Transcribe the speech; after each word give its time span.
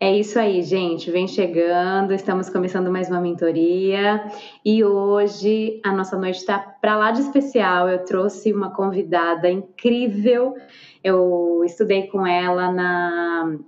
É 0.00 0.16
isso 0.16 0.38
aí, 0.38 0.62
gente. 0.62 1.10
Vem 1.10 1.26
chegando, 1.26 2.14
estamos 2.14 2.48
começando 2.48 2.88
mais 2.88 3.08
uma 3.10 3.20
mentoria 3.20 4.30
e 4.64 4.84
hoje 4.84 5.80
a 5.84 5.92
nossa 5.92 6.16
noite 6.16 6.36
está 6.36 6.56
para 6.56 6.96
lá 6.96 7.10
de 7.10 7.22
especial. 7.22 7.88
Eu 7.88 8.04
trouxe 8.04 8.52
uma 8.52 8.72
convidada 8.72 9.50
incrível. 9.50 10.54
Eu 11.02 11.64
estudei 11.64 12.06
com 12.06 12.24
ela 12.24 12.70
na 12.70 13.58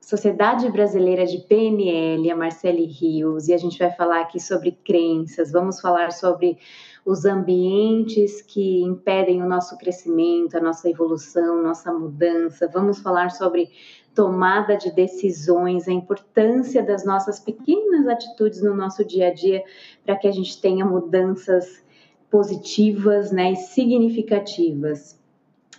Sociedade 0.00 0.70
Brasileira 0.70 1.26
de 1.26 1.38
PNL, 1.38 2.30
a 2.30 2.36
Marcele 2.36 2.86
Rios, 2.86 3.48
e 3.48 3.52
a 3.52 3.58
gente 3.58 3.76
vai 3.76 3.90
falar 3.90 4.20
aqui 4.20 4.38
sobre 4.38 4.78
crenças. 4.84 5.50
Vamos 5.50 5.80
falar 5.80 6.12
sobre 6.12 6.56
os 7.04 7.24
ambientes 7.24 8.42
que 8.42 8.82
impedem 8.82 9.42
o 9.42 9.48
nosso 9.48 9.76
crescimento, 9.78 10.56
a 10.56 10.60
nossa 10.60 10.88
evolução, 10.88 11.62
nossa 11.62 11.92
mudança. 11.92 12.68
Vamos 12.72 13.00
falar 13.00 13.30
sobre 13.30 13.70
tomada 14.14 14.76
de 14.76 14.90
decisões, 14.90 15.86
a 15.86 15.92
importância 15.92 16.82
das 16.82 17.04
nossas 17.04 17.38
pequenas 17.38 18.06
atitudes 18.08 18.62
no 18.62 18.74
nosso 18.74 19.04
dia 19.04 19.28
a 19.28 19.34
dia 19.34 19.62
para 20.04 20.16
que 20.16 20.26
a 20.26 20.32
gente 20.32 20.60
tenha 20.60 20.84
mudanças 20.84 21.84
positivas 22.30 23.30
né, 23.30 23.52
e 23.52 23.56
significativas. 23.56 25.20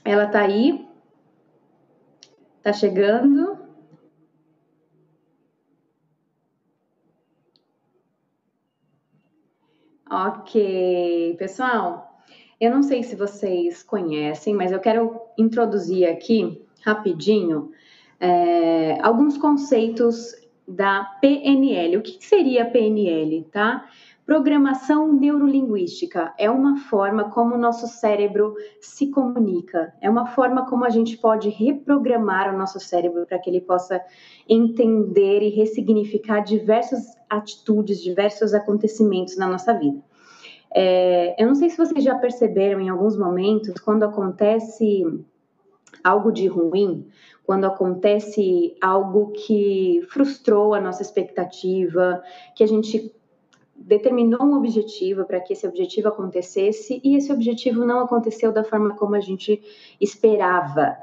Ela 0.03 0.25
está 0.25 0.41
aí, 0.41 0.87
está 2.57 2.73
chegando. 2.73 3.59
Ok, 10.09 11.35
pessoal, 11.39 12.21
eu 12.59 12.69
não 12.69 12.83
sei 12.83 13.01
se 13.01 13.15
vocês 13.15 13.81
conhecem, 13.81 14.53
mas 14.53 14.73
eu 14.73 14.79
quero 14.79 15.21
introduzir 15.37 16.05
aqui 16.05 16.65
rapidinho 16.85 17.71
é, 18.21 18.99
alguns 19.01 19.35
conceitos 19.35 20.35
da 20.67 21.03
PNL. 21.19 21.97
O 21.97 22.01
que 22.01 22.23
seria 22.23 22.69
PNL, 22.69 23.43
tá? 23.51 23.83
Programação 24.23 25.11
neurolinguística 25.11 26.31
é 26.37 26.49
uma 26.49 26.77
forma 26.77 27.31
como 27.31 27.55
o 27.55 27.57
nosso 27.57 27.87
cérebro 27.87 28.53
se 28.79 29.07
comunica, 29.07 29.91
é 29.99 30.09
uma 30.09 30.27
forma 30.27 30.69
como 30.69 30.85
a 30.85 30.89
gente 30.89 31.17
pode 31.17 31.49
reprogramar 31.49 32.53
o 32.53 32.57
nosso 32.57 32.79
cérebro 32.79 33.25
para 33.25 33.39
que 33.39 33.49
ele 33.49 33.59
possa 33.59 33.99
entender 34.47 35.41
e 35.41 35.49
ressignificar 35.49 36.41
diversas 36.41 37.17
atitudes, 37.27 37.99
diversos 37.99 38.53
acontecimentos 38.53 39.35
na 39.35 39.47
nossa 39.47 39.73
vida. 39.73 39.99
É, 40.73 41.35
eu 41.41 41.47
não 41.47 41.55
sei 41.55 41.69
se 41.69 41.77
vocês 41.77 42.03
já 42.03 42.15
perceberam 42.15 42.79
em 42.79 42.89
alguns 42.89 43.17
momentos, 43.17 43.73
quando 43.81 44.03
acontece 44.03 45.03
algo 46.03 46.31
de 46.31 46.47
ruim, 46.47 47.05
quando 47.51 47.65
acontece 47.65 48.77
algo 48.79 49.33
que 49.33 50.01
frustrou 50.07 50.73
a 50.73 50.79
nossa 50.79 51.01
expectativa, 51.01 52.23
que 52.55 52.63
a 52.63 52.65
gente 52.65 53.13
determinou 53.75 54.41
um 54.41 54.55
objetivo 54.55 55.25
para 55.25 55.41
que 55.41 55.51
esse 55.51 55.67
objetivo 55.67 56.07
acontecesse 56.07 57.01
e 57.03 57.17
esse 57.17 57.29
objetivo 57.29 57.83
não 57.83 57.99
aconteceu 57.99 58.53
da 58.53 58.63
forma 58.63 58.95
como 58.95 59.15
a 59.15 59.19
gente 59.19 59.61
esperava. 59.99 60.95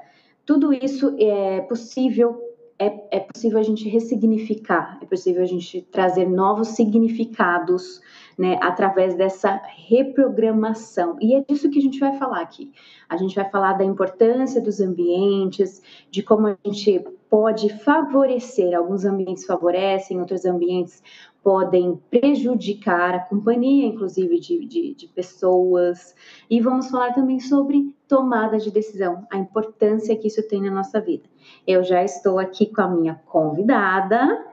Tudo 0.46 0.72
isso 0.72 1.14
é 1.19 1.60
possível 1.60 2.42
é, 2.78 3.19
é 3.19 3.20
possível 3.20 3.58
a 3.58 3.62
gente 3.62 3.86
ressignificar, 3.86 4.98
é 5.02 5.04
possível 5.04 5.42
a 5.42 5.46
gente 5.46 5.82
trazer 5.82 6.26
novos 6.26 6.69
significados 6.69 8.00
né, 8.39 8.56
através 8.62 9.17
dessa 9.17 9.61
reprogramação. 9.89 11.17
E 11.20 11.34
é 11.34 11.41
disso 11.41 11.69
que 11.69 11.81
a 11.81 11.83
gente 11.83 11.98
vai 11.98 12.17
falar 12.17 12.41
aqui. 12.41 12.70
A 13.08 13.17
gente 13.17 13.34
vai 13.34 13.50
falar 13.50 13.72
da 13.72 13.84
importância 13.84 14.61
dos 14.61 14.81
ambientes, 14.81 15.83
de 16.08 16.22
como 16.22 16.47
a 16.47 16.56
gente 16.64 17.05
pode 17.28 17.69
favorecer, 17.81 18.77
alguns 18.77 19.05
ambientes 19.05 19.44
favorecem, 19.44 20.20
outros 20.20 20.44
ambientes 20.44 21.03
podem 21.42 22.00
prejudicar 22.11 23.14
a 23.14 23.20
companhia, 23.20 23.86
inclusive 23.86 24.39
de, 24.39 24.66
de, 24.66 24.94
de, 24.94 25.09
pessoas. 25.09 26.14
E 26.48 26.61
vamos 26.61 26.91
falar 26.91 27.12
também 27.15 27.41
sobre 27.41 27.93
tomada 28.06 28.59
de 28.59 28.70
decisão, 28.70 29.26
a 29.31 29.37
importância 29.37 30.16
que 30.16 30.28
isso 30.28 30.47
tem 30.47 30.62
na 30.62 30.70
nossa 30.70 31.00
vida. 31.00 31.25
Eu 31.66 31.82
já 31.82 32.05
estou 32.05 32.38
aqui 32.38 32.66
com 32.66 32.82
a 32.82 32.88
minha 32.88 33.20
convidada, 33.26 34.44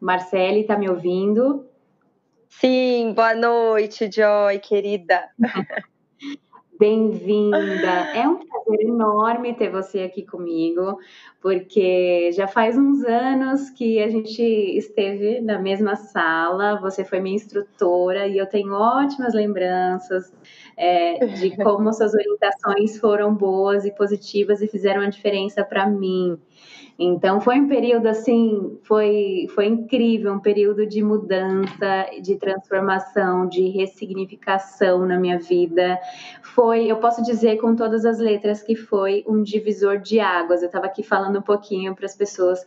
Marcele, 0.00 0.60
está 0.60 0.78
me 0.78 0.88
ouvindo? 0.88 1.66
Sim, 2.60 3.12
boa 3.14 3.34
noite, 3.34 4.08
Joy, 4.10 4.58
querida. 4.60 5.28
Bem-vinda. 6.78 7.56
É 8.14 8.26
um 8.28 8.36
prazer 8.36 8.80
enorme 8.80 9.54
ter 9.54 9.70
você 9.70 10.00
aqui 10.00 10.24
comigo, 10.24 10.98
porque 11.40 12.30
já 12.32 12.46
faz 12.48 12.76
uns 12.76 13.04
anos 13.04 13.70
que 13.70 14.02
a 14.02 14.08
gente 14.08 14.42
esteve 14.42 15.40
na 15.40 15.58
mesma 15.58 15.96
sala. 15.96 16.80
Você 16.80 17.04
foi 17.04 17.20
minha 17.20 17.36
instrutora 17.36 18.26
e 18.26 18.38
eu 18.38 18.46
tenho 18.46 18.72
ótimas 18.72 19.34
lembranças 19.34 20.32
é, 20.76 21.26
de 21.26 21.56
como 21.62 21.92
suas 21.92 22.14
orientações 22.14 22.98
foram 22.98 23.34
boas 23.34 23.84
e 23.84 23.94
positivas 23.94 24.62
e 24.62 24.68
fizeram 24.68 25.02
a 25.02 25.08
diferença 25.08 25.64
para 25.64 25.86
mim. 25.88 26.38
Então 26.96 27.40
foi 27.40 27.60
um 27.60 27.66
período 27.66 28.06
assim, 28.06 28.78
foi, 28.82 29.46
foi 29.52 29.66
incrível, 29.66 30.32
um 30.32 30.38
período 30.38 30.86
de 30.86 31.02
mudança, 31.02 32.06
de 32.22 32.36
transformação, 32.36 33.48
de 33.48 33.68
ressignificação 33.68 35.04
na 35.04 35.18
minha 35.18 35.38
vida. 35.38 35.98
Foi, 36.40 36.86
eu 36.86 36.96
posso 36.96 37.20
dizer 37.24 37.56
com 37.56 37.74
todas 37.74 38.04
as 38.04 38.18
letras 38.20 38.62
que 38.62 38.76
foi 38.76 39.24
um 39.26 39.42
divisor 39.42 39.98
de 39.98 40.20
águas. 40.20 40.62
Eu 40.62 40.66
estava 40.66 40.86
aqui 40.86 41.02
falando 41.02 41.40
um 41.40 41.42
pouquinho 41.42 41.96
para 41.96 42.06
as 42.06 42.14
pessoas 42.14 42.64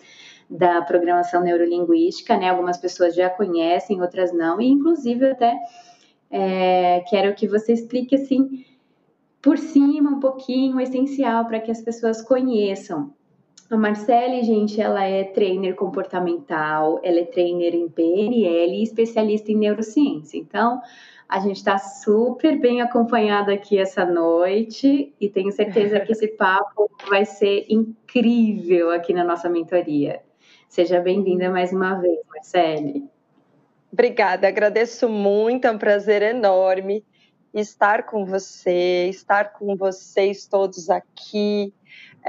da 0.50 0.82
programação 0.82 1.42
neurolinguística, 1.42 2.36
né? 2.36 2.50
Algumas 2.50 2.78
pessoas 2.78 3.16
já 3.16 3.30
conhecem, 3.30 4.02
outras 4.02 4.34
não, 4.34 4.60
e 4.60 4.68
inclusive 4.68 5.26
até 5.30 5.58
é, 6.30 7.02
quero 7.10 7.34
que 7.34 7.48
você 7.48 7.72
explique 7.72 8.16
assim 8.16 8.66
por 9.42 9.58
cima 9.58 10.10
um 10.10 10.20
pouquinho 10.20 10.76
o 10.76 10.82
essencial 10.82 11.46
para 11.46 11.62
que 11.62 11.72
as 11.72 11.82
pessoas 11.82 12.22
conheçam. 12.22 13.14
A 13.70 13.76
Marcele, 13.76 14.44
gente, 14.44 14.80
ela 14.80 15.04
é 15.04 15.26
trainer 15.26 15.76
comportamental, 15.76 17.02
ela 17.04 17.20
é 17.20 17.26
trainer 17.26 17.76
em 17.76 17.90
PNL 17.90 18.74
e 18.74 18.84
especialista 18.84 19.52
em 19.52 19.58
neurociência. 19.58 20.38
Então, 20.38 20.82
a 21.28 21.40
gente 21.42 21.58
está 21.58 21.78
super 21.78 22.58
bem 22.58 22.82
acompanhada 22.82 23.54
aqui 23.54 23.78
essa 23.78 24.06
noite 24.06 25.14
e 25.20 25.30
tenho 25.30 25.52
certeza 25.52 26.00
que 26.00 26.14
esse 26.14 26.30
papo 26.30 26.90
vai 27.10 27.26
ser 27.26 27.66
incrível 27.70 28.90
aqui 28.90 29.12
na 29.14 29.26
nossa 29.26 29.50
mentoria. 29.50 30.22
Seja 30.70 31.02
bem-vinda 31.02 31.50
mais 31.50 31.74
uma 31.74 31.96
vez, 31.96 32.20
Marcele. 32.30 33.04
Obrigada, 33.92 34.48
agradeço 34.48 35.10
muito, 35.10 35.66
é 35.66 35.72
um 35.72 35.78
prazer 35.78 36.22
enorme 36.22 37.04
estar 37.54 38.04
com 38.04 38.26
você, 38.26 39.08
estar 39.10 39.52
com 39.54 39.76
vocês 39.76 40.48
todos 40.48 40.90
aqui. 40.90 41.74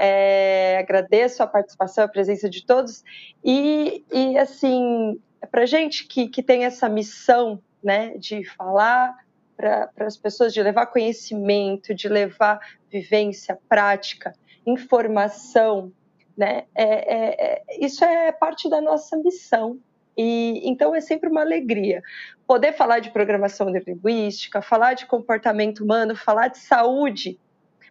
É, 0.01 0.77
agradeço 0.79 1.43
a 1.43 1.47
participação, 1.47 2.05
a 2.05 2.07
presença 2.07 2.49
de 2.49 2.65
todos. 2.65 3.03
E, 3.43 4.05
e 4.11 4.37
assim, 4.37 5.19
para 5.51 5.65
gente 5.65 6.07
que, 6.07 6.29
que 6.29 6.41
tem 6.41 6.63
essa 6.63 6.87
missão 6.87 7.61
né, 7.83 8.17
de 8.17 8.45
falar 8.45 9.13
para 9.57 9.91
as 9.97 10.15
pessoas, 10.15 10.53
de 10.53 10.63
levar 10.63 10.85
conhecimento, 10.85 11.93
de 11.93 12.07
levar 12.07 12.59
vivência, 12.89 13.59
prática, 13.67 14.33
informação, 14.65 15.91
né, 16.37 16.63
é, 16.73 16.83
é, 16.83 17.53
é 17.55 17.85
isso 17.85 18.05
é 18.05 18.31
parte 18.31 18.69
da 18.69 18.79
nossa 18.79 19.17
missão. 19.17 19.77
E, 20.17 20.61
então 20.63 20.95
é 20.95 21.01
sempre 21.01 21.29
uma 21.29 21.41
alegria 21.41 22.01
poder 22.47 22.73
falar 22.73 22.99
de 22.99 23.11
programação 23.11 23.69
neurolinguística, 23.69 24.61
falar 24.61 24.93
de 24.93 25.05
comportamento 25.05 25.83
humano, 25.83 26.15
falar 26.15 26.47
de 26.47 26.57
saúde, 26.57 27.37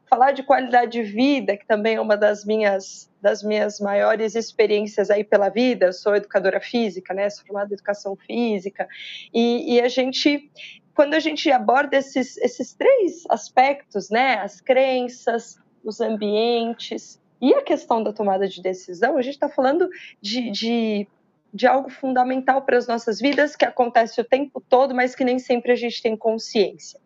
falar 0.09 0.33
de 0.33 0.43
qualidade 0.43 0.93
de 0.93 1.03
vida, 1.03 1.57
que 1.57 1.67
também 1.67 1.97
é 1.97 2.01
uma 2.01 2.17
das 2.17 2.45
minhas 2.45 3.09
das 3.21 3.43
minhas 3.43 3.81
maiores 3.81 4.37
experiências 4.37 5.11
aí 5.11 5.25
pela 5.25 5.49
vida. 5.49 5.87
Eu 5.87 5.93
sou 5.93 6.15
educadora 6.15 6.61
física, 6.61 7.13
né? 7.13 7.29
Sou 7.29 7.45
formada 7.45 7.71
em 7.71 7.75
educação 7.75 8.15
física 8.17 8.87
e, 9.35 9.75
e 9.75 9.81
a 9.81 9.89
gente 9.89 10.51
quando 10.99 11.15
a 11.15 11.21
gente 11.21 11.49
aborda 11.53 11.97
esses, 11.97 12.37
esses 12.39 12.75
três 12.75 13.23
aspectos, 13.29 14.11
né, 14.11 14.35
as 14.41 14.61
crenças, 14.61 15.57
os 15.85 16.01
ambientes 16.01 17.21
e 17.41 17.55
a 17.55 17.63
questão 17.63 18.03
da 18.03 18.13
tomada 18.13 18.49
de 18.49 18.61
decisão, 18.61 19.17
a 19.17 19.23
gente 19.23 19.35
está 19.35 19.49
falando 19.49 19.89
de, 20.21 20.51
de, 20.51 21.07
de, 21.55 21.69
algo 21.69 21.89
fundamental 21.89 22.63
para 22.63 22.77
as 22.77 22.89
nossas 22.89 23.21
vidas 23.21 23.55
que 23.55 23.65
acontece 23.65 24.21
o 24.21 24.25
tempo 24.25 24.61
todo, 24.61 24.93
mas 24.93 25.15
que 25.15 25.23
nem 25.23 25.39
sempre 25.39 25.71
a 25.71 25.77
gente 25.77 26.03
tem 26.03 26.17
consciência. 26.17 26.99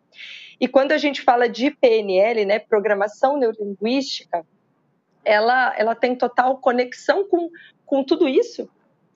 E 0.59 0.67
quando 0.67 0.91
a 0.91 0.97
gente 0.97 1.21
fala 1.21 1.49
de 1.49 1.71
PNL, 1.71 2.45
né, 2.45 2.59
programação 2.59 3.37
neurolinguística, 3.37 4.45
ela, 5.25 5.73
ela 5.77 5.95
tem 5.95 6.15
total 6.15 6.57
conexão 6.57 7.27
com, 7.27 7.49
com 7.85 8.03
tudo 8.03 8.27
isso 8.27 8.69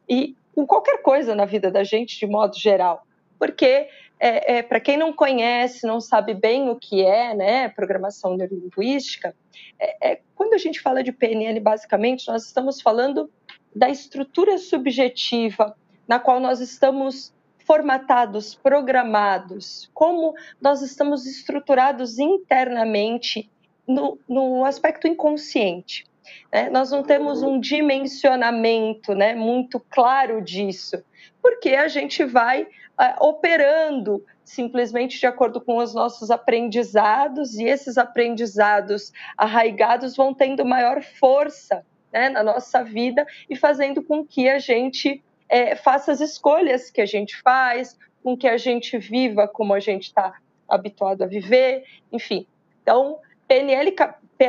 e 0.08 0.36
com 0.56 0.66
qualquer 0.66 1.02
coisa 1.02 1.36
na 1.36 1.46
vida 1.46 1.70
da 1.70 1.84
gente 1.84 2.18
de 2.18 2.26
modo 2.26 2.58
geral. 2.58 3.06
Porque, 3.38 3.88
é, 4.20 4.58
é, 4.58 4.64
para 4.64 4.80
quem 4.80 4.98
não 4.98 5.14
conhece, 5.14 5.86
não 5.86 6.02
sabe 6.02 6.34
bem 6.34 6.70
o 6.70 6.76
que 6.76 7.04
é 7.04 7.36
né, 7.36 7.70
programação 7.70 8.36
neurolinguística, 8.36 9.36
é, 9.80 10.12
é, 10.12 10.22
quando 10.36 10.54
a 10.54 10.58
gente 10.58 10.82
fala 10.82 11.04
de 11.04 11.12
PNL, 11.12 11.60
basicamente, 11.60 12.28
nós 12.28 12.46
estamos 12.46 12.82
falando 12.82 13.30
da 13.76 13.90
estrutura 13.90 14.58
subjetiva 14.58 15.76
na 16.08 16.20
qual 16.20 16.40
nós 16.40 16.62
estamos 16.62 17.34
formatados, 17.68 18.56
programados, 18.56 19.92
como 19.94 20.34
nós 20.62 20.82
estamos 20.82 21.26
estruturados 21.26 22.18
internamente 22.18 23.52
no, 23.86 24.18
no 24.28 24.64
aspecto 24.64 25.06
inconsciente. 25.06 26.06
Né? 26.52 26.70
Nós 26.70 26.92
não 26.92 27.04
temos 27.04 27.44
um 27.44 27.60
dimensionamento 27.60 29.14
né, 29.14 29.36
muito 29.36 29.82
claro 29.90 30.42
disso, 30.42 31.04
porque 31.42 31.76
a 31.76 31.90
gente 31.90 32.24
vai 32.24 32.64
uh, 32.64 33.28
operando 33.28 34.26
simplesmente 34.46 35.20
de 35.20 35.26
acordo 35.26 35.60
com 35.60 35.78
os 35.78 35.94
nossos 35.94 36.32
aprendizados, 36.32 37.56
e 37.56 37.66
esses 37.66 37.98
aprendizados 37.98 39.12
arraigados 39.38 40.16
vão 40.16 40.34
tendo 40.34 40.66
maior 40.66 41.04
força 41.04 41.86
né, 42.14 42.30
na 42.30 42.42
nossa 42.42 42.82
vida 42.82 43.28
e 43.50 43.58
fazendo 43.58 44.02
com 44.02 44.26
que 44.26 44.48
a 44.48 44.58
gente 44.58 45.22
é, 45.50 45.76
faça 45.76 46.12
as 46.12 46.22
escolhas 46.22 46.90
que 46.90 47.02
a 47.02 47.06
gente 47.06 47.42
faz, 47.42 47.98
com 48.24 48.36
que 48.36 48.48
a 48.48 48.58
gente 48.58 48.98
viva 48.98 49.48
como 49.48 49.74
a 49.74 49.80
gente 49.80 50.04
está 50.04 50.34
habituado 50.68 51.24
a 51.24 51.28
viver, 51.28 51.86
enfim. 52.12 52.46
Então, 52.82 53.20
PNL, 53.48 53.96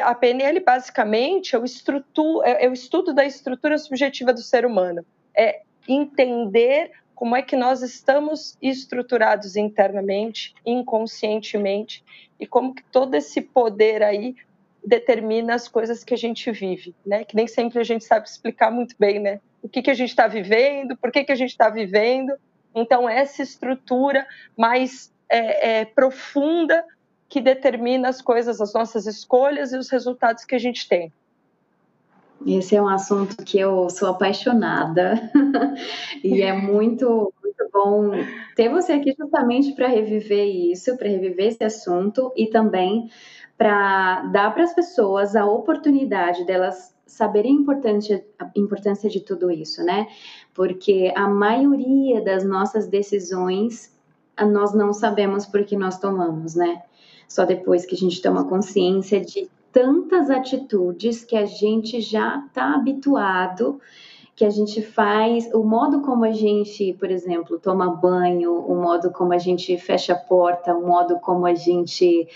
a 0.03 0.15
PNL 0.15 0.61
basicamente 0.61 1.55
é 1.55 1.59
o, 1.59 1.65
é, 2.45 2.65
é 2.65 2.69
o 2.69 2.73
estudo 2.73 3.15
da 3.15 3.25
estrutura 3.25 3.79
subjetiva 3.79 4.33
do 4.33 4.43
ser 4.43 4.67
humano. 4.67 5.05
É 5.37 5.63
entender 5.87 6.91
como 7.15 7.35
é 7.35 7.43
que 7.43 7.57
nós 7.57 7.83
estamos 7.83 8.57
estruturados 8.63 9.57
internamente, 9.57 10.55
inconscientemente, 10.65 12.05
e 12.39 12.47
como 12.47 12.75
que 12.75 12.85
todo 12.93 13.15
esse 13.15 13.41
poder 13.41 14.03
aí 14.03 14.37
determina 14.85 15.55
as 15.55 15.67
coisas 15.67 16.05
que 16.05 16.15
a 16.15 16.17
gente 16.17 16.51
vive, 16.53 16.95
né? 17.05 17.25
Que 17.25 17.35
nem 17.35 17.47
sempre 17.47 17.81
a 17.81 17.85
gente 17.85 18.05
sabe 18.05 18.29
explicar 18.29 18.71
muito 18.71 18.95
bem, 18.99 19.19
né? 19.19 19.41
O 19.63 19.69
que, 19.69 19.83
que 19.83 19.91
a 19.91 19.95
gente 19.95 20.11
está 20.11 20.27
vivendo, 20.27 20.97
por 20.97 21.11
que, 21.11 21.25
que 21.25 21.33
a 21.33 21.37
gente 21.37 21.51
está 21.51 21.69
vivendo. 21.69 22.33
Então, 22.75 23.09
essa 23.09 23.43
estrutura 23.43 24.27
mais 24.57 25.13
é, 25.29 25.81
é, 25.81 25.85
profunda 25.85 26.85
que 27.29 27.41
determina 27.41 28.09
as 28.09 28.23
coisas, 28.23 28.61
as 28.61 28.73
nossas 28.73 29.07
escolhas 29.07 29.73
e 29.73 29.77
os 29.77 29.91
resultados 29.91 30.45
que 30.45 30.55
a 30.55 30.59
gente 30.59 30.89
tem. 30.89 31.13
Esse 32.47 32.77
é 32.77 32.83
um 32.83 32.89
assunto 32.89 33.45
que 33.45 33.59
eu 33.59 33.91
sou 33.91 34.09
apaixonada 34.09 35.31
e 36.23 36.41
é 36.41 36.53
muito, 36.53 37.33
muito 37.43 37.69
bom 37.73 38.13
ter 38.55 38.69
você 38.69 38.93
aqui 38.93 39.15
justamente 39.19 39.73
para 39.73 39.89
reviver 39.89 40.47
isso, 40.47 40.97
para 40.97 41.09
reviver 41.09 41.49
esse 41.49 41.65
assunto 41.65 42.33
e 42.37 42.47
também 42.47 43.11
para 43.57 44.23
dar 44.27 44.55
para 44.55 44.63
as 44.63 44.73
pessoas 44.73 45.35
a 45.35 45.45
oportunidade 45.45 46.47
delas 46.47 46.95
saberem 47.09 47.57
a 47.57 47.61
importância, 47.61 48.25
a 48.39 48.51
importância 48.55 49.11
de 49.11 49.21
tudo 49.21 49.51
isso, 49.51 49.83
né? 49.83 50.07
Porque 50.55 51.13
a 51.17 51.27
maioria 51.27 52.23
das 52.23 52.45
nossas 52.45 52.87
decisões 52.87 53.93
nós 54.47 54.73
não 54.73 54.93
sabemos 54.93 55.47
por 55.47 55.65
que 55.65 55.77
nós 55.77 55.99
tomamos, 55.99 56.55
né? 56.55 56.83
Só 57.27 57.45
depois 57.45 57.85
que 57.85 57.95
a 57.95 57.99
gente 57.99 58.23
toma 58.23 58.45
consciência 58.45 59.21
de 59.21 59.51
tantas 59.73 60.31
atitudes 60.31 61.25
que 61.25 61.37
a 61.37 61.45
gente 61.45 62.01
já 62.01 62.45
está 62.47 62.75
habituado, 62.75 63.81
que 64.35 64.45
a 64.45 64.51
gente 64.51 64.81
faz, 64.81 65.53
o 65.53 65.65
modo 65.65 66.01
como 66.01 66.25
a 66.25 66.31
gente, 66.31 66.93
por 66.95 67.11
exemplo, 67.11 67.59
toma 67.59 67.97
banho, 67.97 68.55
o 68.55 68.81
modo 68.81 69.11
como 69.11 69.33
a 69.33 69.39
gente 69.39 69.77
fecha 69.77 70.13
a 70.13 70.17
porta, 70.17 70.75
o 70.75 70.87
modo 70.87 71.19
como 71.19 71.45
a 71.45 71.55
gente 71.55 72.29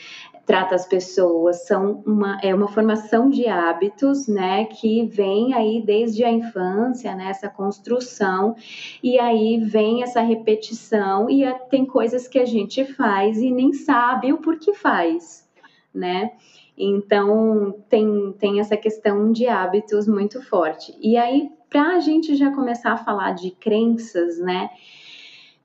trata 0.44 0.74
as 0.74 0.86
pessoas, 0.86 1.66
são 1.66 2.02
uma, 2.04 2.38
é 2.42 2.54
uma 2.54 2.68
formação 2.68 3.30
de 3.30 3.46
hábitos, 3.46 4.26
né, 4.26 4.64
que 4.64 5.04
vem 5.06 5.54
aí 5.54 5.82
desde 5.84 6.24
a 6.24 6.30
infância, 6.30 7.14
né, 7.14 7.28
essa 7.28 7.48
construção, 7.48 8.54
e 9.02 9.18
aí 9.18 9.58
vem 9.58 10.02
essa 10.02 10.20
repetição, 10.20 11.30
e 11.30 11.44
a, 11.44 11.54
tem 11.54 11.86
coisas 11.86 12.26
que 12.26 12.38
a 12.38 12.44
gente 12.44 12.84
faz 12.84 13.38
e 13.38 13.50
nem 13.50 13.72
sabe 13.72 14.32
o 14.32 14.38
porquê 14.38 14.74
faz, 14.74 15.48
né, 15.94 16.32
então 16.76 17.76
tem, 17.88 18.34
tem 18.38 18.58
essa 18.58 18.76
questão 18.76 19.30
de 19.30 19.46
hábitos 19.46 20.08
muito 20.08 20.42
forte. 20.42 20.96
E 21.00 21.18
aí, 21.18 21.50
para 21.68 21.96
a 21.96 22.00
gente 22.00 22.34
já 22.34 22.50
começar 22.50 22.92
a 22.92 22.96
falar 22.96 23.32
de 23.32 23.50
crenças, 23.50 24.38
né, 24.38 24.70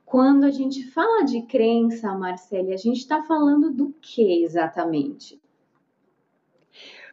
quando 0.07 0.45
a 0.45 0.51
gente 0.51 0.89
fala 0.91 1.25
de 1.25 1.41
crença, 1.41 2.15
Marcele, 2.15 2.73
a 2.73 2.77
gente 2.77 2.99
está 2.99 3.23
falando 3.23 3.73
do 3.73 3.93
que 4.01 4.41
exatamente? 4.41 5.37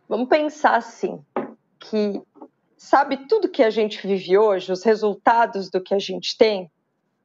Vamos 0.08 0.28
pensar 0.28 0.76
assim, 0.76 1.20
que 1.80 2.22
sabe 2.76 3.26
tudo 3.26 3.48
que 3.48 3.64
a 3.64 3.70
gente 3.70 4.06
vive 4.06 4.38
hoje, 4.38 4.70
os 4.70 4.84
resultados 4.84 5.68
do 5.68 5.80
que 5.82 5.92
a 5.92 5.98
gente 5.98 6.38
tem, 6.38 6.70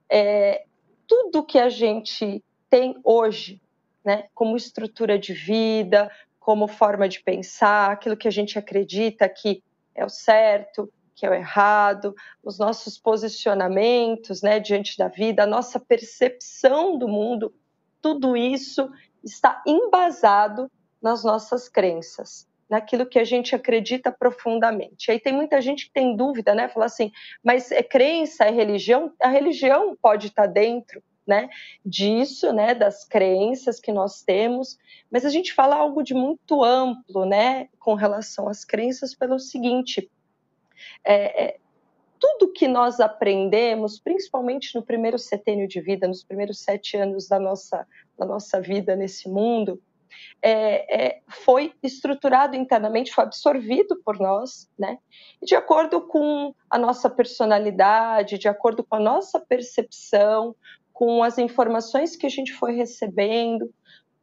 é, 0.09 0.65
tudo 1.07 1.45
que 1.45 1.59
a 1.59 1.69
gente 1.69 2.43
tem 2.67 2.99
hoje, 3.03 3.61
né, 4.03 4.27
como 4.33 4.57
estrutura 4.57 5.19
de 5.19 5.33
vida, 5.33 6.11
como 6.39 6.67
forma 6.67 7.07
de 7.07 7.21
pensar, 7.21 7.91
aquilo 7.91 8.17
que 8.17 8.27
a 8.27 8.31
gente 8.31 8.57
acredita 8.57 9.29
que 9.29 9.61
é 9.93 10.03
o 10.03 10.09
certo, 10.09 10.91
que 11.19 11.25
é 11.25 11.29
o 11.29 11.33
errado, 11.33 12.15
os 12.41 12.57
nossos 12.57 12.97
posicionamentos 12.97 14.41
né, 14.41 14.57
diante 14.57 14.97
da 14.97 15.09
vida, 15.09 15.43
a 15.43 15.47
nossa 15.47 15.77
percepção 15.77 16.97
do 16.97 17.09
mundo, 17.09 17.53
tudo 18.01 18.37
isso 18.37 18.89
está 19.21 19.61
embasado 19.67 20.71
nas 21.01 21.21
nossas 21.25 21.67
crenças, 21.67 22.47
naquilo 22.69 23.05
que 23.05 23.19
a 23.19 23.25
gente 23.25 23.53
acredita 23.53 24.13
profundamente. 24.13 25.11
Aí 25.11 25.19
tem 25.19 25.33
muita 25.33 25.59
gente 25.59 25.87
que 25.87 25.91
tem 25.91 26.15
dúvida, 26.15 26.55
né? 26.55 26.69
Fala 26.69 26.85
assim, 26.85 27.11
mas 27.43 27.69
é 27.69 27.83
crença, 27.83 28.45
é 28.45 28.49
religião? 28.51 29.11
A 29.21 29.27
religião 29.27 29.97
pode 30.01 30.27
estar 30.27 30.45
dentro, 30.45 31.03
né? 31.27 31.49
Disso, 31.85 32.53
né? 32.53 32.73
Das 32.73 33.03
crenças 33.03 33.77
que 33.77 33.91
nós 33.91 34.21
temos, 34.21 34.77
mas 35.11 35.25
a 35.25 35.29
gente 35.29 35.53
fala 35.53 35.75
algo 35.75 36.01
de 36.01 36.13
muito 36.13 36.63
amplo, 36.63 37.25
né? 37.25 37.67
Com 37.77 37.93
relação 37.93 38.47
às 38.47 38.63
crenças, 38.63 39.13
pelo 39.13 39.37
seguinte: 39.37 40.09
é, 41.03 41.45
é, 41.45 41.57
tudo 42.19 42.51
que 42.51 42.67
nós 42.67 42.99
aprendemos, 42.99 43.99
principalmente 43.99 44.75
no 44.75 44.83
primeiro 44.83 45.17
setênio 45.17 45.67
de 45.67 45.79
vida, 45.79 46.07
nos 46.07 46.23
primeiros 46.23 46.59
sete 46.59 46.97
anos 46.97 47.27
da 47.27 47.39
nossa, 47.39 47.87
da 48.17 48.25
nossa 48.25 48.59
vida 48.59 48.95
nesse 48.95 49.29
mundo, 49.29 49.81
é, 50.41 51.07
é, 51.07 51.21
foi 51.27 51.73
estruturado 51.81 52.55
internamente, 52.55 53.13
foi 53.13 53.23
absorvido 53.23 54.01
por 54.03 54.19
nós, 54.19 54.69
né? 54.77 54.97
de 55.41 55.55
acordo 55.55 56.01
com 56.01 56.53
a 56.69 56.77
nossa 56.77 57.09
personalidade, 57.09 58.37
de 58.37 58.47
acordo 58.47 58.83
com 58.83 58.95
a 58.95 58.99
nossa 58.99 59.39
percepção, 59.39 60.55
com 60.91 61.23
as 61.23 61.37
informações 61.37 62.15
que 62.15 62.25
a 62.25 62.29
gente 62.29 62.53
foi 62.53 62.73
recebendo, 62.73 63.73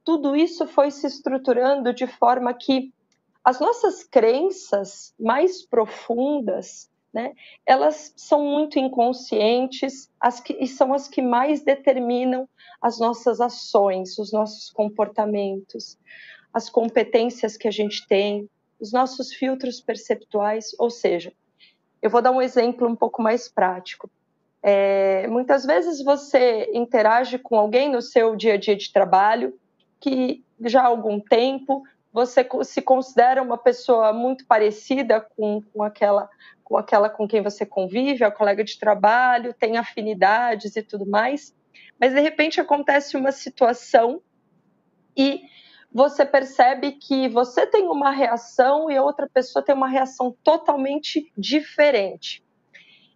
tudo 0.05 0.37
isso 0.37 0.69
foi 0.69 0.91
se 0.91 1.07
estruturando 1.07 1.93
de 1.93 2.07
forma 2.07 2.55
que 2.55 2.93
as 3.47 3.61
nossas 3.61 4.03
crenças 4.03 5.15
mais 5.17 5.65
profundas, 5.65 6.91
né, 7.15 7.33
elas 7.65 8.13
são 8.17 8.45
muito 8.45 8.77
inconscientes 8.77 10.11
as 10.21 10.41
que, 10.41 10.53
e 10.55 10.67
são 10.67 10.93
as 10.93 11.07
que 11.07 11.23
mais 11.23 11.63
determinam 11.63 12.49
as 12.83 12.99
nossas 12.99 13.41
ações, 13.41 14.19
os 14.19 14.33
nossos 14.33 14.69
comportamentos, 14.71 15.97
as 16.53 16.69
competências 16.69 17.57
que 17.57 17.69
a 17.69 17.71
gente 17.71 18.05
tem, 18.09 18.51
os 18.81 18.93
nossos 18.93 19.33
filtros 19.33 19.81
perceptuais. 19.81 20.75
Ou 20.77 20.91
seja, 20.91 21.33
eu 22.03 22.11
vou 22.11 22.21
dar 22.21 22.33
um 22.33 22.43
exemplo 22.43 22.89
um 22.89 22.97
pouco 22.97 23.23
mais 23.23 23.49
prático. 23.49 24.11
É, 24.61 25.29
muitas 25.29 25.65
vezes 25.65 26.03
você 26.03 26.69
interage 26.75 27.39
com 27.39 27.57
alguém 27.57 27.89
no 27.89 28.03
seu 28.03 28.35
dia 28.35 28.55
a 28.55 28.59
dia 28.59 28.75
de 28.75 28.93
trabalho 28.93 29.57
que 30.01 30.43
já 30.65 30.83
há 30.83 30.87
algum 30.87 31.21
tempo 31.21 31.85
você 32.17 32.49
se 32.63 32.81
considera 32.81 33.43
uma 33.43 33.59
pessoa 33.59 34.11
muito 34.11 34.47
parecida 34.47 35.21
com, 35.21 35.61
com, 35.61 35.83
aquela, 35.83 36.31
com 36.65 36.79
aquela 36.79 37.11
com 37.11 37.29
quem 37.29 37.43
você 37.43 37.67
convive, 37.67 38.25
a 38.25 38.31
colega 38.31 38.65
de 38.65 38.79
trabalho, 38.79 39.53
tem 39.53 39.77
afinidades 39.77 40.77
e 40.77 40.83
tudo 40.83 41.05
mais, 41.05 41.55
mas 42.01 42.15
de 42.15 42.21
repente 42.23 42.59
acontece 42.59 43.19
uma 43.19 43.33
situação 43.33 44.23
e 45.15 45.43
você 45.93 46.25
percebe 46.25 46.93
que 46.93 47.29
você 47.29 47.67
tem 47.67 47.87
uma 47.87 48.11
reação 48.11 48.91
e 48.91 48.97
a 48.97 49.03
outra 49.03 49.29
pessoa 49.29 49.63
tem 49.63 49.75
uma 49.75 49.87
reação 49.87 50.35
totalmente 50.43 51.31
diferente. 51.37 52.43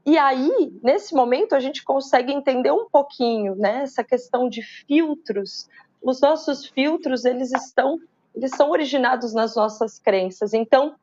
E 0.05 0.19
aí, 0.19 0.79
nesse 0.83 1.15
momento, 1.15 1.55
a 1.55 1.61
gente 1.61 1.83
consegue 1.83 2.35
entender 2.35 2.71
um 2.71 2.87
pouquinho, 2.91 3.55
né, 3.55 3.81
essa 3.81 4.05
questão 4.05 4.47
de 4.47 4.61
filtros. 4.61 5.71
Os 6.03 6.21
nossos 6.21 6.67
filtros, 6.67 7.25
eles 7.25 7.51
estão 7.51 7.99
eles 8.35 8.51
são 8.53 8.71
originados 8.71 9.35
nas 9.35 9.55
nossas 9.57 9.99
crenças. 9.99 10.55
Então, 10.55 10.95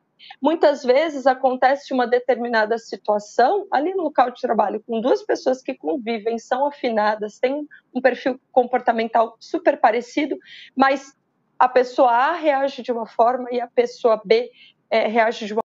muitas 0.42 0.84
vezes 0.84 1.28
acontece 1.28 1.94
uma 1.94 2.08
determinada 2.08 2.78
situação 2.78 3.68
ali 3.72 3.94
no 3.94 4.04
local 4.04 4.32
de 4.32 4.42
trabalho 4.42 4.84
com 4.86 5.00
duas 5.00 5.24
pessoas 5.24 5.62
que 5.62 5.76
convivem, 5.76 6.40
são 6.40 6.66
afinadas, 6.66 7.40
têm 7.40 7.68
um 7.94 8.02
perfil 8.02 8.40
comportamental 8.52 9.36
super 9.40 9.80
parecido, 9.80 10.38
mas 10.76 11.16
a 11.60 11.68
pessoa 11.68 12.12
A 12.12 12.34
reage 12.34 12.82
de 12.82 12.92
uma 12.92 13.06
forma 13.06 13.50
e 13.52 13.60
a 13.60 13.68
pessoa 13.68 14.22
B 14.24 14.52
é, 14.90 15.08
reage 15.08 15.46
de 15.46 15.54
uma 15.54 15.62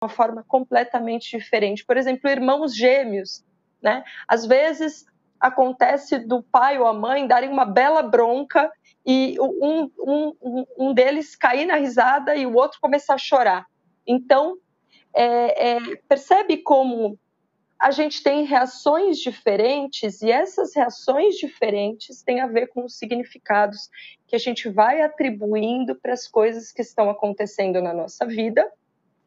uma 0.00 0.08
forma 0.08 0.44
completamente 0.46 1.36
diferente. 1.36 1.84
Por 1.84 1.96
exemplo, 1.96 2.30
irmãos 2.30 2.74
gêmeos, 2.74 3.44
né? 3.82 4.04
Às 4.26 4.46
vezes 4.46 5.04
acontece 5.40 6.18
do 6.18 6.42
pai 6.42 6.78
ou 6.78 6.86
a 6.86 6.92
mãe 6.92 7.26
darem 7.26 7.50
uma 7.50 7.64
bela 7.64 8.02
bronca 8.02 8.70
e 9.06 9.36
um, 9.40 9.90
um, 9.98 10.66
um 10.78 10.94
deles 10.94 11.36
cair 11.36 11.66
na 11.66 11.76
risada 11.76 12.34
e 12.36 12.46
o 12.46 12.54
outro 12.54 12.78
começar 12.80 13.14
a 13.14 13.18
chorar. 13.18 13.66
Então, 14.06 14.56
é, 15.14 15.70
é, 15.70 15.96
percebe 16.08 16.58
como 16.58 17.18
a 17.78 17.90
gente 17.92 18.22
tem 18.22 18.44
reações 18.44 19.18
diferentes 19.18 20.20
e 20.20 20.30
essas 20.30 20.74
reações 20.74 21.36
diferentes 21.36 22.22
têm 22.22 22.40
a 22.40 22.46
ver 22.46 22.66
com 22.68 22.84
os 22.84 22.98
significados 22.98 23.88
que 24.26 24.34
a 24.34 24.38
gente 24.38 24.68
vai 24.68 25.00
atribuindo 25.00 25.94
para 25.94 26.12
as 26.12 26.26
coisas 26.26 26.72
que 26.72 26.82
estão 26.82 27.08
acontecendo 27.08 27.80
na 27.80 27.94
nossa 27.94 28.26
vida 28.26 28.68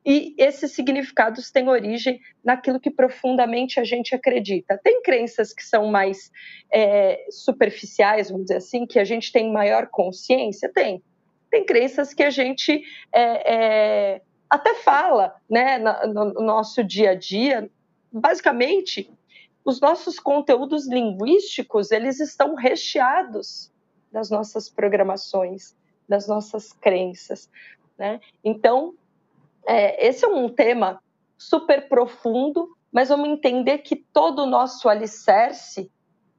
e 0.05 0.33
esses 0.37 0.71
significados 0.71 1.51
têm 1.51 1.69
origem 1.69 2.19
naquilo 2.43 2.79
que 2.79 2.89
profundamente 2.89 3.79
a 3.79 3.83
gente 3.83 4.15
acredita. 4.15 4.79
Tem 4.83 5.01
crenças 5.01 5.53
que 5.53 5.63
são 5.63 5.87
mais 5.87 6.31
é, 6.71 7.27
superficiais, 7.29 8.29
vamos 8.29 8.45
dizer 8.45 8.57
assim, 8.57 8.87
que 8.87 8.99
a 8.99 9.03
gente 9.03 9.31
tem 9.31 9.51
maior 9.51 9.87
consciência? 9.87 10.71
Tem. 10.73 11.03
Tem 11.51 11.65
crenças 11.65 12.13
que 12.13 12.23
a 12.23 12.31
gente 12.31 12.83
é, 13.13 13.53
é, 14.15 14.21
até 14.49 14.73
fala 14.75 15.35
né, 15.49 15.77
no, 15.77 16.33
no 16.33 16.41
nosso 16.41 16.83
dia 16.83 17.11
a 17.11 17.15
dia. 17.15 17.69
Basicamente, 18.11 19.11
os 19.63 19.79
nossos 19.79 20.19
conteúdos 20.19 20.87
linguísticos 20.87 21.91
eles 21.91 22.19
estão 22.19 22.55
recheados 22.55 23.71
das 24.11 24.31
nossas 24.31 24.67
programações, 24.67 25.75
das 26.09 26.27
nossas 26.27 26.73
crenças. 26.73 27.49
Né? 27.97 28.19
Então, 28.43 28.95
é, 29.65 30.07
esse 30.07 30.25
é 30.25 30.27
um 30.27 30.49
tema 30.49 31.01
super 31.37 31.87
profundo, 31.87 32.75
mas 32.91 33.09
vamos 33.09 33.29
entender 33.29 33.79
que 33.79 33.95
todo 33.95 34.43
o 34.43 34.47
nosso 34.47 34.89
alicerce 34.89 35.91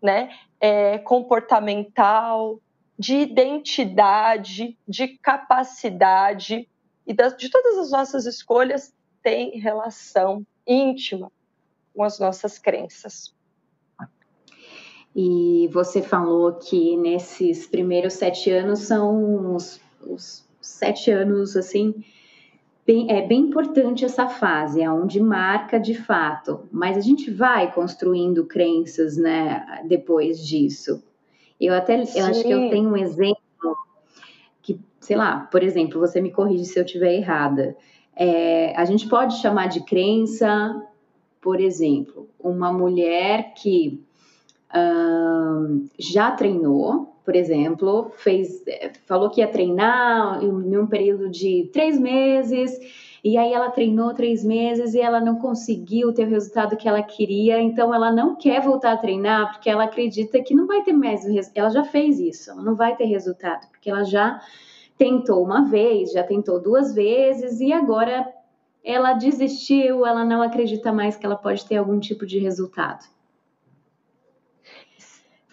né, 0.02 0.30
é 0.60 0.98
comportamental, 0.98 2.60
de 2.98 3.16
identidade, 3.16 4.78
de 4.86 5.08
capacidade 5.08 6.68
e 7.06 7.12
das, 7.12 7.36
de 7.36 7.50
todas 7.50 7.78
as 7.78 7.90
nossas 7.90 8.26
escolhas 8.26 8.94
tem 9.22 9.58
relação 9.58 10.46
íntima 10.66 11.32
com 11.94 12.02
as 12.02 12.18
nossas 12.18 12.58
crenças. 12.58 13.34
E 15.14 15.68
você 15.72 16.00
falou 16.00 16.54
que 16.54 16.96
nesses 16.96 17.66
primeiros 17.66 18.14
sete 18.14 18.50
anos 18.50 18.80
são 18.80 19.54
os, 19.54 19.80
os 20.00 20.46
sete 20.60 21.10
anos 21.10 21.56
assim 21.56 22.04
bem, 22.86 23.10
é 23.10 23.26
bem 23.26 23.40
importante 23.40 24.04
essa 24.04 24.28
fase, 24.28 24.80
é 24.80 24.90
onde 24.90 25.20
marca 25.20 25.78
de 25.78 25.94
fato, 25.94 26.68
mas 26.70 26.96
a 26.96 27.00
gente 27.00 27.30
vai 27.30 27.72
construindo 27.72 28.46
crenças, 28.46 29.16
né, 29.16 29.82
depois 29.86 30.44
disso. 30.46 31.02
Eu 31.60 31.74
até, 31.74 32.02
eu 32.02 32.26
acho 32.26 32.42
que 32.42 32.50
eu 32.50 32.70
tenho 32.70 32.90
um 32.90 32.96
exemplo 32.96 33.76
que, 34.60 34.80
sei 35.00 35.16
lá, 35.16 35.40
por 35.50 35.62
exemplo, 35.62 36.00
você 36.00 36.20
me 36.20 36.32
corrige 36.32 36.64
se 36.64 36.78
eu 36.78 36.84
estiver 36.84 37.14
errada. 37.14 37.76
É, 38.16 38.74
a 38.76 38.84
gente 38.84 39.08
pode 39.08 39.40
chamar 39.40 39.68
de 39.68 39.84
crença, 39.84 40.82
por 41.40 41.60
exemplo, 41.60 42.28
uma 42.38 42.72
mulher 42.72 43.54
que 43.54 44.02
hum, 44.74 45.88
já 45.98 46.32
treinou, 46.32 47.11
por 47.24 47.36
exemplo, 47.36 48.10
fez, 48.16 48.66
é, 48.66 48.92
falou 49.06 49.30
que 49.30 49.40
ia 49.40 49.48
treinar 49.48 50.42
em 50.42 50.76
um 50.76 50.86
período 50.86 51.28
de 51.28 51.70
três 51.72 51.98
meses, 51.98 52.78
e 53.24 53.38
aí 53.38 53.52
ela 53.52 53.70
treinou 53.70 54.12
três 54.12 54.44
meses 54.44 54.94
e 54.94 55.00
ela 55.00 55.20
não 55.20 55.36
conseguiu 55.36 56.12
ter 56.12 56.26
o 56.26 56.30
resultado 56.30 56.76
que 56.76 56.88
ela 56.88 57.02
queria, 57.02 57.60
então 57.60 57.94
ela 57.94 58.10
não 58.10 58.34
quer 58.34 58.60
voltar 58.60 58.92
a 58.92 58.96
treinar 58.96 59.52
porque 59.52 59.70
ela 59.70 59.84
acredita 59.84 60.42
que 60.42 60.54
não 60.54 60.66
vai 60.66 60.82
ter 60.82 60.92
mais, 60.92 61.24
ela 61.54 61.70
já 61.70 61.84
fez 61.84 62.18
isso, 62.18 62.54
não 62.56 62.74
vai 62.74 62.96
ter 62.96 63.04
resultado, 63.04 63.68
porque 63.70 63.88
ela 63.88 64.02
já 64.02 64.40
tentou 64.98 65.42
uma 65.42 65.64
vez, 65.64 66.12
já 66.12 66.24
tentou 66.24 66.60
duas 66.60 66.92
vezes 66.92 67.60
e 67.60 67.72
agora 67.72 68.28
ela 68.84 69.12
desistiu, 69.12 70.04
ela 70.04 70.24
não 70.24 70.42
acredita 70.42 70.92
mais 70.92 71.16
que 71.16 71.24
ela 71.24 71.36
pode 71.36 71.64
ter 71.64 71.76
algum 71.76 72.00
tipo 72.00 72.26
de 72.26 72.40
resultado. 72.40 73.04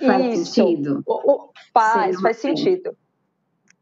Faz 0.06 0.40
Isso. 0.40 0.54
sentido? 0.54 1.04
O, 1.06 1.32
o, 1.32 1.50
faz, 1.74 2.20
faz 2.22 2.38
sentido. 2.38 2.98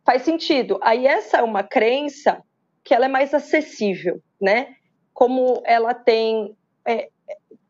Faz 0.06 0.24
sentido. 0.24 0.80
Aí 0.82 1.06
essa 1.06 1.38
é 1.38 1.44
uma 1.44 1.64
crença 1.64 2.42
que 2.84 2.94
ela 2.94 3.06
é 3.06 3.10
mais 3.10 3.34
acessível, 3.34 4.22
né? 4.42 4.76
Como 5.14 5.62
ela 5.66 5.94
tem 5.94 6.56
é, 6.86 7.10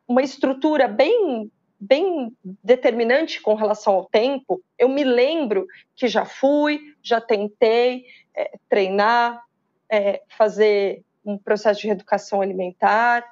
uma 0.08 0.22
estrutura 0.22 0.88
bem 0.88 1.52
bem 1.80 2.36
determinante 2.64 3.40
com 3.40 3.54
relação 3.54 3.94
ao 3.94 4.06
tempo. 4.06 4.62
Eu 4.80 4.90
me 4.90 5.04
lembro 5.04 5.68
que 5.96 6.08
já 6.08 6.26
fui, 6.26 6.82
já 7.04 7.22
tentei 7.22 8.06
é, 8.36 8.58
treinar, 8.68 9.44
é, 9.90 10.24
fazer 10.28 11.04
um 11.28 11.38
processo 11.38 11.82
de 11.82 11.88
reeducação 11.88 12.42
alimentar, 12.42 13.24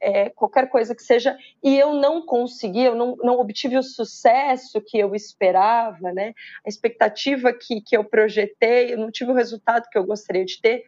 é, 0.00 0.28
qualquer 0.28 0.68
coisa 0.68 0.94
que 0.94 1.02
seja, 1.02 1.38
e 1.62 1.78
eu 1.78 1.94
não 1.94 2.26
consegui, 2.26 2.82
eu 2.82 2.96
não, 2.96 3.16
não 3.22 3.38
obtive 3.38 3.78
o 3.78 3.82
sucesso 3.82 4.82
que 4.84 4.98
eu 4.98 5.14
esperava, 5.14 6.12
né? 6.12 6.34
A 6.66 6.68
expectativa 6.68 7.52
que, 7.52 7.80
que 7.80 7.96
eu 7.96 8.04
projetei, 8.04 8.92
eu 8.92 8.98
não 8.98 9.10
tive 9.10 9.30
o 9.30 9.34
resultado 9.34 9.88
que 9.88 9.96
eu 9.96 10.04
gostaria 10.04 10.44
de 10.44 10.60
ter. 10.60 10.84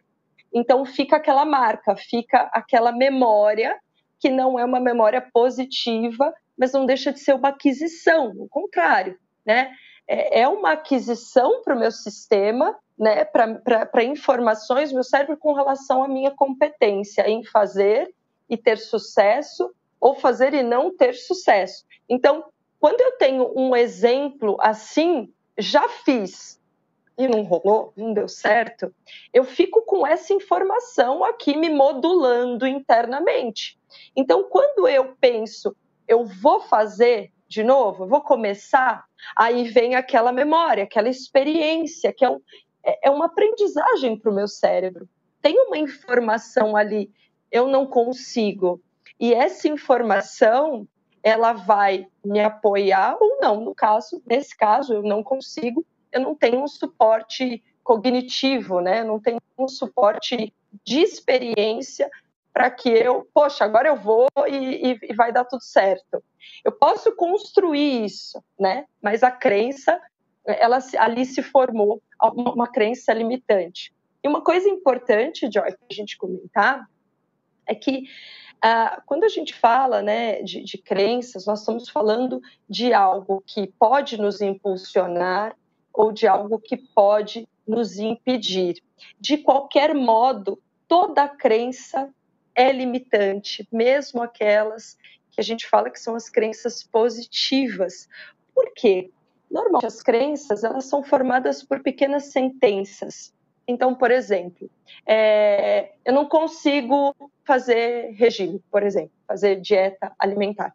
Então 0.53 0.83
fica 0.85 1.15
aquela 1.15 1.45
marca, 1.45 1.95
fica 1.95 2.49
aquela 2.51 2.91
memória 2.91 3.79
que 4.19 4.29
não 4.29 4.59
é 4.59 4.65
uma 4.65 4.79
memória 4.79 5.21
positiva, 5.21 6.33
mas 6.57 6.73
não 6.73 6.85
deixa 6.85 7.13
de 7.13 7.19
ser 7.19 7.33
uma 7.33 7.49
aquisição, 7.49 8.33
o 8.37 8.47
contrário, 8.49 9.17
né? 9.45 9.71
É, 10.05 10.41
é 10.41 10.47
uma 10.47 10.71
aquisição 10.71 11.61
para 11.63 11.75
o 11.75 11.79
meu 11.79 11.91
sistema 11.91 12.77
né, 12.97 13.23
para 13.25 14.03
informações 14.03 14.91
meu 14.91 15.03
cérebro 15.03 15.37
com 15.37 15.53
relação 15.53 16.03
à 16.03 16.07
minha 16.07 16.31
competência 16.31 17.29
em 17.29 17.43
fazer 17.43 18.13
e 18.49 18.57
ter 18.57 18.77
sucesso 18.77 19.71
ou 19.99 20.15
fazer 20.15 20.53
e 20.53 20.63
não 20.63 20.95
ter 20.95 21.13
sucesso. 21.13 21.85
Então, 22.09 22.45
quando 22.79 23.01
eu 23.01 23.17
tenho 23.17 23.51
um 23.55 23.75
exemplo 23.75 24.57
assim, 24.59 25.31
já 25.57 25.87
fiz 25.89 26.59
e 27.17 27.27
não 27.27 27.41
rolou, 27.43 27.93
não 27.97 28.13
deu 28.13 28.27
certo, 28.27 28.93
eu 29.33 29.43
fico 29.43 29.81
com 29.81 30.05
essa 30.05 30.33
informação 30.33 31.23
aqui 31.23 31.57
me 31.57 31.69
modulando 31.69 32.67
internamente. 32.67 33.79
Então, 34.15 34.43
quando 34.43 34.87
eu 34.87 35.15
penso, 35.19 35.75
eu 36.07 36.25
vou 36.25 36.59
fazer 36.59 37.31
de 37.47 37.63
novo, 37.63 38.05
vou 38.05 38.21
começar, 38.21 39.05
aí 39.35 39.63
vem 39.69 39.95
aquela 39.95 40.31
memória, 40.31 40.83
aquela 40.83 41.09
experiência, 41.09 42.11
que 42.11 42.25
é 42.25 42.29
um, 42.29 42.41
é, 42.87 43.09
é 43.09 43.11
uma 43.11 43.25
aprendizagem 43.25 44.17
para 44.17 44.31
o 44.31 44.33
meu 44.33 44.47
cérebro. 44.47 45.07
Tem 45.41 45.59
uma 45.59 45.77
informação 45.77 46.75
ali, 46.75 47.11
eu 47.51 47.67
não 47.67 47.85
consigo. 47.85 48.81
E 49.19 49.33
essa 49.33 49.67
informação, 49.67 50.87
ela 51.21 51.51
vai 51.51 52.07
me 52.23 52.39
apoiar 52.39 53.17
ou 53.19 53.39
não. 53.41 53.59
No 53.61 53.75
caso, 53.75 54.21
nesse 54.25 54.55
caso, 54.55 54.93
eu 54.93 55.03
não 55.03 55.21
consigo, 55.21 55.85
eu 56.11 56.21
não 56.21 56.33
tenho 56.33 56.63
um 56.63 56.67
suporte 56.67 57.61
cognitivo, 57.83 58.79
né? 58.79 59.01
Eu 59.01 59.05
não 59.05 59.19
tenho 59.19 59.39
um 59.57 59.67
suporte 59.67 60.53
de 60.83 60.99
experiência 60.99 62.09
para 62.53 62.71
que 62.71 62.89
eu, 62.89 63.27
poxa, 63.33 63.63
agora 63.63 63.87
eu 63.87 63.95
vou 63.95 64.27
e, 64.47 64.91
e, 64.91 64.99
e, 65.03 65.13
vai 65.13 65.31
dar 65.31 65.45
tudo 65.45 65.61
certo. 65.61 66.23
Eu 66.65 66.71
posso 66.71 67.15
construir 67.15 68.03
isso, 68.03 68.43
né? 68.59 68.85
Mas 69.01 69.21
a 69.21 69.29
crença 69.29 70.01
ela 70.47 70.79
ali 70.97 71.25
se 71.25 71.43
formou 71.43 72.01
uma, 72.33 72.67
crença 72.67 73.13
limitante. 73.13 73.93
E 74.23 74.27
uma 74.27 74.41
coisa 74.41 74.67
importante, 74.69 75.49
Joy, 75.51 75.71
para 75.71 75.87
a 75.89 75.93
gente 75.93 76.17
comentar, 76.17 76.87
é 77.65 77.75
que 77.75 78.05
ah, 78.61 79.01
quando 79.05 79.23
a 79.23 79.29
gente 79.29 79.53
fala 79.53 80.01
né, 80.01 80.41
de, 80.41 80.63
de 80.63 80.77
crenças, 80.77 81.45
nós 81.45 81.59
estamos 81.59 81.89
falando 81.89 82.41
de 82.67 82.93
algo 82.93 83.43
que 83.45 83.67
pode 83.79 84.17
nos 84.17 84.41
impulsionar 84.41 85.55
ou 85.93 86.11
de 86.11 86.27
algo 86.27 86.59
que 86.59 86.77
pode 86.77 87.47
nos 87.67 87.99
impedir. 87.99 88.81
De 89.19 89.37
qualquer 89.37 89.93
modo, 89.93 90.61
toda 90.87 91.27
crença 91.27 92.09
é 92.55 92.71
limitante, 92.71 93.67
mesmo 93.71 94.21
aquelas 94.21 94.97
que 95.31 95.41
a 95.41 95.43
gente 95.43 95.67
fala 95.67 95.91
que 95.91 95.99
são 95.99 96.15
as 96.15 96.29
crenças 96.29 96.83
positivas. 96.83 98.09
Por 98.55 98.73
quê? 98.73 99.11
Normalmente 99.49 99.85
as 99.85 100.01
crenças 100.01 100.63
elas 100.63 100.85
são 100.85 101.03
formadas 101.03 101.63
por 101.63 101.81
pequenas 101.81 102.25
sentenças. 102.25 103.33
Então, 103.67 103.93
por 103.93 104.11
exemplo, 104.11 104.69
é, 105.05 105.93
eu 106.05 106.13
não 106.13 106.25
consigo 106.25 107.15
fazer 107.43 108.11
regime, 108.11 108.61
por 108.71 108.83
exemplo, 108.83 109.11
fazer 109.27 109.59
dieta 109.59 110.13
alimentar. 110.17 110.73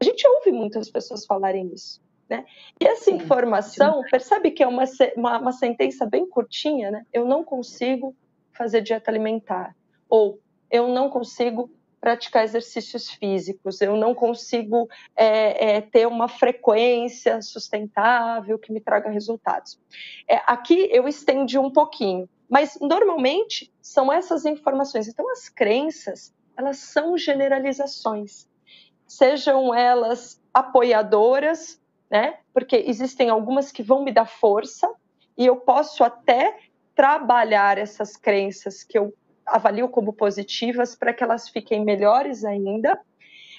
A 0.00 0.04
gente 0.04 0.26
ouve 0.26 0.50
muitas 0.50 0.90
pessoas 0.90 1.26
falarem 1.26 1.70
isso. 1.72 2.00
Né? 2.28 2.46
E 2.80 2.86
essa 2.86 3.04
sim, 3.04 3.16
informação, 3.16 4.02
sim. 4.02 4.10
percebe 4.10 4.50
que 4.50 4.62
é 4.62 4.66
uma, 4.66 4.84
uma, 5.16 5.38
uma, 5.38 5.52
sentença 5.52 6.06
bem 6.06 6.26
curtinha, 6.26 6.90
né? 6.90 7.04
Eu 7.12 7.26
não 7.26 7.44
consigo 7.44 8.16
fazer 8.52 8.80
dieta 8.80 9.10
alimentar. 9.10 9.76
Ou 10.08 10.40
eu 10.70 10.88
não 10.88 11.10
consigo 11.10 11.70
praticar 12.02 12.42
exercícios 12.42 13.08
físicos, 13.10 13.80
eu 13.80 13.96
não 13.96 14.12
consigo 14.12 14.88
é, 15.14 15.76
é, 15.76 15.80
ter 15.80 16.08
uma 16.08 16.26
frequência 16.26 17.40
sustentável 17.40 18.58
que 18.58 18.72
me 18.72 18.80
traga 18.80 19.08
resultados. 19.08 19.78
É, 20.28 20.42
aqui 20.44 20.88
eu 20.90 21.06
estendi 21.06 21.60
um 21.60 21.70
pouquinho, 21.70 22.28
mas 22.50 22.76
normalmente 22.80 23.72
são 23.80 24.12
essas 24.12 24.44
informações. 24.44 25.06
Então, 25.06 25.30
as 25.30 25.48
crenças, 25.48 26.34
elas 26.56 26.78
são 26.78 27.16
generalizações, 27.16 28.48
sejam 29.06 29.72
elas 29.72 30.42
apoiadoras, 30.52 31.80
né? 32.10 32.38
Porque 32.52 32.82
existem 32.84 33.30
algumas 33.30 33.70
que 33.70 33.82
vão 33.82 34.02
me 34.02 34.10
dar 34.10 34.26
força 34.26 34.92
e 35.38 35.46
eu 35.46 35.54
posso 35.54 36.02
até 36.02 36.58
trabalhar 36.96 37.78
essas 37.78 38.16
crenças 38.16 38.82
que 38.82 38.98
eu 38.98 39.14
avalio 39.46 39.88
como 39.88 40.12
positivas 40.12 40.94
para 40.94 41.12
que 41.12 41.22
elas 41.22 41.48
fiquem 41.48 41.84
melhores 41.84 42.44
ainda, 42.44 43.00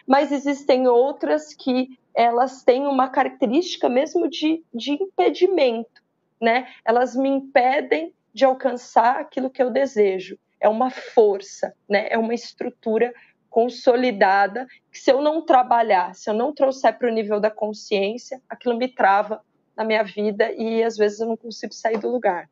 mas 0.07 0.31
existem 0.31 0.87
outras 0.87 1.53
que 1.53 1.97
elas 2.15 2.63
têm 2.63 2.85
uma 2.85 3.09
característica 3.09 3.89
mesmo 3.89 4.29
de, 4.29 4.63
de 4.73 4.91
impedimento, 4.91 6.01
né? 6.39 6.67
Elas 6.85 7.15
me 7.15 7.29
impedem 7.29 8.13
de 8.33 8.45
alcançar 8.45 9.19
aquilo 9.19 9.49
que 9.49 9.61
eu 9.61 9.69
desejo. 9.69 10.37
É 10.59 10.69
uma 10.69 10.89
força, 10.89 11.73
né? 11.89 12.07
É 12.09 12.17
uma 12.17 12.33
estrutura 12.33 13.13
consolidada 13.49 14.65
que 14.91 14.99
se 14.99 15.11
eu 15.11 15.21
não 15.21 15.45
trabalhar, 15.45 16.15
se 16.15 16.29
eu 16.29 16.33
não 16.33 16.53
trouxer 16.53 16.97
para 16.97 17.09
o 17.09 17.13
nível 17.13 17.39
da 17.39 17.51
consciência, 17.51 18.41
aquilo 18.49 18.77
me 18.77 18.87
trava 18.87 19.43
na 19.75 19.83
minha 19.83 20.03
vida 20.03 20.51
e 20.51 20.83
às 20.83 20.97
vezes 20.97 21.19
eu 21.19 21.27
não 21.27 21.37
consigo 21.37 21.73
sair 21.73 21.97
do 21.97 22.09
lugar. 22.09 22.49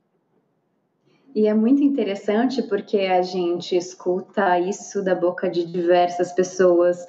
E 1.34 1.48
é 1.48 1.54
muito 1.54 1.82
interessante 1.82 2.62
porque 2.64 3.00
a 3.00 3.22
gente 3.22 3.76
escuta 3.76 4.60
isso 4.60 5.04
da 5.04 5.16
boca 5.16 5.50
de 5.50 5.66
diversas 5.66 6.34
pessoas. 6.34 7.06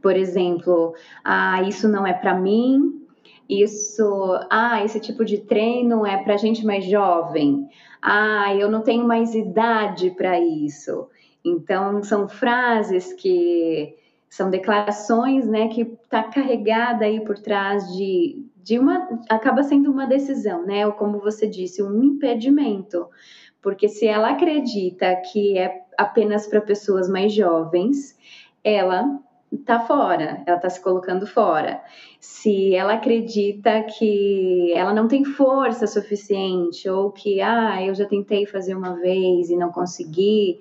Por 0.00 0.16
exemplo, 0.16 0.94
ah, 1.22 1.62
isso 1.62 1.86
não 1.88 2.06
é 2.06 2.14
para 2.14 2.34
mim, 2.34 3.06
isso, 3.48 4.38
ah, 4.50 4.82
esse 4.84 4.98
tipo 4.98 5.24
de 5.24 5.38
treino 5.38 6.06
é 6.06 6.16
para 6.16 6.36
gente 6.36 6.64
mais 6.64 6.84
jovem. 6.84 7.68
Ah, 8.00 8.54
eu 8.54 8.70
não 8.70 8.82
tenho 8.82 9.06
mais 9.06 9.34
idade 9.34 10.10
para 10.10 10.40
isso. 10.40 11.08
Então, 11.44 12.02
são 12.02 12.28
frases 12.28 13.12
que 13.12 13.94
são 14.28 14.50
declarações, 14.50 15.46
né, 15.46 15.68
que 15.68 15.82
está 15.82 16.22
carregada 16.24 17.04
aí 17.04 17.24
por 17.24 17.38
trás 17.38 17.90
de, 17.94 18.44
de 18.56 18.78
uma, 18.78 19.08
acaba 19.30 19.62
sendo 19.62 19.90
uma 19.90 20.06
decisão, 20.06 20.66
né, 20.66 20.86
ou 20.86 20.92
como 20.92 21.20
você 21.20 21.46
disse, 21.46 21.82
um 21.82 22.02
impedimento. 22.02 23.06
Porque 23.66 23.88
se 23.88 24.06
ela 24.06 24.30
acredita 24.30 25.16
que 25.16 25.58
é 25.58 25.82
apenas 25.98 26.46
para 26.46 26.60
pessoas 26.60 27.08
mais 27.08 27.32
jovens, 27.32 28.16
ela 28.62 29.18
está 29.52 29.80
fora, 29.80 30.40
ela 30.46 30.54
está 30.54 30.70
se 30.70 30.80
colocando 30.80 31.26
fora. 31.26 31.82
Se 32.20 32.76
ela 32.76 32.94
acredita 32.94 33.82
que 33.82 34.72
ela 34.72 34.94
não 34.94 35.08
tem 35.08 35.24
força 35.24 35.84
suficiente, 35.88 36.88
ou 36.88 37.10
que, 37.10 37.40
ah, 37.40 37.82
eu 37.82 37.92
já 37.92 38.04
tentei 38.04 38.46
fazer 38.46 38.76
uma 38.76 38.94
vez 39.00 39.50
e 39.50 39.56
não 39.56 39.72
consegui, 39.72 40.60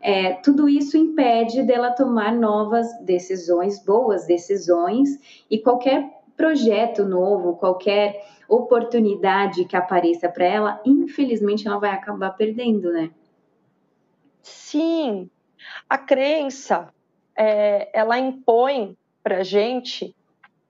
é, 0.00 0.32
tudo 0.32 0.68
isso 0.68 0.96
impede 0.96 1.62
dela 1.62 1.92
tomar 1.92 2.32
novas 2.32 2.88
decisões, 3.04 3.80
boas 3.84 4.26
decisões, 4.26 5.08
e 5.48 5.56
qualquer 5.56 6.19
projeto 6.40 7.04
novo, 7.04 7.56
qualquer 7.56 8.26
oportunidade 8.48 9.66
que 9.66 9.76
apareça 9.76 10.26
para 10.26 10.46
ela, 10.46 10.82
infelizmente 10.86 11.68
ela 11.68 11.78
vai 11.78 11.90
acabar 11.90 12.30
perdendo, 12.30 12.90
né? 12.90 13.10
Sim, 14.40 15.28
a 15.86 15.98
crença 15.98 16.88
é, 17.36 17.90
ela 17.92 18.18
impõe 18.18 18.96
para 19.22 19.44
gente 19.44 20.16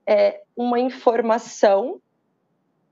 é, 0.05 0.41
uma 0.57 0.77
informação 0.77 2.01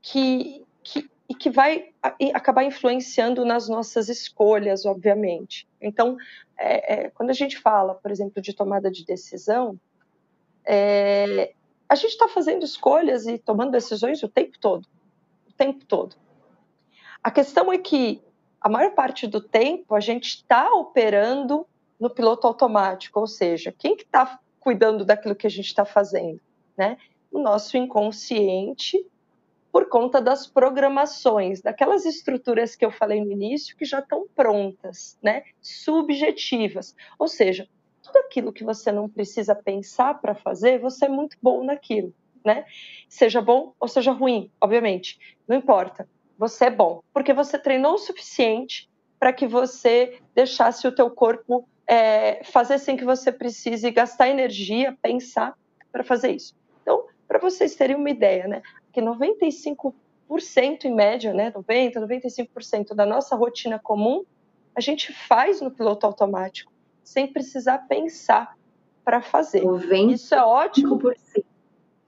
que, 0.00 0.64
que, 0.82 1.06
e 1.28 1.34
que 1.34 1.50
vai 1.50 1.90
acabar 2.32 2.64
influenciando 2.64 3.44
nas 3.44 3.68
nossas 3.68 4.08
escolhas, 4.08 4.86
obviamente. 4.86 5.68
Então, 5.82 6.16
é, 6.58 6.94
é, 6.94 7.10
quando 7.10 7.28
a 7.28 7.34
gente 7.34 7.58
fala, 7.58 7.94
por 7.94 8.10
exemplo, 8.10 8.40
de 8.40 8.54
tomada 8.54 8.90
de 8.90 9.04
decisão, 9.04 9.78
é, 10.64 11.52
a 11.90 11.96
gente 11.96 12.12
está 12.12 12.28
fazendo 12.28 12.64
escolhas 12.64 13.26
e 13.26 13.36
tomando 13.36 13.72
decisões 13.72 14.22
o 14.22 14.28
tempo 14.28 14.56
todo. 14.60 14.86
O 15.48 15.52
tempo 15.52 15.84
todo. 15.84 16.14
A 17.20 17.32
questão 17.32 17.72
é 17.72 17.78
que 17.78 18.22
a 18.60 18.68
maior 18.68 18.92
parte 18.92 19.26
do 19.26 19.40
tempo 19.40 19.96
a 19.96 19.98
gente 19.98 20.28
está 20.28 20.72
operando 20.72 21.66
no 21.98 22.08
piloto 22.08 22.46
automático, 22.46 23.18
ou 23.18 23.26
seja, 23.26 23.74
quem 23.76 23.96
que 23.96 24.04
está 24.04 24.38
cuidando 24.60 25.04
daquilo 25.04 25.34
que 25.34 25.48
a 25.48 25.50
gente 25.50 25.66
está 25.66 25.84
fazendo? 25.84 26.40
Né? 26.78 26.96
O 27.28 27.40
nosso 27.40 27.76
inconsciente, 27.76 29.04
por 29.72 29.88
conta 29.88 30.20
das 30.20 30.46
programações, 30.46 31.60
daquelas 31.60 32.06
estruturas 32.06 32.76
que 32.76 32.84
eu 32.84 32.92
falei 32.92 33.20
no 33.20 33.32
início 33.32 33.76
que 33.76 33.84
já 33.84 33.98
estão 33.98 34.28
prontas, 34.36 35.18
né? 35.20 35.42
subjetivas. 35.60 36.94
Ou 37.18 37.26
seja, 37.26 37.68
tudo 38.10 38.24
aquilo 38.24 38.52
que 38.52 38.64
você 38.64 38.90
não 38.92 39.08
precisa 39.08 39.54
pensar 39.54 40.20
para 40.20 40.34
fazer, 40.34 40.78
você 40.78 41.06
é 41.06 41.08
muito 41.08 41.36
bom 41.40 41.64
naquilo, 41.64 42.12
né? 42.44 42.64
Seja 43.08 43.40
bom 43.40 43.72
ou 43.78 43.88
seja 43.88 44.12
ruim, 44.12 44.50
obviamente, 44.60 45.18
não 45.46 45.56
importa. 45.56 46.08
Você 46.38 46.66
é 46.66 46.70
bom, 46.70 47.02
porque 47.12 47.32
você 47.32 47.58
treinou 47.58 47.94
o 47.94 47.98
suficiente 47.98 48.88
para 49.18 49.32
que 49.32 49.46
você 49.46 50.18
deixasse 50.34 50.86
o 50.88 50.92
teu 50.92 51.10
corpo 51.10 51.68
é, 51.86 52.42
fazer 52.44 52.78
sem 52.78 52.96
que 52.96 53.04
você 53.04 53.30
precise 53.30 53.90
gastar 53.90 54.28
energia, 54.28 54.96
pensar 55.02 55.54
para 55.92 56.02
fazer 56.02 56.32
isso. 56.32 56.54
Então, 56.82 57.06
para 57.28 57.38
vocês 57.38 57.74
terem 57.74 57.96
uma 57.96 58.10
ideia, 58.10 58.48
né? 58.48 58.62
Que 58.92 59.00
95% 59.00 59.92
em 60.84 60.94
média, 60.94 61.34
né, 61.34 61.52
90, 61.54 62.00
95% 62.00 62.94
da 62.94 63.04
nossa 63.04 63.36
rotina 63.36 63.78
comum, 63.78 64.24
a 64.74 64.80
gente 64.80 65.12
faz 65.12 65.60
no 65.60 65.70
piloto 65.70 66.06
automático 66.06 66.72
sem 67.02 67.32
precisar 67.32 67.78
pensar 67.88 68.56
para 69.04 69.22
fazer. 69.22 69.62
Isso 70.08 70.34
é 70.34 70.42
ótimo. 70.42 70.98
Por 70.98 71.16
si. 71.16 71.44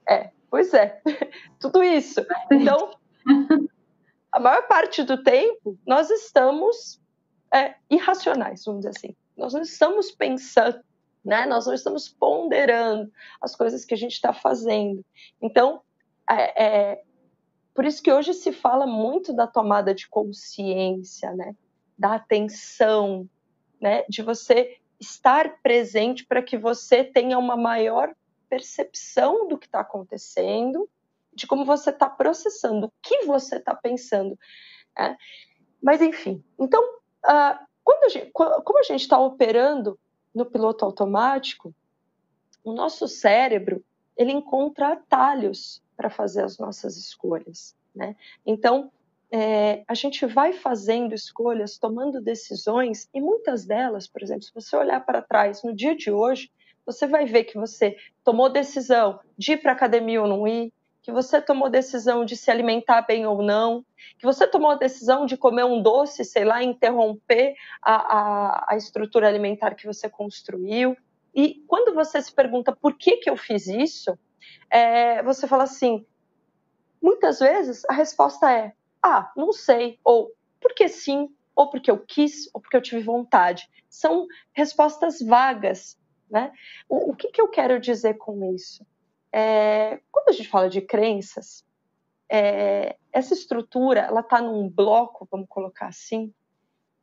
É, 0.07 0.31
pois 0.49 0.73
é. 0.73 1.01
Tudo 1.59 1.83
isso. 1.83 2.25
Então, 2.51 2.91
a 4.31 4.39
maior 4.39 4.67
parte 4.67 5.03
do 5.03 5.21
tempo, 5.21 5.77
nós 5.85 6.09
estamos 6.09 7.01
é, 7.53 7.75
irracionais, 7.89 8.63
vamos 8.65 8.81
dizer 8.81 8.97
assim. 8.97 9.15
Nós 9.37 9.53
não 9.53 9.61
estamos 9.61 10.11
pensando, 10.11 10.79
né? 11.23 11.45
Nós 11.45 11.65
não 11.65 11.73
estamos 11.73 12.07
ponderando 12.07 13.11
as 13.41 13.55
coisas 13.55 13.85
que 13.85 13.93
a 13.93 13.97
gente 13.97 14.13
está 14.13 14.33
fazendo. 14.33 15.03
Então, 15.41 15.81
é, 16.29 16.63
é, 16.63 17.03
por 17.73 17.85
isso 17.85 18.01
que 18.01 18.11
hoje 18.11 18.33
se 18.33 18.51
fala 18.51 18.85
muito 18.85 19.33
da 19.33 19.47
tomada 19.47 19.93
de 19.93 20.07
consciência, 20.07 21.31
né? 21.33 21.55
Da 21.97 22.15
atenção, 22.15 23.27
né? 23.81 24.03
De 24.07 24.21
você 24.21 24.77
estar 25.03 25.61
presente 25.61 26.25
para 26.25 26.41
que 26.41 26.57
você 26.57 27.03
tenha 27.03 27.37
uma 27.37 27.55
maior 27.55 28.13
percepção 28.49 29.47
do 29.47 29.57
que 29.57 29.65
está 29.65 29.79
acontecendo, 29.79 30.89
de 31.33 31.47
como 31.47 31.65
você 31.65 31.89
está 31.89 32.09
processando, 32.09 32.87
o 32.87 32.93
que 33.01 33.25
você 33.25 33.57
está 33.57 33.73
pensando. 33.73 34.37
Né? 34.97 35.17
Mas, 35.81 36.01
enfim, 36.01 36.43
então, 36.59 36.81
uh, 37.25 37.59
a 38.05 38.09
gente, 38.09 38.31
como 38.31 38.79
a 38.79 38.83
gente 38.83 39.01
está 39.01 39.17
operando 39.17 39.99
no 40.33 40.45
piloto 40.45 40.85
automático, 40.85 41.73
o 42.63 42.73
nosso 42.73 43.07
cérebro 43.07 43.83
ele 44.15 44.31
encontra 44.31 44.93
atalhos 44.93 45.81
para 45.95 46.09
fazer 46.09 46.43
as 46.43 46.57
nossas 46.57 46.97
escolhas. 46.97 47.75
Né? 47.93 48.15
Então, 48.45 48.91
é, 49.35 49.83
a 49.87 49.95
gente 49.95 50.27
vai 50.27 50.53
fazendo 50.53 51.15
escolhas, 51.15 51.79
tomando 51.79 52.21
decisões, 52.21 53.09
e 53.11 53.19
muitas 53.19 53.65
delas, 53.65 54.07
por 54.07 54.21
exemplo, 54.21 54.43
se 54.43 54.53
você 54.53 54.75
olhar 54.75 55.03
para 55.03 55.23
trás 55.23 55.63
no 55.63 55.73
dia 55.73 55.95
de 55.95 56.11
hoje, 56.11 56.51
você 56.85 57.07
vai 57.07 57.25
ver 57.25 57.45
que 57.45 57.57
você 57.57 57.97
tomou 58.23 58.47
decisão 58.47 59.19
de 59.35 59.53
ir 59.53 59.57
para 59.57 59.71
a 59.71 59.75
academia 59.75 60.21
ou 60.21 60.27
não 60.27 60.47
ir, 60.47 60.71
que 61.01 61.11
você 61.11 61.41
tomou 61.41 61.67
decisão 61.67 62.23
de 62.23 62.37
se 62.37 62.51
alimentar 62.51 63.01
bem 63.01 63.25
ou 63.25 63.41
não, 63.41 63.83
que 64.19 64.25
você 64.25 64.45
tomou 64.45 64.69
a 64.69 64.75
decisão 64.75 65.25
de 65.25 65.35
comer 65.35 65.65
um 65.65 65.81
doce, 65.81 66.23
sei 66.23 66.45
lá, 66.45 66.63
interromper 66.63 67.55
a, 67.81 67.95
a, 67.95 68.65
a 68.73 68.77
estrutura 68.77 69.27
alimentar 69.27 69.73
que 69.73 69.87
você 69.87 70.07
construiu. 70.07 70.95
E 71.33 71.63
quando 71.67 71.95
você 71.95 72.21
se 72.21 72.31
pergunta 72.31 72.71
por 72.71 72.95
que, 72.95 73.17
que 73.17 73.31
eu 73.31 73.35
fiz 73.35 73.65
isso, 73.65 74.15
é, 74.69 75.23
você 75.23 75.47
fala 75.47 75.63
assim, 75.63 76.05
muitas 77.01 77.39
vezes 77.39 77.83
a 77.89 77.93
resposta 77.93 78.51
é 78.51 78.73
ah, 79.03 79.31
não 79.35 79.51
sei, 79.51 79.99
ou 80.03 80.33
porque 80.61 80.87
sim, 80.87 81.29
ou 81.55 81.69
porque 81.69 81.91
eu 81.91 81.99
quis, 81.99 82.49
ou 82.53 82.61
porque 82.61 82.77
eu 82.77 82.81
tive 82.81 83.03
vontade. 83.03 83.69
São 83.89 84.27
respostas 84.53 85.21
vagas. 85.21 85.99
Né? 86.29 86.51
O, 86.87 87.11
o 87.11 87.15
que, 87.15 87.27
que 87.27 87.41
eu 87.41 87.49
quero 87.49 87.79
dizer 87.79 88.15
com 88.15 88.55
isso? 88.55 88.85
É, 89.31 89.99
quando 90.11 90.29
a 90.29 90.31
gente 90.31 90.47
fala 90.47 90.69
de 90.69 90.81
crenças, 90.81 91.65
é, 92.29 92.95
essa 93.11 93.33
estrutura 93.33 94.01
ela 94.01 94.21
está 94.21 94.41
num 94.41 94.69
bloco, 94.69 95.27
vamos 95.29 95.47
colocar 95.49 95.87
assim, 95.87 96.33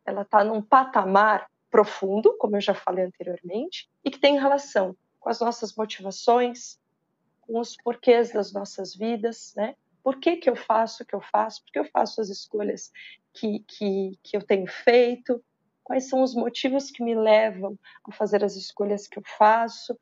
ela 0.04 0.22
está 0.22 0.42
num 0.42 0.62
patamar 0.62 1.48
profundo, 1.70 2.36
como 2.38 2.56
eu 2.56 2.60
já 2.60 2.74
falei 2.74 3.04
anteriormente, 3.04 3.88
e 4.04 4.10
que 4.10 4.18
tem 4.18 4.40
relação 4.40 4.96
com 5.20 5.28
as 5.28 5.38
nossas 5.38 5.76
motivações, 5.76 6.80
com 7.42 7.60
os 7.60 7.76
porquês 7.76 8.32
das 8.32 8.52
nossas 8.52 8.94
vidas, 8.94 9.52
né? 9.56 9.76
Por 10.02 10.18
que, 10.18 10.36
que 10.36 10.48
eu 10.48 10.56
faço 10.56 11.02
o 11.02 11.06
que 11.06 11.14
eu 11.14 11.20
faço? 11.20 11.62
Por 11.62 11.72
que 11.72 11.78
eu 11.78 11.84
faço 11.84 12.20
as 12.20 12.28
escolhas 12.28 12.90
que, 13.34 13.60
que, 13.60 14.18
que 14.22 14.36
eu 14.36 14.42
tenho 14.42 14.66
feito? 14.66 15.42
Quais 15.84 16.08
são 16.08 16.22
os 16.22 16.34
motivos 16.34 16.90
que 16.90 17.02
me 17.02 17.14
levam 17.14 17.78
a 18.04 18.12
fazer 18.12 18.44
as 18.44 18.56
escolhas 18.56 19.06
que 19.06 19.18
eu 19.18 19.22
faço? 19.38 19.98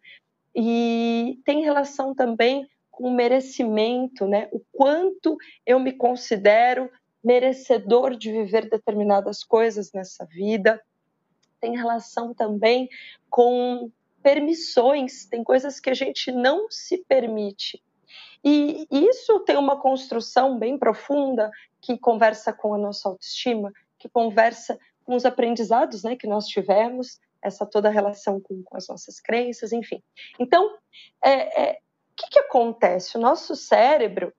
E 0.55 1.41
tem 1.45 1.63
relação 1.63 2.15
também 2.15 2.69
com 2.91 3.05
o 3.05 3.15
merecimento, 3.15 4.27
né? 4.27 4.49
O 4.53 4.61
quanto 4.73 5.37
eu 5.65 5.79
me 5.79 5.93
considero 5.93 6.91
merecedor 7.23 8.17
de 8.17 8.33
viver 8.33 8.69
determinadas 8.69 9.43
coisas 9.45 9.93
nessa 9.93 10.25
vida. 10.27 10.83
Tem 11.61 11.77
relação 11.77 12.33
também 12.33 12.89
com 13.29 13.91
permissões, 14.23 15.27
tem 15.27 15.43
coisas 15.45 15.81
que 15.81 15.91
a 15.91 15.95
gente 15.95 16.33
não 16.33 16.71
se 16.71 16.99
permite. 17.05 17.83
E 18.45 18.87
isso 18.91 19.41
tem 19.41 19.57
uma 19.57 19.81
construção 19.81 20.59
bem 20.59 20.79
profunda 20.79 21.51
que 21.81 21.99
conversa 21.99 22.53
com 22.53 22.75
a 22.75 22.79
nossa 22.79 23.09
autoestima, 23.09 23.73
que 23.99 24.09
conversa 24.09 24.79
com 25.05 25.15
os 25.15 25.25
aprendizados 25.25 26.03
né, 26.03 26.17
que 26.17 26.27
nós 26.27 26.47
tivemos, 26.47 27.19
essa 27.43 27.65
toda 27.65 27.89
relação 27.89 28.41
com, 28.41 28.63
com 28.63 28.77
as 28.77 28.89
nossas 28.89 29.21
crenças, 29.21 29.73
enfim. 29.73 30.03
Então, 30.39 30.77
é, 31.23 31.63
é, 31.63 31.73
o 31.73 31.77
que, 32.17 32.31
que 32.31 32.39
acontece? 32.41 33.17
O 33.17 33.21
nosso 33.21 33.55
cérebro 33.55 34.33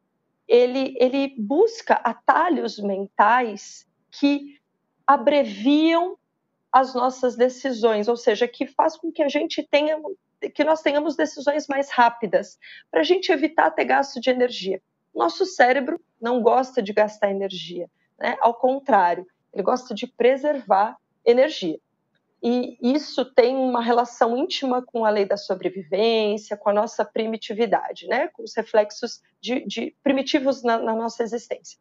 ele, 0.49 0.95
ele 0.99 1.35
busca 1.37 1.93
atalhos 1.95 2.79
mentais 2.79 3.87
que 4.11 4.59
abreviam 5.05 6.17
as 6.71 6.93
nossas 6.93 7.35
decisões, 7.35 8.07
ou 8.07 8.17
seja, 8.17 8.47
que 8.47 8.65
faz 8.65 8.97
com 8.97 9.11
que 9.11 9.21
a 9.21 9.27
gente 9.27 9.63
tenha, 9.63 9.99
que 10.53 10.63
nós 10.63 10.81
tenhamos 10.81 11.15
decisões 11.15 11.67
mais 11.67 11.89
rápidas, 11.89 12.57
para 12.89 13.01
a 13.01 13.03
gente 13.03 13.31
evitar 13.31 13.71
ter 13.71 13.85
gasto 13.85 14.19
de 14.19 14.29
energia. 14.29 14.81
Nosso 15.13 15.45
cérebro 15.45 15.99
não 16.21 16.41
gosta 16.41 16.81
de 16.81 16.93
gastar 16.93 17.31
energia, 17.31 17.89
né? 18.17 18.37
Ao 18.39 18.53
contrário, 18.53 19.25
ele 19.53 19.63
gosta 19.63 19.93
de 19.93 20.07
preservar 20.07 20.97
energia 21.25 21.79
e 22.41 22.77
isso 22.81 23.25
tem 23.25 23.55
uma 23.55 23.81
relação 23.81 24.37
íntima 24.37 24.81
com 24.81 25.03
a 25.03 25.09
lei 25.09 25.25
da 25.25 25.35
sobrevivência, 25.35 26.55
com 26.55 26.69
a 26.69 26.73
nossa 26.73 27.03
primitividade, 27.03 28.07
né? 28.07 28.29
com 28.29 28.43
os 28.43 28.55
reflexos 28.55 29.21
de, 29.41 29.65
de 29.65 29.95
primitivos 30.01 30.63
na, 30.63 30.77
na, 30.77 30.95
nossa 30.95 31.21
existência. 31.21 31.77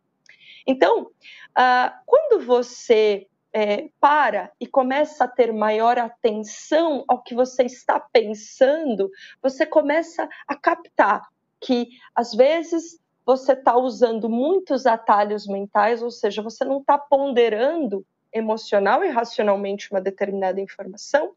Então, 0.66 1.02
uh, 1.02 1.92
quando 2.04 2.44
você 2.44 3.28
é, 3.58 3.88
para 3.98 4.52
e 4.60 4.68
começa 4.68 5.24
a 5.24 5.28
ter 5.28 5.52
maior 5.52 5.98
atenção 5.98 7.04
ao 7.08 7.20
que 7.20 7.34
você 7.34 7.64
está 7.64 7.98
pensando, 7.98 9.10
você 9.42 9.66
começa 9.66 10.28
a 10.46 10.54
captar 10.54 11.26
que, 11.60 11.88
às 12.14 12.32
vezes, 12.34 13.00
você 13.26 13.54
está 13.54 13.76
usando 13.76 14.28
muitos 14.28 14.86
atalhos 14.86 15.48
mentais, 15.48 16.04
ou 16.04 16.10
seja, 16.10 16.40
você 16.40 16.64
não 16.64 16.78
está 16.78 16.96
ponderando 16.96 18.06
emocional 18.32 19.04
e 19.04 19.08
racionalmente 19.08 19.90
uma 19.90 20.00
determinada 20.00 20.60
informação 20.60 21.32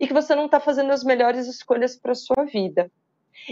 e 0.00 0.06
que 0.06 0.14
você 0.14 0.34
não 0.34 0.46
está 0.46 0.58
fazendo 0.58 0.90
as 0.90 1.04
melhores 1.04 1.46
escolhas 1.46 1.94
para 1.96 2.14
sua 2.14 2.46
vida. 2.46 2.90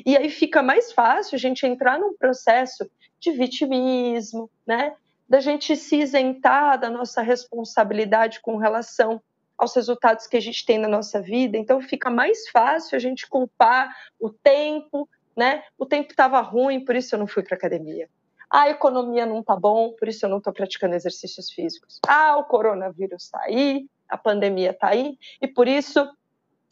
E 0.07 0.16
aí 0.16 0.31
fica 0.31 0.62
mais 0.62 0.90
fácil 0.90 1.37
a 1.37 1.38
gente 1.38 1.66
entrar 1.66 1.98
num 1.98 2.16
processo 2.16 2.90
de 3.20 3.31
vitimismo, 3.33 4.50
né? 4.66 4.94
Da 5.28 5.40
gente 5.40 5.76
se 5.76 5.96
isentar 5.96 6.78
da 6.78 6.88
nossa 6.88 7.20
responsabilidade 7.22 8.40
com 8.40 8.56
relação 8.56 9.20
aos 9.58 9.74
resultados 9.74 10.26
que 10.26 10.36
a 10.36 10.40
gente 10.40 10.64
tem 10.64 10.78
na 10.78 10.88
nossa 10.88 11.20
vida. 11.20 11.56
Então 11.56 11.80
fica 11.80 12.10
mais 12.10 12.48
fácil 12.50 12.96
a 12.96 12.98
gente 12.98 13.26
culpar 13.28 13.94
o 14.20 14.30
tempo, 14.30 15.08
né? 15.36 15.62
O 15.78 15.86
tempo 15.86 16.10
estava 16.10 16.40
ruim, 16.40 16.84
por 16.84 16.94
isso 16.94 17.14
eu 17.14 17.18
não 17.18 17.26
fui 17.26 17.42
para 17.42 17.56
academia 17.56 18.08
a 18.50 18.70
economia 18.70 19.26
não 19.26 19.40
está 19.40 19.56
bom, 19.56 19.92
por 19.92 20.08
isso 20.08 20.24
eu 20.24 20.30
não 20.30 20.38
estou 20.38 20.52
praticando 20.52 20.94
exercícios 20.94 21.50
físicos. 21.50 21.98
Ah, 22.06 22.36
o 22.38 22.44
coronavírus 22.44 23.24
está 23.24 23.40
aí, 23.42 23.86
a 24.08 24.16
pandemia 24.16 24.70
está 24.70 24.88
aí, 24.88 25.18
e 25.40 25.48
por 25.48 25.66
isso 25.66 26.08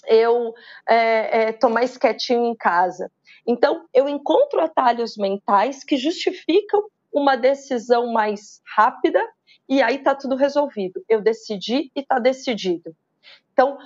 eu 0.07 0.49
estou 0.49 0.55
é, 0.87 1.49
é, 1.51 1.73
mais 1.73 1.97
quietinho 1.97 2.45
em 2.47 2.55
casa. 2.55 3.11
Então, 3.47 3.87
eu 3.93 4.09
encontro 4.09 4.61
atalhos 4.61 5.17
mentais 5.17 5.83
que 5.85 5.97
justificam 5.97 6.85
uma 7.15 7.37
decisão 7.37 8.13
mais 8.13 8.61
rápida 8.77 9.21
e 9.69 9.81
aí 9.81 9.97
está 9.97 10.15
tudo 10.15 10.35
resolvido. 10.35 11.03
Eu 11.09 11.23
decidi 11.23 11.91
e 11.95 12.01
está 12.01 12.19
decidido. 12.19 12.95
Então, 13.53 13.79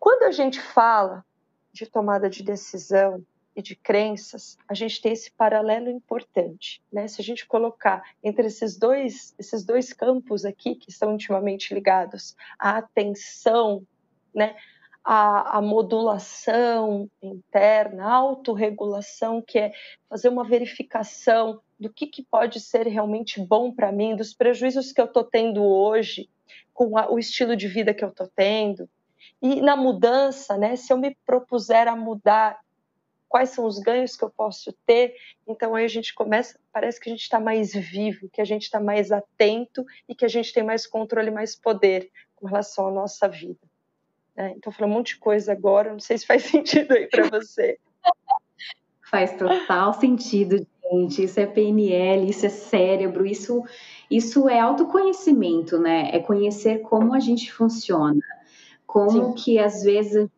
quando 0.00 0.24
a 0.24 0.32
gente 0.32 0.60
fala 0.60 1.24
de 1.72 1.86
tomada 1.86 2.28
de 2.28 2.42
decisão, 2.42 3.22
e 3.58 3.62
de 3.62 3.74
crenças, 3.74 4.56
a 4.68 4.72
gente 4.72 5.02
tem 5.02 5.10
esse 5.10 5.32
paralelo 5.32 5.90
importante, 5.90 6.80
né? 6.92 7.08
Se 7.08 7.20
a 7.20 7.24
gente 7.24 7.44
colocar 7.44 8.04
entre 8.22 8.46
esses 8.46 8.78
dois, 8.78 9.34
esses 9.36 9.64
dois 9.64 9.92
campos 9.92 10.44
aqui 10.44 10.76
que 10.76 10.90
estão 10.90 11.12
intimamente 11.12 11.74
ligados, 11.74 12.36
a 12.56 12.78
atenção, 12.78 13.84
né? 14.32 14.54
A, 15.02 15.58
a 15.58 15.60
modulação 15.60 17.10
interna, 17.20 18.04
a 18.04 18.14
autorregulação, 18.14 19.42
que 19.42 19.58
é 19.58 19.72
fazer 20.08 20.28
uma 20.28 20.44
verificação 20.44 21.60
do 21.78 21.90
que, 21.92 22.06
que 22.06 22.22
pode 22.22 22.60
ser 22.60 22.86
realmente 22.86 23.40
bom 23.40 23.72
para 23.72 23.92
mim, 23.92 24.16
dos 24.16 24.34
prejuízos 24.34 24.92
que 24.92 25.00
eu 25.00 25.04
estou 25.04 25.24
tendo 25.24 25.62
hoje, 25.62 26.28
com 26.72 26.98
a, 26.98 27.10
o 27.10 27.18
estilo 27.18 27.56
de 27.56 27.68
vida 27.68 27.94
que 27.94 28.04
eu 28.04 28.08
estou 28.08 28.28
tendo. 28.34 28.88
E 29.40 29.60
na 29.60 29.76
mudança, 29.76 30.56
né, 30.56 30.74
se 30.76 30.92
eu 30.92 30.96
me 30.96 31.16
propuser 31.24 31.86
a 31.86 31.94
mudar 31.94 32.58
quais 33.28 33.50
são 33.50 33.66
os 33.66 33.78
ganhos 33.78 34.16
que 34.16 34.24
eu 34.24 34.30
posso 34.30 34.72
ter. 34.86 35.14
Então 35.46 35.74
aí 35.74 35.84
a 35.84 35.88
gente 35.88 36.14
começa, 36.14 36.58
parece 36.72 36.98
que 36.98 37.08
a 37.08 37.12
gente 37.12 37.22
está 37.22 37.38
mais 37.38 37.72
vivo, 37.72 38.28
que 38.32 38.40
a 38.40 38.44
gente 38.44 38.62
está 38.62 38.80
mais 38.80 39.12
atento 39.12 39.84
e 40.08 40.14
que 40.14 40.24
a 40.24 40.28
gente 40.28 40.52
tem 40.52 40.62
mais 40.62 40.86
controle, 40.86 41.30
mais 41.30 41.54
poder 41.54 42.10
com 42.34 42.46
relação 42.46 42.88
à 42.88 42.90
nossa 42.90 43.28
vida. 43.28 43.60
Né? 44.34 44.54
Então 44.56 44.72
falando 44.72 44.92
um 44.92 44.94
monte 44.96 45.14
de 45.14 45.20
coisa 45.20 45.52
agora, 45.52 45.92
não 45.92 46.00
sei 46.00 46.18
se 46.18 46.26
faz 46.26 46.44
sentido 46.50 46.92
aí 46.92 47.06
para 47.06 47.28
você. 47.28 47.78
Faz 49.10 49.36
total 49.36 49.94
sentido, 49.94 50.66
gente. 50.90 51.24
Isso 51.24 51.40
é 51.40 51.46
PNL, 51.46 52.28
isso 52.28 52.46
é 52.46 52.48
cérebro, 52.48 53.26
isso, 53.26 53.64
isso 54.10 54.48
é 54.48 54.58
autoconhecimento, 54.60 55.78
né? 55.78 56.10
É 56.12 56.18
conhecer 56.18 56.80
como 56.80 57.14
a 57.14 57.20
gente 57.20 57.52
funciona, 57.52 58.20
como 58.86 59.10
Sim. 59.10 59.32
que 59.34 59.58
às 59.58 59.82
vezes 59.82 60.28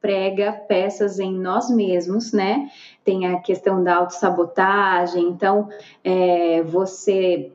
prega 0.00 0.52
peças 0.52 1.18
em 1.18 1.32
nós 1.32 1.70
mesmos, 1.70 2.32
né? 2.32 2.70
Tem 3.04 3.26
a 3.26 3.40
questão 3.40 3.82
da 3.82 3.96
autossabotagem, 3.96 5.28
então 5.28 5.68
é, 6.02 6.62
você 6.62 7.52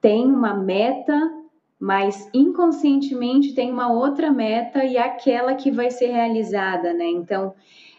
tem 0.00 0.24
uma 0.24 0.54
meta, 0.54 1.32
mas 1.78 2.30
inconscientemente 2.32 3.52
tem 3.52 3.70
uma 3.70 3.92
outra 3.92 4.30
meta 4.30 4.84
e 4.84 4.96
aquela 4.96 5.54
que 5.54 5.70
vai 5.70 5.90
ser 5.90 6.06
realizada, 6.06 6.94
né? 6.94 7.06
Então 7.06 7.52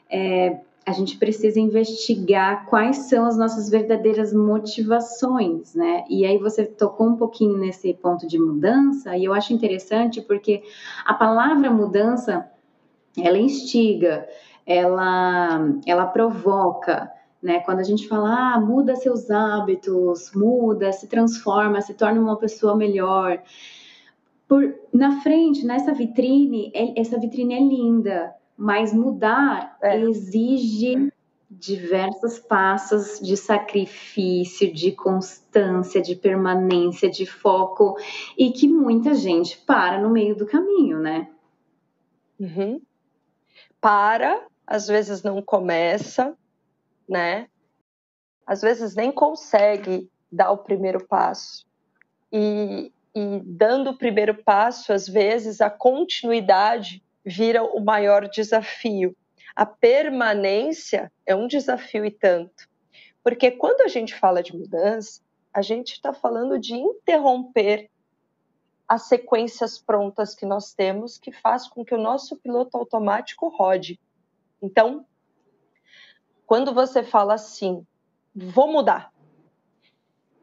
é, 0.09 0.57
a 0.87 0.93
gente 0.93 1.17
precisa 1.17 1.59
investigar 1.59 2.65
quais 2.65 3.09
são 3.09 3.25
as 3.25 3.37
nossas 3.37 3.69
verdadeiras 3.69 4.31
motivações, 4.31 5.75
né? 5.75 6.05
E 6.09 6.25
aí 6.25 6.37
você 6.37 6.65
tocou 6.65 7.07
um 7.07 7.17
pouquinho 7.17 7.57
nesse 7.57 7.93
ponto 7.93 8.25
de 8.25 8.39
mudança, 8.39 9.17
e 9.17 9.25
eu 9.25 9.33
acho 9.33 9.51
interessante 9.51 10.21
porque 10.21 10.63
a 11.05 11.13
palavra 11.13 11.69
mudança 11.69 12.49
ela 13.17 13.37
instiga, 13.37 14.25
ela, 14.65 15.59
ela 15.85 16.05
provoca, 16.05 17.11
né? 17.43 17.59
Quando 17.59 17.79
a 17.79 17.83
gente 17.83 18.07
fala, 18.07 18.53
ah, 18.53 18.59
muda 18.61 18.95
seus 18.95 19.29
hábitos, 19.29 20.31
muda, 20.33 20.93
se 20.93 21.07
transforma, 21.07 21.81
se 21.81 21.95
torna 21.95 22.21
uma 22.21 22.37
pessoa 22.37 22.77
melhor. 22.77 23.43
Por, 24.47 24.73
na 24.93 25.19
frente, 25.19 25.65
nessa 25.65 25.93
vitrine, 25.93 26.71
é, 26.73 26.97
essa 26.97 27.19
vitrine 27.19 27.55
é 27.55 27.59
linda, 27.59 28.33
mas 28.57 28.93
mudar 28.93 29.77
é. 29.81 29.99
exige 29.99 31.11
diversos 31.49 32.39
passos 32.39 33.19
de 33.19 33.37
sacrifício, 33.37 34.73
de 34.73 34.91
constância, 34.91 36.01
de 36.01 36.15
permanência, 36.15 37.09
de 37.09 37.25
foco, 37.25 37.95
e 38.37 38.51
que 38.51 38.67
muita 38.67 39.15
gente 39.15 39.57
para 39.59 40.01
no 40.01 40.09
meio 40.09 40.35
do 40.35 40.45
caminho, 40.45 40.99
né? 40.99 41.29
Uhum 42.39 42.81
para, 43.81 44.45
às 44.65 44.87
vezes 44.87 45.23
não 45.23 45.41
começa, 45.41 46.35
né? 47.07 47.47
Às 48.45 48.61
vezes 48.61 48.95
nem 48.95 49.11
consegue 49.11 50.09
dar 50.31 50.51
o 50.51 50.57
primeiro 50.57 51.05
passo. 51.05 51.65
E, 52.31 52.91
e 53.15 53.41
dando 53.45 53.91
o 53.91 53.97
primeiro 53.97 54.43
passo, 54.43 54.91
às 54.91 55.07
vezes 55.07 55.61
a 55.61 55.69
continuidade 55.69 57.03
vira 57.27 57.61
o 57.61 57.81
maior 57.81 58.29
desafio. 58.29 59.13
A 59.53 59.65
permanência 59.65 61.11
é 61.25 61.35
um 61.35 61.45
desafio 61.45 62.05
e 62.05 62.11
tanto. 62.11 62.69
Porque 63.21 63.51
quando 63.51 63.81
a 63.81 63.89
gente 63.89 64.15
fala 64.15 64.41
de 64.41 64.55
mudança, 64.55 65.21
a 65.53 65.61
gente 65.61 65.91
está 65.91 66.13
falando 66.13 66.57
de 66.57 66.73
interromper 66.73 67.89
as 68.87 69.09
sequências 69.09 69.77
prontas 69.77 70.33
que 70.33 70.45
nós 70.45 70.73
temos, 70.73 71.17
que 71.17 71.33
faz 71.33 71.67
com 71.67 71.83
que 71.83 71.93
o 71.93 72.01
nosso 72.01 72.37
piloto 72.37 72.77
automático 72.77 73.49
rode. 73.49 73.99
Então, 74.61 75.05
quando 76.45 76.73
você 76.73 77.03
fala 77.03 77.33
assim, 77.33 77.85
vou 78.33 78.71
mudar. 78.71 79.11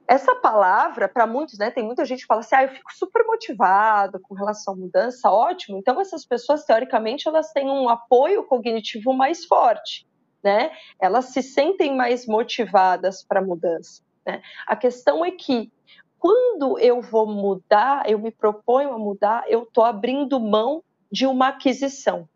Essa 0.06 0.36
palavra, 0.36 1.08
para 1.08 1.26
muitos, 1.26 1.58
né, 1.58 1.70
tem 1.70 1.82
muita 1.82 2.04
gente 2.04 2.20
que 2.20 2.26
fala 2.26 2.40
assim, 2.40 2.54
ah, 2.54 2.64
eu 2.64 2.68
fico 2.68 2.92
super 2.94 3.24
motivado 3.24 4.20
com 4.20 4.34
relação 4.34 4.74
à 4.74 4.76
mudança, 4.76 5.30
ótimo. 5.30 5.78
Então, 5.78 5.98
essas 6.00 6.26
pessoas, 6.26 6.64
teoricamente, 6.64 7.26
elas 7.26 7.52
têm 7.52 7.70
um 7.70 7.88
apoio 7.88 8.44
cognitivo 8.44 9.14
mais 9.14 9.46
forte, 9.46 10.06
né? 10.42 10.70
Elas 11.00 11.26
se 11.26 11.42
sentem 11.42 11.96
mais 11.96 12.26
motivadas 12.26 13.24
para 13.24 13.40
a 13.40 13.44
mudança. 13.44 14.02
Né? 14.26 14.42
A 14.66 14.76
questão 14.76 15.24
é 15.24 15.30
que 15.30 15.72
quando 16.18 16.78
eu 16.78 17.00
vou 17.00 17.26
mudar, 17.26 18.08
eu 18.08 18.18
me 18.18 18.30
proponho 18.30 18.92
a 18.92 18.98
mudar, 18.98 19.44
eu 19.46 19.62
estou 19.62 19.84
abrindo 19.84 20.40
mão 20.40 20.82
de 21.10 21.26
uma 21.26 21.48
aquisição, 21.48 22.28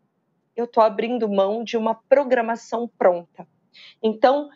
eu 0.55 0.65
estou 0.65 0.83
abrindo 0.83 1.27
mão 1.27 1.63
de 1.63 1.75
uma 1.75 1.95
programação 1.95 2.87
pronta. 2.97 3.47
Então, 4.01 4.49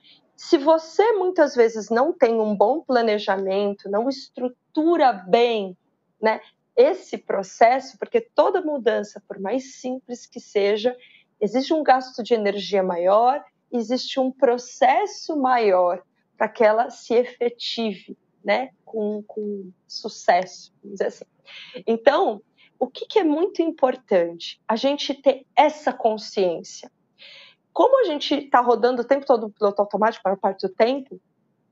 se 0.44 0.58
você 0.58 1.14
muitas 1.14 1.56
vezes 1.56 1.90
não 1.90 2.12
tem 2.12 2.34
um 2.34 2.54
bom 2.54 2.82
planejamento, 2.82 3.90
não 3.90 4.10
estrutura 4.10 5.14
bem 5.14 5.78
né, 6.22 6.42
esse 6.76 7.18
processo, 7.18 7.98
porque 7.98 8.20
toda 8.20 8.62
mudança, 8.62 9.24
por 9.26 9.40
mais 9.40 9.76
simples 9.76 10.26
que 10.26 10.42
seja, 10.42 10.98
existe 11.40 11.74
um 11.74 11.82
gasto 11.82 12.22
de 12.22 12.34
energia 12.34 12.84
maior, 12.84 13.42
existe 13.72 14.20
um 14.20 14.30
processo 14.30 15.38
maior 15.38 16.04
para 16.38 16.50
que 16.50 16.62
ela 16.62 16.90
se 16.90 17.14
efetive 17.14 18.18
né, 18.44 18.72
com, 18.84 19.24
com 19.24 19.72
sucesso, 19.88 20.74
vamos 20.84 20.98
dizer 20.98 21.08
assim. 21.08 21.26
Então, 21.88 22.42
o 22.78 22.88
que, 22.88 23.06
que 23.06 23.18
é 23.18 23.24
muito 23.24 23.62
importante? 23.62 24.62
A 24.68 24.76
gente 24.76 25.14
ter 25.14 25.46
essa 25.56 25.94
consciência. 25.94 26.92
Como 27.74 28.00
a 28.02 28.04
gente 28.04 28.36
está 28.36 28.62
rodando 28.62 29.02
o 29.02 29.06
tempo 29.06 29.26
todo 29.26 29.48
no 29.48 29.52
piloto 29.52 29.82
automático, 29.82 30.22
maior 30.24 30.38
parte 30.38 30.68
do 30.68 30.74
tempo, 30.74 31.20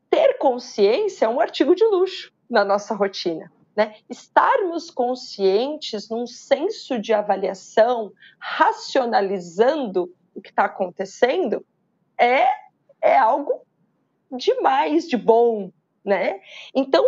ter 0.09 0.37
consciência 0.39 1.25
é 1.25 1.29
um 1.29 1.39
artigo 1.39 1.75
de 1.75 1.85
luxo 1.85 2.33
na 2.49 2.65
nossa 2.65 2.95
rotina. 2.95 3.51
Né? 3.75 3.95
Estarmos 4.09 4.89
conscientes 4.89 6.09
num 6.09 6.27
senso 6.27 6.99
de 6.99 7.13
avaliação, 7.13 8.11
racionalizando 8.37 10.13
o 10.35 10.41
que 10.41 10.49
está 10.49 10.65
acontecendo, 10.65 11.65
é, 12.17 12.45
é 13.01 13.17
algo 13.17 13.61
demais 14.29 15.07
de 15.07 15.15
bom, 15.15 15.71
né? 16.03 16.39
Então, 16.73 17.03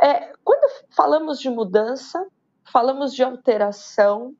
é, 0.00 0.32
quando 0.42 0.86
falamos 0.90 1.38
de 1.40 1.50
mudança, 1.50 2.26
falamos 2.64 3.14
de 3.14 3.22
alteração, 3.22 4.34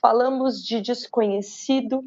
falamos 0.00 0.62
de 0.62 0.80
desconhecido, 0.80 2.04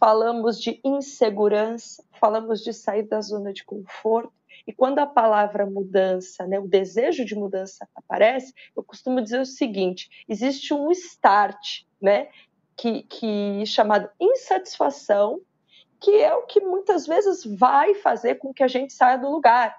falamos 0.00 0.58
de 0.58 0.80
insegurança, 0.82 2.02
falamos 2.18 2.64
de 2.64 2.72
sair 2.72 3.02
da 3.02 3.20
zona 3.20 3.52
de 3.52 3.62
conforto. 3.62 4.32
E 4.66 4.72
quando 4.72 4.98
a 4.98 5.06
palavra 5.06 5.66
mudança, 5.66 6.46
né, 6.46 6.58
o 6.58 6.66
desejo 6.66 7.24
de 7.24 7.34
mudança 7.34 7.86
aparece, 7.94 8.54
eu 8.74 8.82
costumo 8.82 9.20
dizer 9.20 9.40
o 9.40 9.46
seguinte: 9.46 10.08
existe 10.26 10.72
um 10.72 10.90
start, 10.90 11.82
né, 12.00 12.28
que, 12.76 13.02
que 13.02 13.64
chamado 13.66 14.08
insatisfação, 14.18 15.40
que 16.00 16.16
é 16.16 16.34
o 16.34 16.46
que 16.46 16.60
muitas 16.60 17.06
vezes 17.06 17.44
vai 17.44 17.94
fazer 17.94 18.36
com 18.36 18.54
que 18.54 18.62
a 18.62 18.68
gente 18.68 18.94
saia 18.94 19.18
do 19.18 19.30
lugar. 19.30 19.76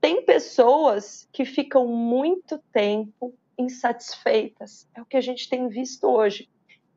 Tem 0.00 0.24
pessoas 0.24 1.26
que 1.32 1.44
ficam 1.44 1.86
muito 1.86 2.58
tempo 2.72 3.34
insatisfeitas. 3.58 4.86
É 4.94 5.00
o 5.00 5.06
que 5.06 5.16
a 5.16 5.20
gente 5.20 5.48
tem 5.48 5.68
visto 5.68 6.06
hoje. 6.06 6.48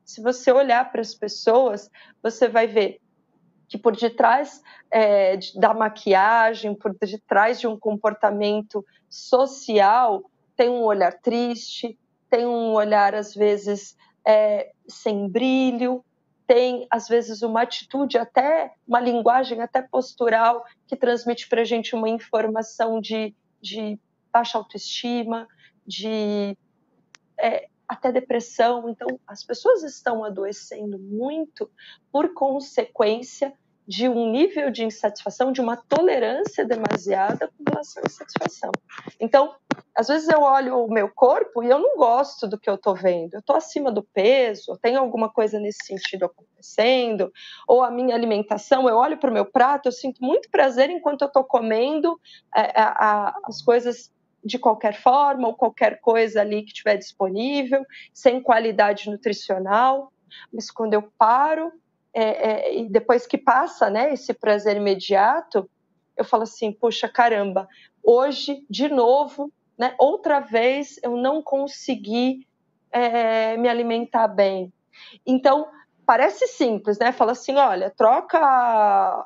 Se 0.04 0.22
você 0.22 0.52
olhar 0.52 0.90
para 0.90 1.00
as 1.00 1.14
pessoas, 1.14 1.90
você 2.22 2.48
vai 2.48 2.66
ver 2.66 3.00
que 3.68 3.78
por 3.78 3.96
detrás 3.96 4.62
é, 4.90 5.38
da 5.54 5.72
maquiagem, 5.72 6.74
por 6.74 6.94
detrás 6.94 7.58
de 7.58 7.66
um 7.66 7.78
comportamento 7.78 8.84
social, 9.08 10.22
tem 10.54 10.68
um 10.68 10.82
olhar 10.82 11.12
triste, 11.20 11.98
tem 12.28 12.46
um 12.46 12.72
olhar 12.72 13.14
às 13.14 13.34
vezes 13.34 13.96
é, 14.26 14.72
sem 14.86 15.28
brilho, 15.28 16.04
tem, 16.46 16.86
às 16.90 17.08
vezes, 17.08 17.40
uma 17.40 17.62
atitude, 17.62 18.18
até 18.18 18.74
uma 18.86 19.00
linguagem 19.00 19.62
até 19.62 19.80
postural, 19.80 20.64
que 20.86 20.94
transmite 20.94 21.48
para 21.48 21.62
a 21.62 21.64
gente 21.64 21.94
uma 21.94 22.10
informação 22.10 23.00
de, 23.00 23.34
de 23.58 23.98
baixa 24.30 24.58
autoestima, 24.58 25.48
de 25.86 26.54
é, 27.38 27.68
até 27.88 28.10
depressão. 28.10 28.88
Então, 28.88 29.08
as 29.26 29.44
pessoas 29.44 29.82
estão 29.82 30.24
adoecendo 30.24 30.98
muito 30.98 31.70
por 32.10 32.32
consequência 32.34 33.52
de 33.86 34.08
um 34.08 34.30
nível 34.30 34.70
de 34.70 34.84
insatisfação, 34.84 35.50
de 35.50 35.60
uma 35.60 35.76
tolerância 35.76 36.64
demasiada 36.64 37.48
com 37.48 37.64
relação 37.68 38.02
à 38.02 38.06
insatisfação. 38.06 38.70
Então, 39.18 39.54
às 39.94 40.08
vezes 40.08 40.28
eu 40.28 40.40
olho 40.40 40.84
o 40.84 40.88
meu 40.88 41.08
corpo 41.08 41.62
e 41.62 41.68
eu 41.68 41.78
não 41.78 41.96
gosto 41.96 42.46
do 42.46 42.58
que 42.58 42.70
eu 42.70 42.76
estou 42.76 42.94
vendo. 42.94 43.34
Eu 43.34 43.40
estou 43.40 43.56
acima 43.56 43.90
do 43.90 44.02
peso, 44.02 44.78
tem 44.80 44.96
alguma 44.96 45.28
coisa 45.28 45.58
nesse 45.58 45.84
sentido 45.84 46.26
acontecendo, 46.26 47.32
ou 47.66 47.82
a 47.82 47.90
minha 47.90 48.14
alimentação, 48.14 48.88
eu 48.88 48.96
olho 48.96 49.18
para 49.18 49.30
o 49.30 49.34
meu 49.34 49.44
prato, 49.44 49.88
eu 49.88 49.92
sinto 49.92 50.22
muito 50.22 50.48
prazer 50.50 50.88
enquanto 50.88 51.22
eu 51.22 51.28
estou 51.28 51.44
comendo 51.44 52.18
é, 52.54 52.80
a, 52.80 53.34
as 53.44 53.60
coisas 53.62 54.12
de 54.44 54.58
qualquer 54.58 54.94
forma, 54.94 55.48
ou 55.48 55.54
qualquer 55.54 56.00
coisa 56.00 56.40
ali 56.40 56.62
que 56.62 56.68
estiver 56.68 56.96
disponível, 56.96 57.84
sem 58.12 58.40
qualidade 58.40 59.10
nutricional. 59.10 60.12
Mas 60.52 60.70
quando 60.70 60.94
eu 60.94 61.02
paro 61.18 61.72
é, 62.14 62.22
é, 62.22 62.78
e 62.78 62.88
depois 62.88 63.26
que 63.26 63.38
passa 63.38 63.88
né, 63.88 64.12
esse 64.12 64.34
prazer 64.34 64.76
imediato, 64.76 65.68
eu 66.16 66.24
falo 66.24 66.42
assim, 66.42 66.72
puxa 66.72 67.08
caramba, 67.08 67.68
hoje, 68.02 68.66
de 68.68 68.88
novo, 68.88 69.50
né, 69.78 69.94
outra 69.98 70.40
vez 70.40 70.98
eu 71.02 71.16
não 71.16 71.42
consegui 71.42 72.46
é, 72.90 73.56
me 73.56 73.68
alimentar 73.68 74.28
bem. 74.28 74.72
Então, 75.26 75.68
parece 76.04 76.46
simples, 76.46 76.98
né? 76.98 77.10
Fala 77.12 77.32
assim, 77.32 77.56
olha, 77.56 77.90
troca, 77.90 78.38
a, 78.38 79.24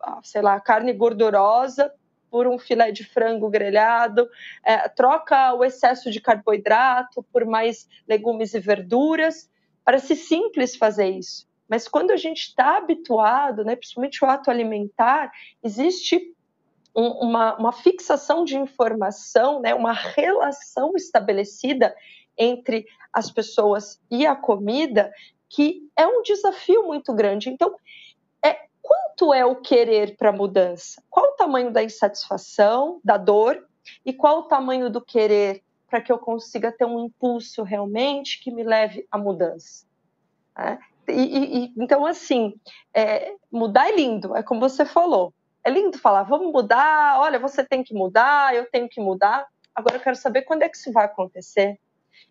a, 0.00 0.20
sei 0.22 0.40
lá, 0.40 0.60
carne 0.60 0.92
gordurosa 0.92 1.92
por 2.32 2.46
um 2.46 2.58
filé 2.58 2.90
de 2.90 3.04
frango 3.04 3.50
grelhado, 3.50 4.26
é, 4.64 4.88
troca 4.88 5.52
o 5.52 5.62
excesso 5.62 6.10
de 6.10 6.18
carboidrato 6.18 7.22
por 7.30 7.44
mais 7.44 7.86
legumes 8.08 8.54
e 8.54 8.58
verduras. 8.58 9.50
Parece 9.84 10.16
simples 10.16 10.74
fazer 10.74 11.10
isso. 11.10 11.46
Mas 11.68 11.86
quando 11.86 12.10
a 12.10 12.16
gente 12.16 12.40
está 12.40 12.78
habituado, 12.78 13.62
né, 13.62 13.76
principalmente 13.76 14.24
o 14.24 14.26
ato 14.26 14.50
alimentar, 14.50 15.30
existe 15.62 16.34
um, 16.96 17.08
uma, 17.08 17.54
uma 17.56 17.72
fixação 17.72 18.44
de 18.44 18.56
informação, 18.56 19.60
né, 19.60 19.74
uma 19.74 19.92
relação 19.92 20.92
estabelecida 20.96 21.94
entre 22.38 22.86
as 23.12 23.30
pessoas 23.30 24.00
e 24.10 24.26
a 24.26 24.34
comida 24.34 25.12
que 25.50 25.86
é 25.94 26.06
um 26.06 26.22
desafio 26.22 26.86
muito 26.86 27.12
grande. 27.12 27.50
Então, 27.50 27.74
quanto 29.22 29.32
é 29.32 29.46
o 29.46 29.54
querer 29.54 30.16
para 30.16 30.30
a 30.30 30.32
mudança? 30.32 31.00
Qual 31.08 31.24
o 31.24 31.36
tamanho 31.36 31.70
da 31.70 31.80
insatisfação, 31.80 33.00
da 33.04 33.16
dor 33.16 33.64
e 34.04 34.12
qual 34.12 34.40
o 34.40 34.42
tamanho 34.42 34.90
do 34.90 35.00
querer 35.00 35.62
para 35.88 36.00
que 36.00 36.10
eu 36.10 36.18
consiga 36.18 36.72
ter 36.72 36.84
um 36.84 37.04
impulso 37.04 37.62
realmente 37.62 38.40
que 38.42 38.50
me 38.50 38.64
leve 38.64 39.06
à 39.12 39.16
mudança? 39.16 39.86
É? 40.58 40.76
E, 41.08 41.66
e, 41.66 41.72
então, 41.76 42.04
assim, 42.04 42.54
é, 42.92 43.34
mudar 43.50 43.90
é 43.90 43.94
lindo, 43.94 44.34
é 44.34 44.42
como 44.42 44.60
você 44.60 44.84
falou. 44.84 45.32
É 45.62 45.70
lindo 45.70 45.98
falar, 45.98 46.24
vamos 46.24 46.52
mudar, 46.52 47.20
olha, 47.20 47.38
você 47.38 47.62
tem 47.62 47.84
que 47.84 47.94
mudar, 47.94 48.56
eu 48.56 48.68
tenho 48.72 48.88
que 48.88 49.00
mudar. 49.00 49.46
Agora 49.72 49.98
eu 49.98 50.00
quero 50.00 50.16
saber 50.16 50.42
quando 50.42 50.62
é 50.62 50.68
que 50.68 50.76
isso 50.76 50.90
vai 50.90 51.04
acontecer. 51.04 51.78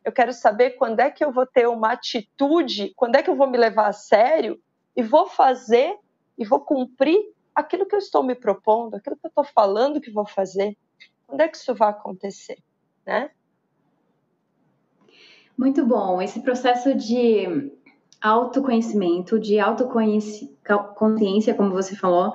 Eu 0.03 0.11
quero 0.11 0.33
saber 0.33 0.71
quando 0.71 0.99
é 0.99 1.09
que 1.09 1.23
eu 1.23 1.31
vou 1.31 1.45
ter 1.45 1.67
uma 1.69 1.93
atitude, 1.93 2.91
quando 2.97 3.15
é 3.15 3.23
que 3.23 3.29
eu 3.29 3.35
vou 3.35 3.47
me 3.47 3.57
levar 3.57 3.87
a 3.87 3.93
sério 3.93 4.59
e 4.93 5.01
vou 5.01 5.25
fazer 5.27 5.97
e 6.41 6.43
vou 6.43 6.59
cumprir 6.59 7.19
aquilo 7.53 7.85
que 7.85 7.93
eu 7.93 7.99
estou 7.99 8.23
me 8.23 8.33
propondo, 8.33 8.95
aquilo 8.95 9.15
que 9.15 9.27
eu 9.27 9.29
estou 9.29 9.43
falando 9.43 10.01
que 10.01 10.09
vou 10.09 10.25
fazer. 10.25 10.75
Quando 11.27 11.41
é 11.41 11.47
que 11.47 11.55
isso 11.55 11.75
vai 11.75 11.91
acontecer, 11.91 12.57
né? 13.05 13.29
Muito 15.55 15.85
bom. 15.85 16.19
Esse 16.19 16.39
processo 16.41 16.95
de 16.95 17.71
autoconhecimento, 18.19 19.39
de 19.39 19.59
autoconsciência, 19.59 21.53
como 21.53 21.69
você 21.69 21.95
falou, 21.95 22.33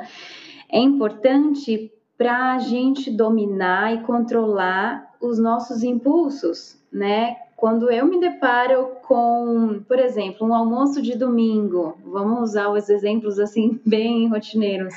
é 0.71 0.79
importante 0.79 1.93
para 2.17 2.55
a 2.55 2.59
gente 2.61 3.11
dominar 3.11 3.93
e 3.93 4.05
controlar 4.05 5.17
os 5.21 5.37
nossos 5.37 5.83
impulsos, 5.83 6.81
né? 6.93 7.37
Quando 7.57 7.91
eu 7.91 8.05
me 8.05 8.21
deparo 8.21 8.97
com, 9.03 9.83
por 9.89 9.99
exemplo, 9.99 10.47
um 10.47 10.55
almoço 10.55 11.01
de 11.01 11.17
domingo, 11.17 11.97
vamos 12.05 12.51
usar 12.51 12.69
os 12.69 12.91
exemplos 12.91 13.39
assim 13.39 13.81
bem 13.87 14.29
rotineiros. 14.29 14.95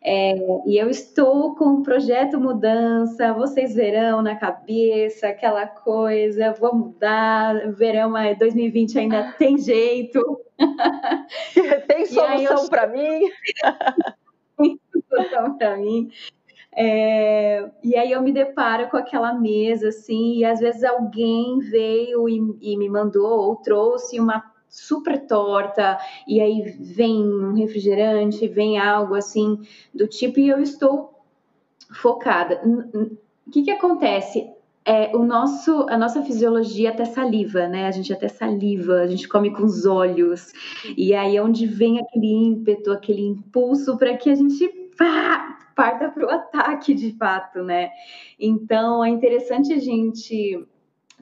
É, 0.00 0.34
e 0.66 0.76
eu 0.76 0.88
estou 0.88 1.56
com 1.56 1.76
o 1.76 1.82
projeto 1.82 2.38
mudança, 2.38 3.32
vocês 3.32 3.74
verão 3.74 4.22
na 4.22 4.36
cabeça 4.36 5.28
aquela 5.28 5.66
coisa, 5.66 6.52
vou 6.52 6.74
mudar, 6.74 7.72
verão, 7.72 8.12
2020 8.38 8.98
ainda 8.98 9.32
tem 9.38 9.58
jeito. 9.58 10.40
tem 11.88 12.06
solução 12.06 12.68
para 12.68 12.86
mim? 12.86 13.28
tem 14.56 14.80
solução 15.10 15.58
para 15.58 15.76
mim. 15.78 16.10
É, 16.80 17.68
e 17.82 17.96
aí 17.96 18.12
eu 18.12 18.22
me 18.22 18.32
deparo 18.32 18.88
com 18.88 18.96
aquela 18.96 19.34
mesa, 19.34 19.88
assim, 19.88 20.36
e 20.36 20.44
às 20.44 20.60
vezes 20.60 20.84
alguém 20.84 21.58
veio 21.58 22.28
e, 22.28 22.56
e 22.60 22.76
me 22.76 22.88
mandou 22.88 23.48
ou 23.48 23.56
trouxe 23.56 24.20
uma 24.20 24.44
super 24.68 25.26
torta, 25.26 25.98
e 26.24 26.40
aí 26.40 26.62
vem 26.78 27.20
um 27.20 27.52
refrigerante, 27.54 28.46
vem 28.46 28.78
algo 28.78 29.16
assim 29.16 29.58
do 29.92 30.06
tipo, 30.06 30.38
e 30.38 30.48
eu 30.48 30.60
estou 30.60 31.18
focada. 31.90 32.60
O 32.64 33.50
que, 33.50 33.62
que 33.62 33.72
acontece? 33.72 34.48
É, 34.84 35.16
o 35.16 35.24
nosso, 35.24 35.84
a 35.90 35.98
nossa 35.98 36.22
fisiologia 36.22 36.90
até 36.90 37.06
saliva, 37.06 37.66
né? 37.66 37.88
A 37.88 37.90
gente 37.90 38.12
até 38.12 38.28
saliva, 38.28 39.00
a 39.00 39.06
gente 39.08 39.28
come 39.28 39.52
com 39.52 39.64
os 39.64 39.84
olhos. 39.84 40.52
E 40.96 41.12
aí 41.12 41.36
é 41.36 41.42
onde 41.42 41.66
vem 41.66 41.98
aquele 41.98 42.32
ímpeto, 42.32 42.92
aquele 42.92 43.26
impulso 43.26 43.98
para 43.98 44.16
que 44.16 44.30
a 44.30 44.34
gente 44.36 44.87
pá, 44.98 45.58
parta 45.74 46.10
para 46.10 46.26
o 46.26 46.30
ataque 46.30 46.92
de 46.92 47.16
fato, 47.16 47.62
né? 47.62 47.90
Então 48.38 49.04
é 49.04 49.08
interessante 49.08 49.72
a 49.72 49.78
gente 49.78 50.66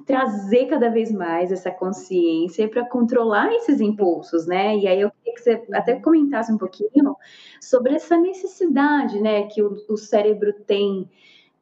trazer 0.05 0.67
cada 0.67 0.91
vez 0.91 1.11
mais 1.11 1.51
essa 1.51 1.71
consciência 1.71 2.69
para 2.69 2.85
controlar 2.87 3.53
esses 3.55 3.81
impulsos, 3.81 4.47
né? 4.47 4.77
E 4.77 4.87
aí 4.87 5.01
eu 5.01 5.11
queria 5.11 5.35
que 5.35 5.41
você 5.43 5.65
até 5.73 5.99
comentasse 6.01 6.53
um 6.53 6.59
pouquinho 6.59 7.17
sobre 7.61 7.95
essa 7.95 8.17
necessidade, 8.17 9.21
né, 9.21 9.45
que 9.45 9.63
o, 9.63 9.77
o 9.89 9.97
cérebro 9.97 10.53
tem 10.67 11.09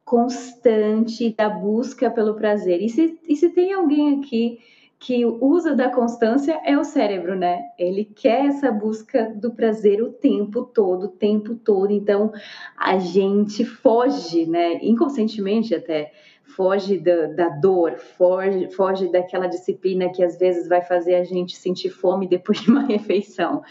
constante 0.03 1.33
da 1.33 1.49
busca 1.49 2.11
pelo 2.11 2.35
prazer. 2.35 2.81
E 2.81 2.89
se, 2.89 3.19
e 3.27 3.35
se 3.35 3.49
tem 3.49 3.73
alguém 3.73 4.19
aqui 4.19 4.59
que 4.99 5.25
usa 5.25 5.75
da 5.75 5.89
constância 5.89 6.59
é 6.63 6.77
o 6.77 6.83
cérebro, 6.83 7.35
né? 7.35 7.61
Ele 7.77 8.05
quer 8.05 8.45
essa 8.45 8.71
busca 8.71 9.29
do 9.35 9.51
prazer 9.53 10.01
o 10.01 10.11
tempo 10.11 10.63
todo, 10.63 11.05
o 11.05 11.09
tempo 11.09 11.55
todo. 11.55 11.91
Então 11.91 12.31
a 12.77 12.97
gente 12.97 13.65
foge, 13.65 14.45
né? 14.45 14.79
Inconscientemente 14.81 15.75
até 15.75 16.11
foge 16.55 16.97
da, 16.97 17.27
da 17.27 17.49
dor, 17.49 17.97
foge, 17.97 18.71
foge 18.71 19.11
daquela 19.11 19.47
disciplina 19.47 20.11
que 20.11 20.23
às 20.23 20.37
vezes 20.37 20.67
vai 20.67 20.81
fazer 20.81 21.15
a 21.15 21.23
gente 21.23 21.55
sentir 21.55 21.89
fome 21.89 22.27
depois 22.27 22.61
de 22.61 22.71
uma 22.71 22.85
refeição. 22.87 23.61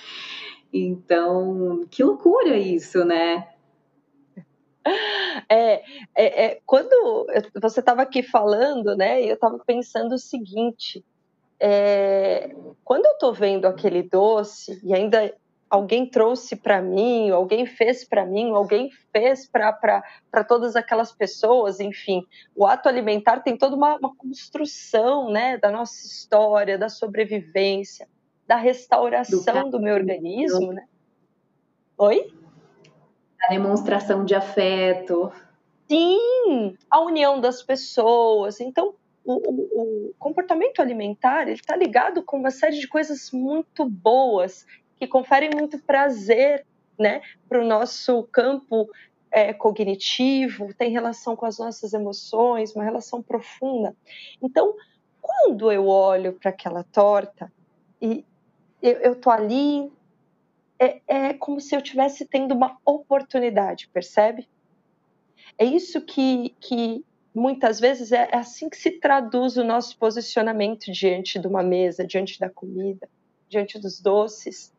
Então, 0.73 1.87
que 1.91 2.03
loucura 2.03 2.57
isso, 2.57 3.05
né? 3.05 3.49
É, 5.49 5.83
é, 6.15 6.45
é 6.45 6.61
quando 6.67 7.27
você 7.61 7.81
estava 7.81 8.03
aqui 8.03 8.23
falando, 8.23 8.95
né? 8.97 9.23
Eu 9.23 9.35
estava 9.35 9.59
pensando 9.61 10.15
o 10.15 10.19
seguinte: 10.19 11.03
é, 11.61 12.55
quando 12.85 13.07
eu 13.07 13.13
estou 13.13 13.33
vendo 13.33 13.67
aquele 13.67 14.03
doce 14.03 14.81
e 14.83 14.95
ainda 14.95 15.35
alguém 15.75 16.09
trouxe 16.09 16.55
para 16.57 16.81
mim, 16.81 17.31
alguém 17.31 17.67
fez 17.67 18.05
para 18.05 18.25
mim, 18.25 18.51
alguém 18.51 18.91
fez 19.13 19.49
para 19.49 20.45
todas 20.47 20.77
aquelas 20.77 21.13
pessoas, 21.13 21.81
enfim. 21.81 22.25
O 22.55 22.67
ato 22.67 22.89
alimentar 22.89 23.41
tem 23.41 23.57
toda 23.57 23.75
uma, 23.75 23.97
uma 23.97 24.15
construção 24.15 25.31
né, 25.31 25.59
da 25.59 25.71
nossa 25.71 26.07
história, 26.07 26.79
da 26.79 26.89
sobrevivência, 26.89 28.09
da 28.47 28.57
restauração 28.57 29.65
do, 29.65 29.79
do 29.79 29.81
meu 29.81 29.95
organismo. 29.95 30.73
Né? 30.73 30.87
Oi? 31.99 32.33
A 33.43 33.49
demonstração 33.49 34.25
de 34.25 34.35
afeto. 34.35 35.33
Sim, 35.89 36.77
a 36.89 37.01
união 37.01 37.41
das 37.41 37.63
pessoas. 37.63 38.61
Então, 38.61 38.95
o, 39.25 39.33
o, 39.35 40.11
o 40.11 40.15
comportamento 40.19 40.81
alimentar 40.81 41.49
está 41.49 41.75
ligado 41.75 42.23
com 42.23 42.39
uma 42.39 42.51
série 42.51 42.79
de 42.79 42.87
coisas 42.87 43.31
muito 43.33 43.89
boas 43.89 44.67
que 44.97 45.07
conferem 45.07 45.51
muito 45.51 45.79
prazer 45.79 46.67
né, 46.99 47.23
para 47.49 47.61
o 47.61 47.67
nosso 47.67 48.25
campo 48.25 48.89
é, 49.31 49.53
cognitivo, 49.53 50.73
tem 50.75 50.91
relação 50.91 51.35
com 51.35 51.45
as 51.45 51.59
nossas 51.59 51.93
emoções, 51.93 52.75
uma 52.75 52.85
relação 52.85 53.21
profunda. 53.21 53.97
Então, 54.41 54.75
quando 55.21 55.73
eu 55.73 55.89
olho 55.89 56.35
para 56.35 56.51
aquela 56.51 56.85
torta 56.85 57.53
e 58.01 58.25
eu 58.81 59.15
estou 59.15 59.33
ali, 59.33 59.91
é, 60.79 61.01
é 61.09 61.35
como 61.35 61.61
se 61.61 61.75
eu 61.75 61.81
estivesse 61.81 62.27
tendo 62.27 62.55
uma 62.55 62.79
oportunidade, 62.85 63.89
percebe? 63.89 64.47
É 65.57 65.65
isso 65.65 66.03
que, 66.03 66.55
que 66.61 67.05
muitas 67.35 67.81
vezes 67.81 68.13
é, 68.13 68.29
é 68.33 68.37
assim 68.37 68.69
que 68.69 68.77
se 68.77 68.93
traduz 68.93 69.57
o 69.57 69.65
nosso 69.65 69.99
posicionamento 69.99 70.91
diante 70.93 71.39
de 71.39 71.47
uma 71.47 71.63
mesa, 71.63 72.07
diante 72.07 72.39
da 72.39 72.49
comida, 72.49 73.09
diante 73.49 73.79
dos 73.79 74.01
doces 74.01 74.75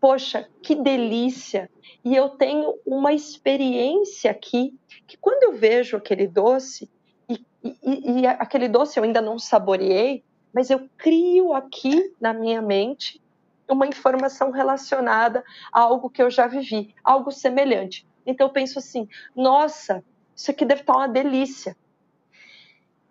poxa, 0.00 0.48
que 0.62 0.74
delícia! 0.74 1.70
E 2.02 2.16
eu 2.16 2.30
tenho 2.30 2.74
uma 2.86 3.12
experiência 3.12 4.30
aqui 4.30 4.74
que 5.06 5.18
quando 5.18 5.42
eu 5.42 5.52
vejo 5.52 5.96
aquele 5.96 6.26
doce, 6.26 6.90
e, 7.28 7.44
e, 7.62 8.20
e 8.22 8.26
aquele 8.26 8.68
doce 8.68 8.98
eu 8.98 9.04
ainda 9.04 9.20
não 9.20 9.38
saboreei, 9.38 10.24
mas 10.52 10.70
eu 10.70 10.88
crio 10.96 11.52
aqui 11.52 12.14
na 12.20 12.32
minha 12.32 12.62
mente 12.62 13.20
uma 13.68 13.86
informação 13.86 14.50
relacionada 14.50 15.44
a 15.72 15.80
algo 15.80 16.10
que 16.10 16.22
eu 16.22 16.30
já 16.30 16.46
vivi, 16.46 16.94
algo 17.04 17.30
semelhante. 17.30 18.06
Então 18.26 18.46
eu 18.46 18.52
penso 18.52 18.78
assim: 18.78 19.06
nossa, 19.36 20.02
isso 20.40 20.50
aqui 20.50 20.64
deve 20.64 20.80
estar 20.80 20.96
uma 20.96 21.06
delícia. 21.06 21.76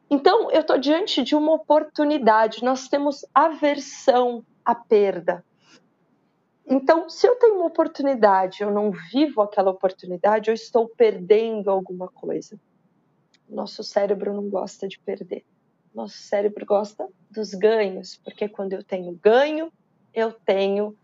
Então 0.10 0.50
eu 0.50 0.62
estou 0.62 0.80
diante 0.80 1.22
de 1.22 1.36
uma 1.36 1.54
oportunidade. 1.54 2.64
Nós 2.64 2.88
temos 2.88 3.24
aversão 3.36 4.44
à 4.66 4.74
perda. 4.74 5.46
Então, 6.66 7.08
se 7.10 7.28
eu 7.28 7.36
tenho 7.36 7.56
uma 7.56 7.66
oportunidade, 7.66 8.62
eu 8.62 8.72
não 8.72 8.92
vivo 9.12 9.42
aquela 9.42 9.72
oportunidade, 9.72 10.50
eu 10.50 10.54
estou 10.54 10.88
perdendo 10.88 11.70
alguma 11.70 12.08
coisa. 12.08 12.60
Nosso 13.48 13.84
cérebro 13.84 14.34
não 14.34 14.50
gosta 14.50 14.88
de 14.88 15.00
perder. 15.00 15.44
Nosso 15.94 16.18
cérebro 16.18 16.66
gosta 16.66 17.08
dos 17.30 17.54
ganhos, 17.54 18.20
porque 18.24 18.48
quando 18.48 18.74
eu 18.74 18.84
tenho 18.84 19.12
ganho, 19.14 19.72
eu 20.14 20.32
tenho 20.32 20.96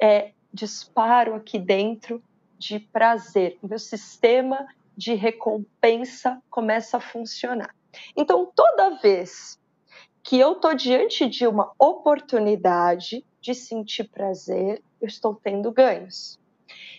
é, 0.00 0.32
disparo 0.52 1.34
aqui 1.34 1.58
dentro 1.58 2.22
de 2.58 2.78
prazer. 2.78 3.58
Meu 3.62 3.78
sistema 3.78 4.66
de 4.96 5.14
recompensa 5.14 6.40
começa 6.50 6.96
a 6.96 7.00
funcionar. 7.00 7.74
Então, 8.16 8.50
toda 8.54 8.98
vez 9.00 9.58
que 10.22 10.38
eu 10.38 10.52
estou 10.52 10.74
diante 10.74 11.28
de 11.28 11.46
uma 11.46 11.72
oportunidade 11.78 13.24
de 13.40 13.54
sentir 13.54 14.04
prazer, 14.04 14.82
eu 15.00 15.06
estou 15.06 15.34
tendo 15.34 15.70
ganhos. 15.70 16.38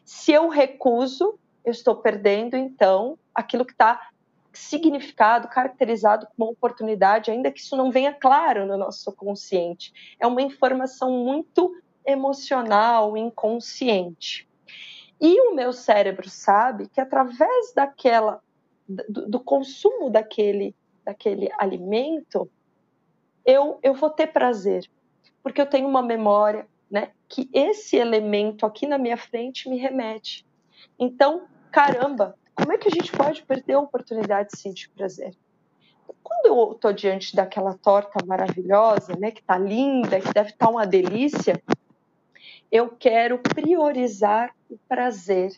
Se 0.06 0.32
eu 0.32 0.48
recuso, 0.48 1.40
eu 1.64 1.72
estou 1.72 1.96
perdendo, 1.96 2.56
então, 2.56 3.18
aquilo 3.34 3.66
que 3.66 3.72
está 3.72 4.10
significado, 4.54 5.48
caracterizado 5.48 6.28
como 6.38 6.52
oportunidade, 6.52 7.32
ainda 7.32 7.52
que 7.52 7.60
isso 7.60 7.76
não 7.76 7.92
venha 7.92 8.14
claro 8.14 8.66
no 8.66 8.78
nosso 8.78 9.12
consciente. 9.12 9.92
É 10.20 10.28
uma 10.28 10.42
informação 10.42 11.12
muito 11.12 11.76
emocional, 12.06 13.18
inconsciente. 13.18 14.48
E 15.20 15.40
o 15.42 15.56
meu 15.56 15.72
cérebro 15.72 16.30
sabe 16.30 16.88
que 16.90 17.00
através 17.00 17.74
daquela 17.74 18.42
do, 18.88 19.28
do 19.28 19.40
consumo 19.40 20.10
daquele 20.10 20.76
daquele 21.06 21.50
alimento, 21.60 22.50
eu, 23.46 23.80
eu 23.84 23.94
vou 23.94 24.10
ter 24.10 24.28
prazer, 24.28 24.90
porque 25.44 25.62
eu 25.62 25.68
tenho 25.68 25.88
uma 25.88 26.02
memória, 26.02 26.68
né, 26.90 27.12
que 27.30 27.48
esse 27.54 27.96
elemento 27.96 28.66
aqui 28.66 28.88
na 28.88 28.98
minha 28.98 29.16
frente 29.16 29.70
me 29.70 29.78
remete. 29.78 30.46
Então, 30.98 31.46
caramba, 31.72 32.36
como 32.56 32.72
é 32.74 32.78
que 32.78 32.88
a 32.88 32.92
gente 32.92 33.12
pode 33.12 33.44
perder 33.44 33.74
a 33.74 33.80
oportunidade 33.80 34.50
de 34.50 34.58
sentir 34.58 34.90
prazer? 34.90 35.36
Quando 36.24 36.48
eu 36.48 36.72
estou 36.72 36.92
diante 36.92 37.36
daquela 37.36 37.76
torta 37.76 38.26
maravilhosa, 38.26 39.16
né, 39.20 39.30
que 39.30 39.42
está 39.42 39.58
linda, 39.58 40.20
que 40.20 40.34
deve 40.34 40.50
estar 40.50 40.66
tá 40.66 40.72
uma 40.72 40.88
delícia, 40.88 41.62
eu 42.72 42.90
quero 42.90 43.38
priorizar 43.40 44.55
o 44.76 44.80
prazer. 44.88 45.52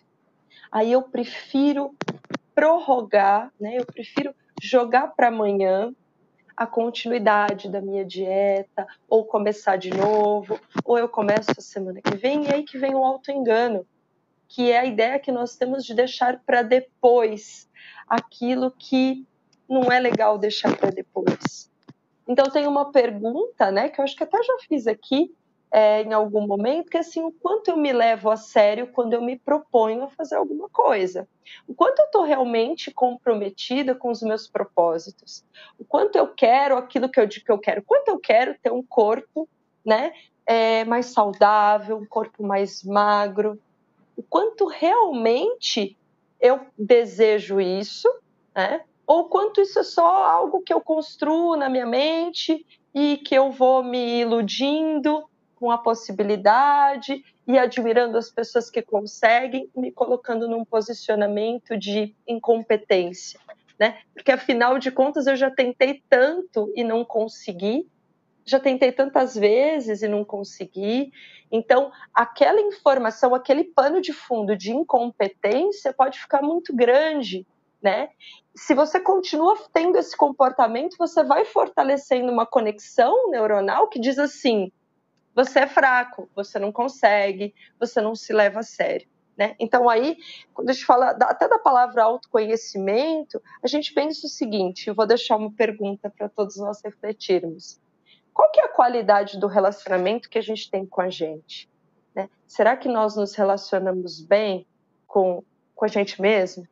Aí 0.72 0.92
eu 0.92 1.02
prefiro 1.02 1.96
prorrogar, 2.54 3.52
né, 3.60 3.78
eu 3.78 3.86
prefiro 3.86 4.34
jogar 4.62 5.08
para 5.10 5.28
amanhã 5.28 5.94
a 6.56 6.66
continuidade 6.66 7.70
da 7.70 7.80
minha 7.80 8.04
dieta, 8.04 8.88
ou 9.08 9.24
começar 9.24 9.76
de 9.76 9.92
novo, 9.92 10.60
ou 10.84 10.98
eu 10.98 11.08
começo 11.08 11.52
a 11.56 11.62
semana 11.62 12.02
que 12.02 12.18
vem, 12.18 12.46
e 12.46 12.52
aí 12.52 12.64
que 12.64 12.80
vem 12.80 12.96
o 12.96 13.06
auto-engano, 13.06 13.86
que 14.48 14.72
é 14.72 14.80
a 14.80 14.86
ideia 14.86 15.20
que 15.20 15.32
nós 15.32 15.56
temos 15.56 15.86
de 15.86 15.94
deixar 15.94 16.42
para 16.44 16.64
depois 16.64 17.70
aquilo 18.08 18.72
que 18.72 19.24
não 19.70 19.92
é 19.92 20.00
legal 20.00 20.40
deixar 20.40 20.76
para 20.76 20.90
depois. 20.90 21.70
Então 22.28 22.50
tem 22.50 22.66
uma 22.66 22.92
pergunta, 22.92 23.72
né, 23.72 23.90
que 23.90 24.02
eu 24.02 24.04
acho 24.04 24.16
que 24.16 24.24
até 24.24 24.42
já 24.42 24.58
fiz 24.68 24.88
aqui, 24.88 25.36
é, 25.72 26.02
em 26.04 26.14
algum 26.14 26.46
momento, 26.48 26.90
que 26.90 26.98
assim, 26.98 27.22
o 27.22 27.32
quanto 27.32 27.70
eu 27.70 27.78
me 27.78 27.92
levo 27.92 28.30
a 28.30 28.38
sério 28.38 28.88
quando 28.88 29.14
eu 29.14 29.22
me 29.22 29.38
proponho 29.38 30.04
a 30.04 30.10
fazer 30.10 30.36
alguma 30.36 30.70
coisa. 30.70 31.28
O 31.68 31.74
quanto 31.74 32.00
eu 32.00 32.06
estou 32.06 32.24
realmente 32.24 32.92
comprometida 32.92 33.94
com 33.94 34.10
os 34.10 34.22
meus 34.22 34.48
propósitos. 34.48 35.44
O 35.78 35.86
quanto 35.86 36.18
eu 36.18 36.28
quero 36.28 36.78
aquilo 36.78 37.10
que 37.10 37.20
eu 37.20 37.26
digo 37.26 37.46
que 37.46 37.52
eu 37.52 37.60
quero. 37.60 37.82
O 37.82 37.86
quanto 37.86 38.08
eu 38.08 38.20
quero 38.20 38.56
ter 38.62 38.72
um 38.72 38.84
corpo 38.84 39.48
né, 39.86 40.14
é, 40.46 40.86
mais 40.86 41.08
saudável, 41.08 41.98
um 41.98 42.06
corpo 42.06 42.44
mais 42.44 42.84
magro. 42.84 43.60
O 44.16 44.24
quanto 44.24 44.66
realmente 44.66 45.98
eu 46.40 46.62
desejo 46.78 47.60
isso, 47.60 48.10
né? 48.56 48.82
ou 49.08 49.30
quanto 49.30 49.62
isso 49.62 49.80
é 49.80 49.84
só 49.84 50.26
algo 50.26 50.62
que 50.62 50.74
eu 50.74 50.82
construo 50.82 51.56
na 51.56 51.70
minha 51.70 51.86
mente 51.86 52.66
e 52.94 53.18
que 53.18 53.34
eu 53.34 53.50
vou 53.50 53.82
me 53.82 54.20
iludindo 54.20 55.24
com 55.60 55.72
a 55.72 55.78
possibilidade 55.78 57.24
e 57.48 57.58
admirando 57.58 58.18
as 58.18 58.30
pessoas 58.30 58.70
que 58.70 58.82
conseguem, 58.82 59.70
me 59.76 59.92
colocando 59.92 60.48
num 60.48 60.64
posicionamento 60.64 61.76
de 61.78 62.16
incompetência, 62.28 63.40
né? 63.80 64.00
Porque 64.14 64.32
afinal 64.32 64.78
de 64.78 64.92
contas 64.92 65.26
eu 65.26 65.36
já 65.36 65.50
tentei 65.50 66.04
tanto 66.08 66.72
e 66.76 66.84
não 66.84 67.04
consegui, 67.04 67.88
já 68.46 68.60
tentei 68.60 68.92
tantas 68.92 69.36
vezes 69.36 70.02
e 70.04 70.08
não 70.08 70.24
consegui. 70.24 71.12
Então, 71.52 71.92
aquela 72.14 72.62
informação, 72.62 73.34
aquele 73.34 73.64
pano 73.64 74.00
de 74.00 74.14
fundo 74.14 74.56
de 74.56 74.72
incompetência 74.72 75.92
pode 75.92 76.20
ficar 76.20 76.42
muito 76.42 76.74
grande, 76.74 77.46
né? 77.82 78.10
Se 78.56 78.74
você 78.74 79.00
continua 79.00 79.58
tendo 79.74 79.98
esse 79.98 80.16
comportamento, 80.16 80.96
você 80.98 81.24
vai 81.24 81.46
fortalecendo 81.46 82.32
uma 82.32 82.46
conexão 82.46 83.30
neuronal 83.30 83.88
que 83.88 84.00
diz 84.00 84.20
assim: 84.20 84.72
você 85.38 85.60
é 85.60 85.68
fraco, 85.68 86.28
você 86.36 86.58
não 86.58 86.72
consegue, 86.72 87.54
você 87.80 88.02
não 88.02 88.16
se 88.16 88.34
leva 88.34 88.62
a 88.62 88.64
sério. 88.64 89.08
Né? 89.38 89.56
Então, 89.60 89.88
aí, 89.88 90.18
quando 90.52 90.72
a 90.72 90.74
gente 90.74 90.84
fala 90.84 91.12
até 91.12 91.48
da 91.48 91.60
palavra 91.60 92.04
autoconhecimento, 92.04 93.40
a 93.64 93.68
gente 93.68 93.94
pensa 93.94 94.26
o 94.26 94.30
seguinte: 94.30 94.88
eu 94.88 94.96
vou 94.96 95.06
deixar 95.06 95.36
uma 95.36 95.52
pergunta 95.52 96.10
para 96.10 96.28
todos 96.28 96.58
nós 96.58 96.82
refletirmos. 96.84 97.80
Qual 98.34 98.50
que 98.52 98.60
é 98.60 98.64
a 98.64 98.70
qualidade 98.70 99.40
do 99.40 99.46
relacionamento 99.46 100.28
que 100.28 100.40
a 100.40 100.42
gente 100.42 100.72
tem 100.72 100.88
com 100.88 101.02
a 101.02 101.10
gente? 101.10 101.70
Né? 102.16 102.32
Será 102.48 102.76
que 102.76 102.90
nós 102.90 103.16
nos 103.16 103.36
relacionamos 103.36 104.20
bem 104.20 104.66
com, 105.06 105.44
com 105.76 105.86
a 105.86 105.88
gente 105.88 106.20
mesmo? 106.20 106.68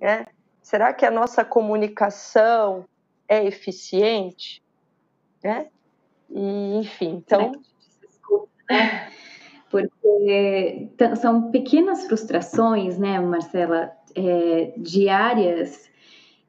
Né? 0.00 0.24
Será 0.62 0.94
que 0.94 1.04
a 1.04 1.10
nossa 1.10 1.44
comunicação 1.44 2.86
é 3.28 3.44
eficiente? 3.44 4.62
Né? 5.44 5.68
E, 6.30 6.76
enfim, 6.78 7.22
então 7.26 7.52
né? 8.68 9.08
Porque 9.70 10.90
são 11.16 11.50
pequenas 11.50 12.06
frustrações, 12.06 12.98
né, 12.98 13.20
Marcela, 13.20 13.92
é, 14.14 14.72
diárias, 14.78 15.90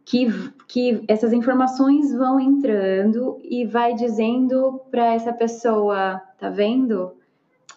que, 0.06 0.28
que 0.68 1.04
essas 1.08 1.34
informações 1.34 2.14
vão 2.14 2.40
entrando 2.40 3.40
e 3.44 3.66
vai 3.66 3.94
dizendo 3.94 4.82
para 4.90 5.14
essa 5.14 5.32
pessoa, 5.32 6.20
tá 6.40 6.50
vendo? 6.50 7.14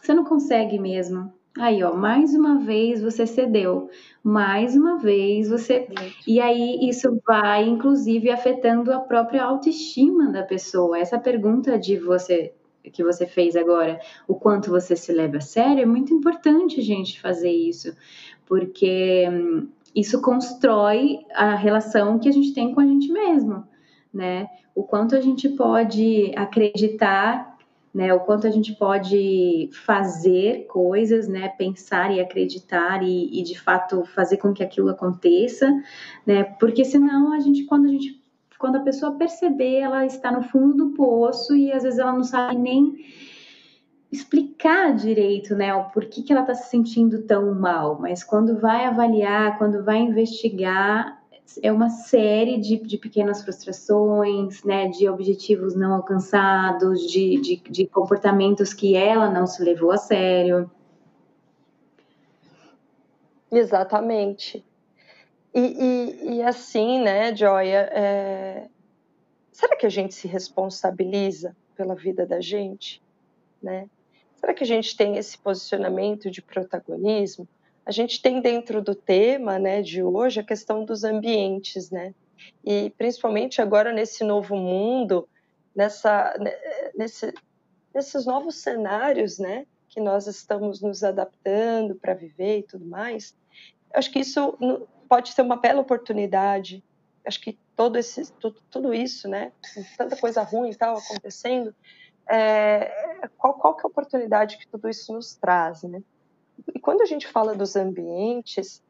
Você 0.01 0.15
não 0.15 0.25
consegue 0.25 0.79
mesmo. 0.79 1.33
Aí, 1.59 1.83
ó, 1.85 1.95
mais 1.95 2.35
uma 2.35 2.59
vez 2.61 3.03
você 3.03 3.27
cedeu, 3.27 3.91
mais 4.25 4.75
uma 4.75 4.97
vez 4.97 5.51
você. 5.51 5.87
E 6.27 6.41
aí, 6.41 6.79
isso 6.89 7.21
vai, 7.27 7.69
inclusive, 7.69 8.31
afetando 8.31 8.91
a 8.91 9.01
própria 9.01 9.45
autoestima 9.45 10.33
da 10.33 10.43
pessoa. 10.43 10.99
Essa 10.99 11.19
pergunta 11.19 11.79
de 11.79 11.99
você 11.99 12.55
que 12.91 13.05
você 13.05 13.27
fez 13.27 13.57
agora, 13.57 14.01
o 14.27 14.35
quanto 14.35 14.71
você 14.71 14.97
se 14.97 15.13
leva 15.13 15.39
a 15.39 15.41
sério, 15.41 15.83
é 15.83 15.87
muito 15.87 16.13
importante 16.13 16.81
a 16.81 16.83
gente 16.83 17.21
fazer 17.21 17.51
isso, 17.51 17.95
porque 18.47 19.29
hum, 19.31 19.69
isso 19.95 20.21
constrói 20.21 21.21
a 21.35 21.55
relação 21.55 22.19
que 22.19 22.29
a 22.29 22.33
gente 22.33 22.53
tem 22.53 22.75
com 22.75 22.81
a 22.81 22.87
gente 22.87 23.13
mesmo, 23.13 23.65
né? 24.13 24.49
O 24.75 24.83
quanto 24.83 25.15
a 25.15 25.21
gente 25.21 25.49
pode 25.51 26.33
acreditar, 26.35 27.59
né? 27.95 28.13
O 28.15 28.21
quanto 28.21 28.47
a 28.47 28.51
gente 28.51 28.73
pode 28.75 29.69
fazer 29.85 30.67
coisas, 30.67 31.29
né? 31.29 31.49
Pensar 31.51 32.11
e 32.11 32.21
acreditar 32.21 33.03
e, 33.03 33.39
e 33.39 33.43
de 33.43 33.59
fato 33.59 34.05
fazer 34.07 34.39
com 34.39 34.55
que 34.55 34.63
aquilo 34.63 34.89
aconteça, 34.89 35.71
né? 36.27 36.45
Porque 36.45 36.85
senão 36.85 37.33
a 37.33 37.41
gente, 37.41 37.65
quando 37.65 37.87
a 37.87 37.91
gente 37.91 38.22
quando 38.63 38.77
a 38.77 38.81
pessoa 38.85 39.17
perceber, 39.17 39.81
ela 39.81 40.07
está 40.07 40.31
no 40.31 40.45
fundo 40.45 40.77
do 40.77 40.91
poço 40.91 41.57
e 41.57 41.73
às 41.73 41.83
vezes 41.83 41.99
ela 41.99 42.13
não 42.13 42.23
sabe 42.23 42.57
nem 42.57 42.95
explicar 44.09 44.95
direito, 44.95 45.57
né, 45.57 45.75
o 45.75 45.91
porquê 45.91 46.23
que 46.23 46.33
ela 46.33 46.43
está 46.43 46.55
se 46.55 46.71
sentindo 46.71 47.25
tão 47.25 47.53
mal. 47.57 47.99
Mas 47.99 48.23
quando 48.23 48.61
vai 48.61 48.85
avaliar, 48.85 49.59
quando 49.59 49.83
vai 49.83 49.99
investigar, 49.99 51.21
é 51.61 51.73
uma 51.73 51.89
série 51.89 52.57
de, 52.61 52.77
de 52.77 52.99
pequenas 52.99 53.43
frustrações, 53.43 54.63
né, 54.63 54.87
de 54.87 55.09
objetivos 55.09 55.75
não 55.75 55.95
alcançados, 55.95 57.11
de, 57.11 57.41
de, 57.41 57.57
de 57.69 57.89
comportamentos 57.89 58.73
que 58.73 58.95
ela 58.95 59.29
não 59.29 59.45
se 59.45 59.61
levou 59.61 59.91
a 59.91 59.97
sério. 59.97 60.71
Exatamente. 63.51 64.65
E, 65.55 65.61
e, 65.61 66.35
e 66.37 66.43
assim, 66.43 67.01
né, 67.01 67.35
Joia, 67.35 67.89
é... 67.93 68.69
será 69.53 69.77
que 69.77 69.87
a 69.87 69.91
gente 69.91 70.15
se 70.15 70.27
responsabiliza 70.27 71.55
pela 71.77 71.95
vida 71.95 72.27
da 72.27 72.41
gente? 72.41 73.03
Né? 73.63 73.89
Será 74.37 74.55
que 74.55 74.65
a 74.65 74.67
gente 74.67 74.97
tem 74.97 75.17
esse 75.17 75.39
posicionamento 75.39 76.31
de 76.31 76.43
protagonismo? 76.43 77.47
A 77.85 77.91
gente 77.91 78.21
tem 78.23 78.41
dentro 78.41 78.83
do 78.83 78.95
tema 78.95 79.59
né, 79.59 79.83
de 79.83 80.03
hoje 80.03 80.41
a 80.41 80.45
questão 80.45 80.85
dos 80.85 81.05
ambientes, 81.05 81.91
né? 81.91 82.15
E 82.65 82.91
principalmente 82.91 83.61
agora 83.61 83.93
nesse 83.93 84.25
novo 84.25 84.57
mundo, 84.57 85.29
nessa, 85.75 86.37
né, 86.39 86.53
nesse, 86.95 87.33
nesses 87.95 88.25
novos 88.25 88.57
cenários, 88.57 89.39
né? 89.39 89.67
Que 89.89 90.01
nós 90.01 90.27
estamos 90.27 90.81
nos 90.81 91.05
adaptando 91.05 91.95
para 91.97 92.15
viver 92.15 92.59
e 92.59 92.63
tudo 92.63 92.85
mais. 92.85 93.37
Acho 93.93 94.11
que 94.11 94.21
isso 94.21 94.57
pode 95.13 95.35
ser 95.35 95.43
uma 95.43 95.57
bela 95.57 95.83
oportunidade. 95.83 96.83
Acho 97.27 97.39
que 97.39 97.59
todo 97.77 97.99
esse, 97.99 98.33
tudo, 98.33 98.57
tudo 98.71 98.95
isso, 98.95 99.29
né, 99.29 99.53
tanta 99.99 100.17
coisa 100.17 100.43
ruim 100.43 100.71
e 100.71 100.75
tal 100.75 100.97
acontecendo, 100.97 101.75
é, 102.27 103.29
qual, 103.37 103.53
qual 103.53 103.77
que 103.77 103.83
é 103.83 103.85
a 103.85 103.91
oportunidade 103.91 104.57
que 104.57 104.67
tudo 104.67 104.89
isso 104.89 105.13
nos 105.13 105.35
traz, 105.35 105.83
né? 105.83 106.03
E 106.75 106.79
quando 106.81 107.03
a 107.03 107.05
gente 107.05 107.27
fala 107.27 107.55
dos 107.55 107.77
ambientes, 107.77 108.83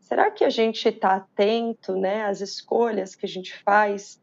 será 0.00 0.30
que 0.30 0.44
a 0.44 0.50
gente 0.50 0.86
está 0.86 1.14
atento, 1.14 1.96
né, 1.96 2.26
às 2.26 2.42
escolhas 2.42 3.14
que 3.14 3.24
a 3.24 3.28
gente 3.28 3.56
faz, 3.62 4.20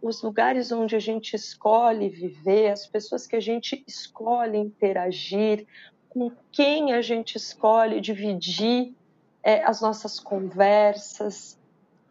os 0.00 0.22
lugares 0.22 0.70
onde 0.70 0.94
a 0.94 1.00
gente 1.00 1.34
escolhe 1.34 2.08
viver, 2.08 2.70
as 2.70 2.86
pessoas 2.86 3.26
que 3.26 3.34
a 3.34 3.40
gente 3.40 3.82
escolhe 3.88 4.56
interagir, 4.56 5.66
com 6.08 6.30
quem 6.52 6.92
a 6.92 7.02
gente 7.02 7.34
escolhe 7.34 8.00
dividir 8.00 8.94
é, 9.46 9.62
as 9.62 9.80
nossas 9.80 10.18
conversas, 10.18 11.56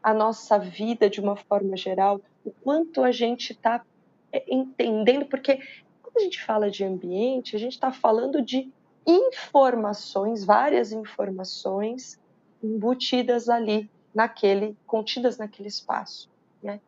a 0.02 0.14
nossa 0.14 0.58
vida 0.58 1.10
de 1.10 1.20
uma 1.20 1.36
forma 1.36 1.76
geral, 1.76 2.22
o 2.46 2.52
quanto 2.64 3.04
a 3.04 3.12
gente 3.12 3.52
está 3.52 3.84
é, 4.32 4.46
entendendo, 4.48 5.26
porque 5.26 5.60
quando 6.02 6.16
a 6.16 6.22
gente 6.22 6.42
fala 6.42 6.72
de 6.72 6.86
ambiente, 6.86 7.54
a 7.54 7.60
gente 7.60 7.74
está 7.74 7.92
falando 7.92 8.42
de 8.42 8.72
informações, 9.06 10.46
várias 10.46 10.94
informações 10.94 12.18
embutidas 12.64 13.50
ali, 13.50 13.92
naquele, 14.14 14.78
contidas 14.88 15.38
naquele 15.38 15.68
espaço. 15.68 16.32
Né? 16.64 16.80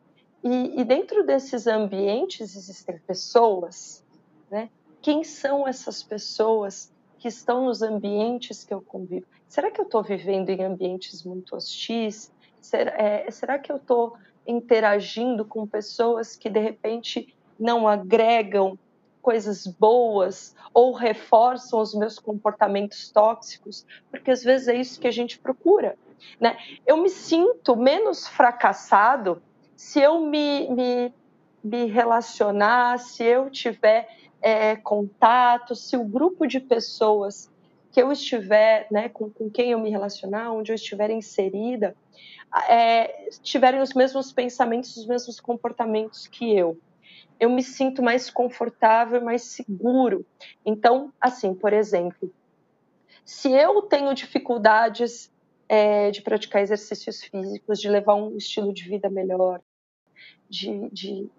E, 0.42 0.80
e 0.80 0.82
dentro 0.82 1.26
desses 1.26 1.66
ambientes 1.66 2.56
existem 2.56 2.98
pessoas, 3.00 4.02
né? 4.50 4.70
Quem 5.02 5.22
são 5.22 5.68
essas 5.68 6.02
pessoas 6.02 6.90
que 7.18 7.28
estão 7.28 7.64
nos 7.64 7.82
ambientes 7.82 8.64
que 8.64 8.72
eu 8.72 8.80
convivo? 8.80 9.26
Será 9.48 9.70
que 9.70 9.80
eu 9.80 9.84
estou 9.84 10.02
vivendo 10.02 10.50
em 10.50 10.62
ambientes 10.62 11.24
muito 11.24 11.56
hostis? 11.56 12.32
Será, 12.60 12.92
é, 12.92 13.30
será 13.30 13.58
que 13.58 13.72
eu 13.72 13.76
estou 13.76 14.16
interagindo 14.46 15.44
com 15.44 15.66
pessoas 15.66 16.36
que 16.36 16.48
de 16.48 16.60
repente 16.60 17.34
não 17.58 17.88
agregam 17.88 18.78
coisas 19.20 19.66
boas 19.66 20.54
ou 20.72 20.92
reforçam 20.92 21.80
os 21.80 21.94
meus 21.94 22.18
comportamentos 22.18 23.10
tóxicos? 23.10 23.86
Porque 24.10 24.30
às 24.30 24.42
vezes 24.42 24.68
é 24.68 24.74
isso 24.74 25.00
que 25.00 25.08
a 25.08 25.12
gente 25.12 25.38
procura. 25.38 25.96
Né? 26.40 26.56
Eu 26.86 26.96
me 26.96 27.08
sinto 27.08 27.76
menos 27.76 28.28
fracassado 28.28 29.42
se 29.76 30.00
eu 30.00 30.20
me, 30.20 30.68
me, 30.70 31.14
me 31.62 31.84
relacionar, 31.86 32.98
se 32.98 33.22
eu 33.22 33.48
tiver 33.48 34.08
é, 34.40 34.76
contato, 34.76 35.74
se 35.74 35.96
o 35.96 36.04
grupo 36.04 36.46
de 36.46 36.60
pessoas 36.60 37.50
que 37.92 38.00
eu 38.00 38.12
estiver, 38.12 38.86
né, 38.90 39.08
com, 39.08 39.30
com 39.30 39.50
quem 39.50 39.72
eu 39.72 39.80
me 39.80 39.90
relacionar, 39.90 40.52
onde 40.52 40.70
eu 40.70 40.74
estiver 40.74 41.10
inserida, 41.10 41.96
é, 42.68 43.28
tiverem 43.42 43.80
os 43.80 43.92
mesmos 43.94 44.32
pensamentos, 44.32 44.96
os 44.96 45.06
mesmos 45.06 45.40
comportamentos 45.40 46.26
que 46.26 46.56
eu. 46.56 46.78
eu 47.38 47.50
me 47.50 47.62
sinto 47.62 48.02
mais 48.02 48.30
confortável, 48.30 49.22
mais 49.22 49.42
seguro. 49.42 50.24
Então, 50.64 51.12
assim, 51.20 51.54
por 51.54 51.72
exemplo, 51.72 52.32
se 53.24 53.50
eu 53.52 53.82
tenho 53.82 54.14
dificuldades 54.14 55.30
é, 55.68 56.10
de 56.10 56.22
praticar 56.22 56.62
exercícios 56.62 57.22
físicos, 57.22 57.80
de 57.80 57.88
levar 57.88 58.14
um 58.14 58.36
estilo 58.36 58.72
de 58.72 58.84
vida 58.84 59.10
melhor, 59.10 59.60
de, 60.48 60.88
de 60.90 61.30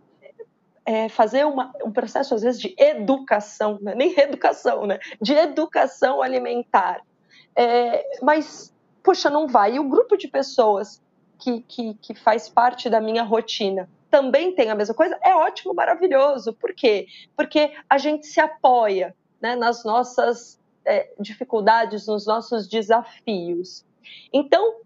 é, 0.89 1.07
fazer 1.07 1.45
uma, 1.45 1.71
um 1.85 1.91
processo, 1.91 2.33
às 2.33 2.41
vezes, 2.41 2.59
de 2.59 2.73
educação, 2.75 3.77
né? 3.79 3.93
nem 3.93 4.11
reeducação, 4.11 4.87
né? 4.87 4.97
de 5.21 5.33
educação 5.33 6.19
alimentar. 6.19 7.01
É, 7.55 8.03
mas, 8.23 8.73
puxa, 9.03 9.29
não 9.29 9.47
vai. 9.47 9.75
E 9.75 9.79
o 9.79 9.87
grupo 9.87 10.17
de 10.17 10.27
pessoas 10.27 10.99
que, 11.37 11.61
que, 11.67 11.93
que 12.01 12.15
faz 12.15 12.49
parte 12.49 12.89
da 12.89 12.99
minha 12.99 13.21
rotina 13.21 13.87
também 14.09 14.55
tem 14.55 14.71
a 14.71 14.75
mesma 14.75 14.95
coisa, 14.95 15.15
é 15.21 15.35
ótimo, 15.35 15.75
maravilhoso. 15.75 16.53
Por 16.53 16.73
quê? 16.73 17.05
Porque 17.37 17.71
a 17.87 17.99
gente 17.99 18.25
se 18.25 18.41
apoia 18.41 19.15
né, 19.39 19.55
nas 19.55 19.85
nossas 19.85 20.59
é, 20.83 21.13
dificuldades, 21.19 22.07
nos 22.07 22.25
nossos 22.25 22.67
desafios. 22.67 23.85
Então, 24.33 24.77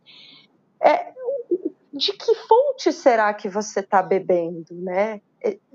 é, 0.82 1.14
de 1.94 2.12
que 2.12 2.36
fonte 2.36 2.92
será 2.92 3.34
que 3.34 3.48
você 3.48 3.80
está 3.80 4.04
bebendo, 4.04 4.66
né? 4.72 5.22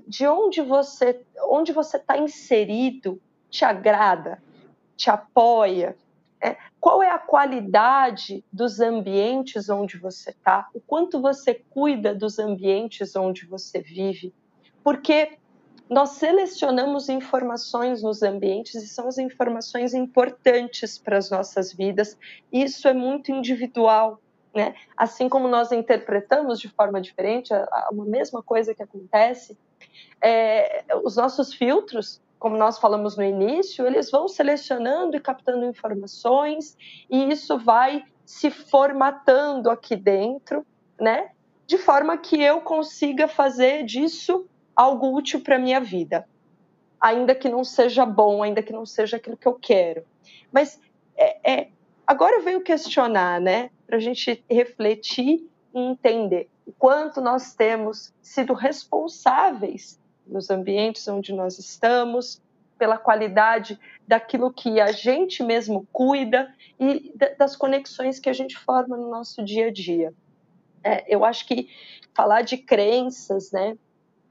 De 0.09 0.25
onde 0.25 0.59
você, 0.59 1.23
onde 1.49 1.71
você 1.71 1.97
está 1.97 2.17
inserido, 2.17 3.21
te 3.47 3.63
agrada, 3.63 4.41
te 4.97 5.07
apoia, 5.07 5.95
é, 6.41 6.57
qual 6.79 7.03
é 7.03 7.11
a 7.11 7.19
qualidade 7.19 8.43
dos 8.51 8.79
ambientes 8.79 9.69
onde 9.69 9.99
você 9.99 10.31
está, 10.31 10.67
o 10.73 10.81
quanto 10.81 11.21
você 11.21 11.53
cuida 11.53 12.15
dos 12.15 12.39
ambientes 12.39 13.15
onde 13.15 13.45
você 13.45 13.81
vive, 13.81 14.33
porque 14.83 15.37
nós 15.87 16.13
selecionamos 16.13 17.07
informações 17.07 18.01
nos 18.01 18.23
ambientes 18.23 18.73
e 18.81 18.87
são 18.87 19.07
as 19.07 19.19
informações 19.19 19.93
importantes 19.93 20.97
para 20.97 21.19
as 21.19 21.29
nossas 21.29 21.71
vidas, 21.71 22.17
isso 22.51 22.87
é 22.87 22.93
muito 22.93 23.31
individual. 23.31 24.19
Né? 24.55 24.73
Assim 24.97 25.29
como 25.29 25.47
nós 25.47 25.71
interpretamos 25.71 26.59
de 26.59 26.67
forma 26.69 26.99
diferente 26.99 27.53
a, 27.53 27.63
a 27.71 27.89
uma 27.91 28.05
mesma 28.05 28.41
coisa 28.41 28.73
que 28.73 28.81
acontece, 28.81 29.55
é, 30.21 30.83
os 31.03 31.15
nossos 31.15 31.53
filtros 31.53 32.21
como 32.39 32.55
nós 32.55 32.79
falamos 32.79 33.17
no 33.17 33.23
início, 33.23 33.85
eles 33.85 34.09
vão 34.09 34.27
selecionando 34.27 35.17
e 35.17 35.19
captando 35.19 35.65
informações 35.65 36.77
e 37.09 37.29
isso 37.29 37.59
vai 37.59 38.05
se 38.25 38.49
formatando 38.49 39.69
aqui 39.69 39.95
dentro, 39.95 40.65
né? 40.99 41.31
De 41.67 41.77
forma 41.77 42.17
que 42.17 42.41
eu 42.41 42.61
consiga 42.61 43.27
fazer 43.27 43.83
disso 43.83 44.47
algo 44.73 45.13
útil 45.13 45.41
para 45.41 45.59
minha 45.59 45.81
vida, 45.81 46.25
ainda 46.99 47.35
que 47.35 47.49
não 47.49 47.63
seja 47.63 48.05
bom, 48.05 48.41
ainda 48.41 48.63
que 48.63 48.71
não 48.71 48.85
seja 48.85 49.17
aquilo 49.17 49.35
que 49.35 49.47
eu 49.47 49.55
quero. 49.55 50.05
Mas 50.51 50.79
é, 51.17 51.51
é 51.51 51.67
agora 52.07 52.37
eu 52.37 52.43
venho 52.43 52.61
questionar, 52.61 53.41
né? 53.41 53.69
Para 53.85 53.97
a 53.97 53.99
gente 53.99 54.43
refletir 54.49 55.45
e 55.75 55.79
entender 55.79 56.49
o 56.69 56.73
quanto 56.77 57.19
nós 57.19 57.55
temos 57.55 58.13
sido 58.21 58.53
responsáveis 58.53 59.99
nos 60.27 60.51
ambientes 60.51 61.07
onde 61.07 61.33
nós 61.33 61.57
estamos, 61.57 62.39
pela 62.77 62.95
qualidade 62.95 63.79
daquilo 64.07 64.53
que 64.53 64.79
a 64.79 64.91
gente 64.91 65.41
mesmo 65.41 65.87
cuida 65.91 66.53
e 66.79 67.11
das 67.39 67.55
conexões 67.55 68.19
que 68.19 68.29
a 68.29 68.33
gente 68.33 68.55
forma 68.55 68.95
no 68.95 69.09
nosso 69.09 69.43
dia 69.43 69.67
a 69.67 69.71
dia. 69.71 70.13
É, 70.83 71.03
eu 71.13 71.25
acho 71.25 71.47
que 71.47 71.67
falar 72.13 72.43
de 72.43 72.57
crenças, 72.57 73.51
né, 73.51 73.75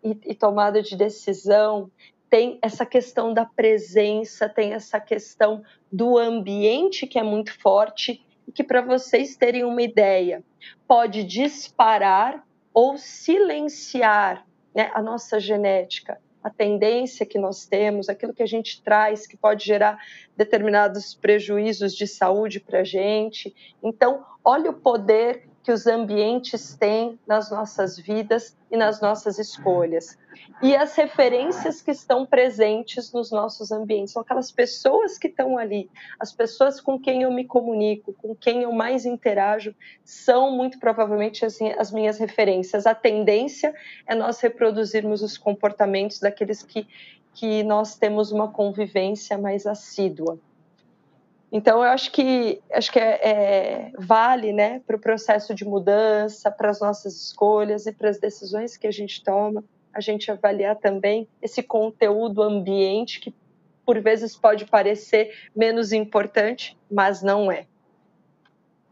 e, 0.03 0.16
e 0.26 0.34
tomada 0.34 0.80
de 0.80 0.97
decisão 0.97 1.91
tem 2.30 2.57
essa 2.62 2.86
questão 2.86 3.34
da 3.34 3.45
presença, 3.45 4.49
tem 4.49 4.74
essa 4.74 5.01
questão 5.01 5.64
do 5.91 6.16
ambiente 6.16 7.05
que 7.05 7.18
é 7.18 7.22
muito 7.24 7.59
forte 7.59 8.24
que 8.53 8.64
para 8.64 8.80
vocês 8.80 9.36
terem 9.36 9.64
uma 9.64 9.82
ideia 9.82 10.42
pode 10.86 11.24
disparar 11.24 12.46
ou 12.72 12.96
silenciar 12.96 14.46
né, 14.74 14.90
a 14.94 15.03
nossa 15.03 15.40
genética, 15.40 16.20
a 16.42 16.51
tendência 16.51 17.26
que 17.26 17.38
nós 17.38 17.66
temos, 17.66 18.09
aquilo 18.09 18.32
que 18.32 18.42
a 18.42 18.46
gente 18.46 18.82
traz, 18.82 19.26
que 19.26 19.36
pode 19.36 19.64
gerar 19.64 19.99
determinados 20.36 21.14
prejuízos 21.14 21.94
de 21.94 22.07
saúde 22.07 22.61
para 22.61 22.80
a 22.80 22.84
gente. 22.84 23.55
Então, 23.82 24.24
olha 24.44 24.70
o 24.70 24.74
poder 24.74 25.47
que 25.68 25.72
os 25.72 25.86
ambientes 25.86 26.74
têm 26.76 27.18
nas 27.26 27.50
nossas 27.50 27.98
vidas 27.98 28.56
e 28.70 28.76
nas 28.78 29.02
nossas 29.02 29.38
escolhas. 29.38 30.16
E 30.62 30.74
as 30.74 30.94
referências 30.94 31.82
que 31.82 31.90
estão 31.90 32.24
presentes 32.24 33.12
nos 33.12 33.30
nossos 33.30 33.70
ambientes, 33.70 34.14
são 34.14 34.22
aquelas 34.22 34.50
pessoas 34.50 35.18
que 35.18 35.28
estão 35.28 35.58
ali, 35.58 35.90
as 36.18 36.32
pessoas 36.32 36.80
com 36.80 36.98
quem 36.98 37.24
eu 37.24 37.30
me 37.30 37.44
comunico, 37.44 38.14
com 38.14 38.34
quem 38.34 38.62
eu 38.62 38.72
mais 38.72 39.04
interajo, 39.04 39.74
são 40.02 40.50
muito 40.50 40.80
provavelmente 40.80 41.44
as, 41.44 41.60
as 41.76 41.92
minhas 41.92 42.16
referências. 42.16 42.86
A 42.86 42.94
tendência 42.94 43.74
é 44.06 44.14
nós 44.14 44.40
reproduzirmos 44.40 45.22
os 45.22 45.36
comportamentos 45.36 46.18
daqueles 46.18 46.62
que, 46.62 46.88
que 47.34 47.62
nós 47.62 47.94
temos 47.94 48.32
uma 48.32 48.50
convivência 48.50 49.36
mais 49.36 49.66
assídua. 49.66 50.40
Então, 51.51 51.78
eu 51.78 51.90
acho 51.90 52.12
que, 52.12 52.61
acho 52.72 52.92
que 52.92 52.99
é, 52.99 53.20
é 53.22 53.92
vale 53.99 54.53
né, 54.53 54.80
para 54.86 54.96
o 54.96 55.01
processo 55.01 55.55
de 55.55 55.64
mudança, 55.64 56.51
para 56.51 56.70
as 56.70 56.80
nossas 56.80 57.16
escolhas 57.16 57.86
e 57.86 57.92
para 57.92 58.11
as 58.11 58.18
decisões 58.18 58.76
que 58.76 58.86
a 58.86 58.90
gente 58.90 59.24
toma, 59.24 59.64
a 59.92 60.01
gente 60.01 60.30
avaliar 60.30 60.76
também 60.76 61.26
esse 61.40 61.62
conteúdo 61.62 62.42
ambiente 62.42 63.20
que, 63.20 63.34
por 63.84 63.99
vezes, 64.01 64.36
pode 64.36 64.66
parecer 64.66 65.30
menos 65.57 65.92
importante, 65.92 66.76
mas 66.90 67.22
não 67.22 67.51
é. 67.51 67.64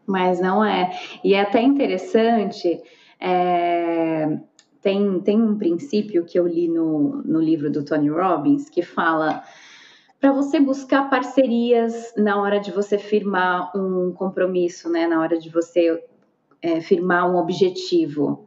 Mas 0.06 0.40
não 0.40 0.64
é. 0.64 0.98
E 1.22 1.34
é 1.34 1.40
até 1.40 1.60
interessante. 1.60 2.80
É, 3.20 4.38
tem, 4.80 5.20
tem 5.20 5.42
um 5.42 5.58
princípio 5.58 6.24
que 6.24 6.38
eu 6.38 6.46
li 6.46 6.68
no, 6.68 7.22
no 7.22 7.40
livro 7.40 7.70
do 7.70 7.84
Tony 7.84 8.08
Robbins 8.08 8.70
que 8.70 8.82
fala 8.82 9.42
para 10.20 10.32
você 10.32 10.58
buscar 10.58 11.10
parcerias 11.10 12.14
na 12.16 12.40
hora 12.40 12.58
de 12.58 12.70
você 12.70 12.98
firmar 12.98 13.70
um 13.76 14.12
compromisso, 14.12 14.90
né? 14.90 15.06
Na 15.06 15.20
hora 15.20 15.38
de 15.38 15.50
você 15.50 16.02
é, 16.62 16.80
firmar 16.80 17.30
um 17.30 17.36
objetivo. 17.36 18.46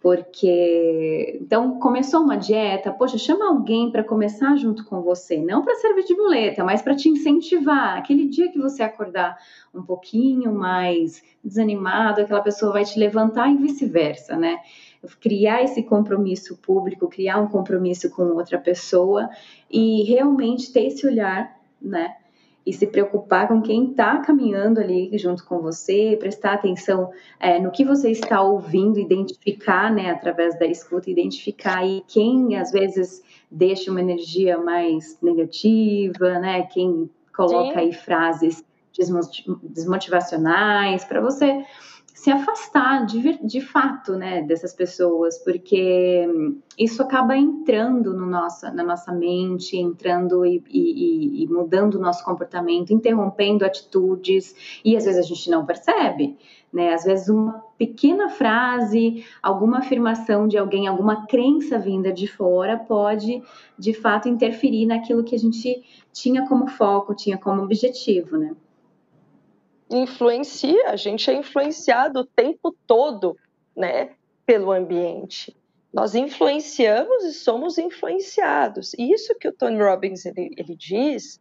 Porque 0.00 1.38
então 1.40 1.78
começou 1.78 2.22
uma 2.22 2.36
dieta, 2.36 2.90
poxa, 2.90 3.16
chama 3.16 3.48
alguém 3.48 3.88
para 3.92 4.02
começar 4.02 4.56
junto 4.56 4.84
com 4.84 5.00
você, 5.00 5.36
não 5.36 5.62
para 5.62 5.76
servir 5.76 6.04
de 6.04 6.14
muleta, 6.14 6.64
mas 6.64 6.82
para 6.82 6.96
te 6.96 7.08
incentivar. 7.08 7.98
Aquele 7.98 8.26
dia 8.26 8.50
que 8.50 8.58
você 8.58 8.82
acordar 8.82 9.38
um 9.72 9.80
pouquinho 9.80 10.52
mais 10.52 11.22
desanimado, 11.44 12.20
aquela 12.20 12.40
pessoa 12.40 12.72
vai 12.72 12.84
te 12.84 12.98
levantar 12.98 13.48
e 13.48 13.56
vice-versa, 13.56 14.36
né? 14.36 14.58
Criar 15.20 15.62
esse 15.62 15.82
compromisso 15.82 16.56
público, 16.58 17.08
criar 17.08 17.38
um 17.40 17.48
compromisso 17.48 18.10
com 18.10 18.22
outra 18.34 18.58
pessoa 18.58 19.28
e 19.70 20.02
realmente 20.04 20.72
ter 20.72 20.86
esse 20.86 21.06
olhar, 21.06 21.58
né? 21.80 22.16
E 22.64 22.72
se 22.72 22.86
preocupar 22.86 23.48
com 23.48 23.60
quem 23.60 23.90
está 23.90 24.18
caminhando 24.18 24.78
ali 24.78 25.10
junto 25.18 25.44
com 25.44 25.60
você, 25.60 26.16
prestar 26.20 26.52
atenção 26.52 27.10
é, 27.40 27.58
no 27.58 27.72
que 27.72 27.84
você 27.84 28.12
está 28.12 28.40
ouvindo, 28.40 29.00
identificar, 29.00 29.92
né, 29.92 30.12
através 30.12 30.56
da 30.56 30.64
escuta, 30.64 31.10
identificar 31.10 31.78
aí 31.78 32.04
quem 32.06 32.56
às 32.56 32.70
vezes 32.70 33.20
deixa 33.50 33.90
uma 33.90 34.00
energia 34.00 34.58
mais 34.58 35.18
negativa, 35.20 36.38
né, 36.38 36.62
quem 36.62 37.10
coloca 37.34 37.74
Sim. 37.74 37.80
aí 37.80 37.92
frases 37.92 38.64
desmotivacionais, 39.64 41.04
para 41.04 41.20
você 41.20 41.64
se 42.22 42.30
afastar 42.30 43.04
de, 43.04 43.36
de 43.44 43.60
fato, 43.60 44.12
né, 44.12 44.42
dessas 44.42 44.72
pessoas, 44.72 45.38
porque 45.38 46.24
isso 46.78 47.02
acaba 47.02 47.36
entrando 47.36 48.14
no 48.14 48.26
nossa, 48.26 48.70
na 48.70 48.84
nossa 48.84 49.12
mente, 49.12 49.76
entrando 49.76 50.46
e, 50.46 50.62
e, 50.70 51.42
e 51.42 51.48
mudando 51.48 51.96
o 51.96 52.00
nosso 52.00 52.24
comportamento, 52.24 52.92
interrompendo 52.92 53.64
atitudes, 53.64 54.54
e 54.84 54.96
às 54.96 55.04
vezes 55.04 55.18
a 55.18 55.26
gente 55.26 55.50
não 55.50 55.66
percebe, 55.66 56.38
né? 56.72 56.94
Às 56.94 57.02
vezes 57.02 57.28
uma 57.28 57.54
pequena 57.76 58.28
frase, 58.28 59.26
alguma 59.42 59.78
afirmação 59.78 60.46
de 60.46 60.56
alguém, 60.56 60.86
alguma 60.86 61.26
crença 61.26 61.76
vinda 61.76 62.12
de 62.12 62.28
fora 62.28 62.78
pode, 62.78 63.42
de 63.76 63.92
fato, 63.92 64.28
interferir 64.28 64.86
naquilo 64.86 65.24
que 65.24 65.34
a 65.34 65.38
gente 65.40 65.82
tinha 66.12 66.46
como 66.46 66.68
foco, 66.68 67.16
tinha 67.16 67.36
como 67.36 67.62
objetivo, 67.62 68.38
né? 68.38 68.54
Influencia, 69.92 70.88
a 70.88 70.96
gente 70.96 71.30
é 71.30 71.34
influenciado 71.34 72.20
o 72.20 72.24
tempo 72.24 72.74
todo, 72.86 73.36
né, 73.76 74.10
pelo 74.44 74.72
ambiente. 74.72 75.56
Nós 75.92 76.14
influenciamos 76.14 77.24
e 77.24 77.32
somos 77.32 77.78
influenciados. 77.78 78.94
E 78.94 79.12
isso 79.12 79.34
que 79.38 79.46
o 79.46 79.52
Tony 79.52 79.78
Robbins 79.78 80.24
ele, 80.24 80.50
ele 80.56 80.74
diz 80.74 81.40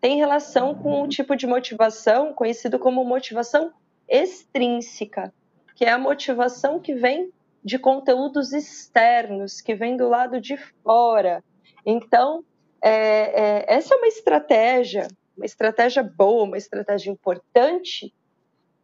tem 0.00 0.16
relação 0.16 0.74
com 0.74 1.02
um 1.02 1.08
tipo 1.08 1.34
de 1.34 1.46
motivação 1.46 2.32
conhecido 2.32 2.78
como 2.78 3.04
motivação 3.04 3.72
extrínseca, 4.08 5.32
que 5.74 5.84
é 5.84 5.90
a 5.90 5.98
motivação 5.98 6.78
que 6.78 6.94
vem 6.94 7.32
de 7.64 7.78
conteúdos 7.78 8.52
externos 8.52 9.60
que 9.60 9.74
vêm 9.74 9.96
do 9.96 10.08
lado 10.08 10.40
de 10.40 10.56
fora. 10.82 11.42
Então, 11.84 12.44
é, 12.80 12.90
é, 12.90 13.64
essa 13.74 13.94
é 13.94 13.96
uma 13.96 14.06
estratégia, 14.06 15.08
uma 15.38 15.46
estratégia 15.46 16.02
boa, 16.02 16.44
uma 16.44 16.58
estratégia 16.58 17.10
importante 17.10 18.12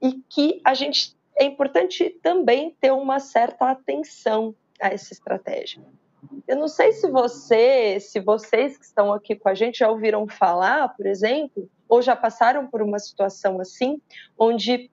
e 0.01 0.23
que 0.29 0.61
a 0.65 0.73
gente 0.73 1.17
é 1.37 1.45
importante 1.45 2.11
também 2.23 2.77
ter 2.81 2.93
uma 2.93 3.19
certa 3.19 3.71
atenção 3.71 4.55
a 4.81 4.89
essa 4.89 5.13
estratégia. 5.13 5.83
Eu 6.47 6.57
não 6.57 6.69
sei 6.69 6.93
se 6.93 7.11
você, 7.11 7.99
se 8.01 8.21
vocês 8.21 8.79
que 8.79 8.85
estão 8.85 9.13
aqui 9.13 9.35
com 9.35 9.49
a 9.49 9.55
gente 9.55 9.81
já 9.81 9.91
ouviram 9.91 10.27
falar, 10.29 10.89
por 10.97 11.07
exemplo, 11.07 11.69
ou 11.89 12.01
já 12.01 12.15
passaram 12.15 12.67
por 12.67 12.81
uma 12.81 12.99
situação 12.99 13.61
assim, 13.61 14.01
onde 14.39 14.91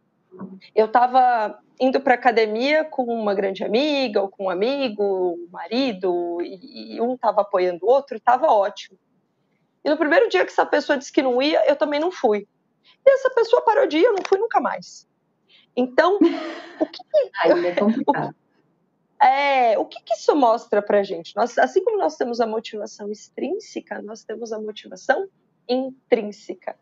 eu 0.76 0.88
estava 0.88 1.60
indo 1.80 2.00
para 2.02 2.16
academia 2.16 2.84
com 2.84 3.04
uma 3.04 3.34
grande 3.34 3.64
amiga 3.64 4.22
ou 4.22 4.30
com 4.30 4.46
um 4.46 4.50
amigo, 4.50 5.04
um 5.04 5.48
marido, 5.52 6.40
e, 6.42 7.00
um 7.00 7.14
estava 7.14 7.42
apoiando 7.42 7.86
o 7.86 7.90
outro 7.90 8.18
estava 8.18 8.48
ótimo. 8.48 8.98
E 9.84 9.90
no 9.90 9.98
primeiro 9.98 10.30
dia 10.30 10.46
que 10.46 10.52
essa 10.52 10.66
pessoa 10.66 10.98
disse 10.98 11.12
que 11.12 11.22
não 11.22 11.42
ia, 11.42 11.68
eu 11.68 11.76
também 11.76 12.00
não 12.00 12.12
fui. 12.12 12.48
E 13.06 13.12
essa 13.12 13.30
pessoa 13.32 13.64
parou 13.64 13.88
de 13.88 13.98
ir, 13.98 14.04
eu 14.04 14.14
não 14.14 14.24
fui 14.28 14.38
nunca 14.38 14.60
mais. 14.60 15.08
Então, 15.76 16.18
o 16.80 16.86
que, 16.86 17.04
Ai, 17.44 17.52
é 17.68 17.76
complicado. 17.76 18.36
É, 19.22 19.78
o 19.78 19.86
que, 19.86 20.02
que 20.04 20.16
isso 20.16 20.36
mostra 20.36 20.82
para 20.82 21.00
a 21.00 21.04
gente? 21.04 21.36
Nós, 21.36 21.56
assim 21.58 21.84
como 21.84 21.98
nós 21.98 22.16
temos 22.18 22.42
a 22.42 22.48
motivação 22.48 23.12
extrínseca, 23.12 24.02
nós 24.02 24.24
temos 24.24 24.52
a 24.52 24.60
motivação 24.60 25.28
intrínseca, 25.70 26.76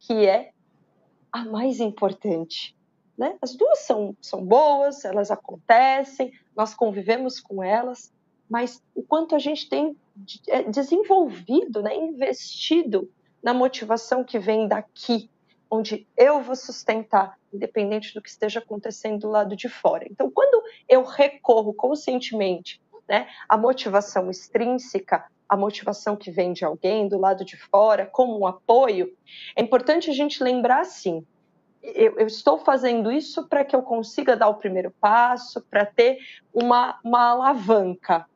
que 0.00 0.26
é 0.26 0.50
a 1.30 1.44
mais 1.44 1.78
importante. 1.78 2.76
Né? 3.16 3.38
As 3.40 3.54
duas 3.54 3.80
são, 3.80 4.16
são 4.20 4.44
boas, 4.44 5.04
elas 5.04 5.30
acontecem, 5.30 6.32
nós 6.56 6.74
convivemos 6.74 7.40
com 7.40 7.62
elas, 7.62 8.12
mas 8.48 8.82
o 8.94 9.02
quanto 9.02 9.34
a 9.34 9.38
gente 9.38 9.68
tem 9.68 9.96
é, 10.48 10.62
desenvolvido, 10.64 11.82
né, 11.82 11.94
investido 11.96 13.10
na 13.42 13.52
motivação 13.52 14.24
que 14.24 14.38
vem 14.38 14.66
daqui, 14.66 15.30
onde 15.70 16.06
eu 16.16 16.42
vou 16.42 16.56
sustentar, 16.56 17.38
independente 17.52 18.14
do 18.14 18.22
que 18.22 18.28
esteja 18.28 18.60
acontecendo 18.60 19.20
do 19.20 19.28
lado 19.28 19.56
de 19.56 19.68
fora. 19.68 20.06
Então, 20.10 20.30
quando 20.30 20.62
eu 20.88 21.04
recorro 21.04 21.72
conscientemente 21.74 22.80
né, 23.08 23.28
à 23.48 23.56
motivação 23.56 24.30
extrínseca, 24.30 25.24
a 25.48 25.56
motivação 25.56 26.16
que 26.16 26.30
vem 26.30 26.52
de 26.52 26.64
alguém 26.64 27.08
do 27.08 27.18
lado 27.18 27.44
de 27.44 27.56
fora, 27.56 28.06
como 28.06 28.38
um 28.38 28.46
apoio, 28.46 29.12
é 29.54 29.62
importante 29.62 30.10
a 30.10 30.14
gente 30.14 30.42
lembrar 30.42 30.80
assim: 30.80 31.24
eu, 31.82 32.18
eu 32.18 32.26
estou 32.26 32.58
fazendo 32.58 33.12
isso 33.12 33.46
para 33.46 33.64
que 33.64 33.74
eu 33.74 33.82
consiga 33.82 34.36
dar 34.36 34.48
o 34.48 34.54
primeiro 34.54 34.90
passo, 35.00 35.60
para 35.70 35.86
ter 35.86 36.18
uma, 36.52 36.98
uma 37.04 37.30
alavanca. 37.30 38.26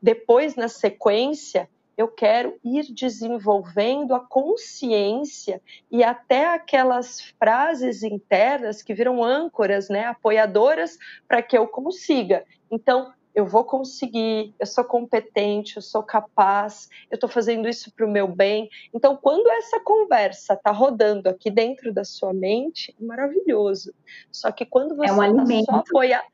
Depois, 0.00 0.56
na 0.56 0.68
sequência, 0.68 1.68
eu 1.96 2.06
quero 2.06 2.56
ir 2.64 2.92
desenvolvendo 2.92 4.14
a 4.14 4.20
consciência 4.20 5.60
e 5.90 6.04
até 6.04 6.54
aquelas 6.54 7.20
frases 7.38 8.04
internas 8.04 8.82
que 8.82 8.94
viram 8.94 9.22
âncoras, 9.24 9.88
né, 9.88 10.04
apoiadoras 10.04 10.96
para 11.26 11.42
que 11.42 11.58
eu 11.58 11.66
consiga. 11.66 12.44
Então, 12.70 13.12
eu 13.34 13.46
vou 13.46 13.64
conseguir, 13.64 14.54
eu 14.58 14.66
sou 14.66 14.84
competente, 14.84 15.76
eu 15.76 15.82
sou 15.82 16.02
capaz, 16.02 16.88
eu 17.10 17.14
estou 17.14 17.28
fazendo 17.28 17.68
isso 17.68 17.92
para 17.92 18.06
o 18.06 18.10
meu 18.10 18.26
bem. 18.26 18.68
Então, 18.92 19.16
quando 19.16 19.48
essa 19.50 19.78
conversa 19.80 20.54
está 20.54 20.72
rodando 20.72 21.28
aqui 21.28 21.50
dentro 21.50 21.92
da 21.92 22.04
sua 22.04 22.32
mente, 22.32 22.94
é 23.00 23.04
maravilhoso. 23.04 23.94
Só 24.32 24.50
que 24.50 24.66
quando 24.66 24.96
você 24.96 25.10
é 25.10 25.12
um 25.12 25.36
tá 25.36 25.44
só 25.64 25.76
apoiar, 25.76 26.24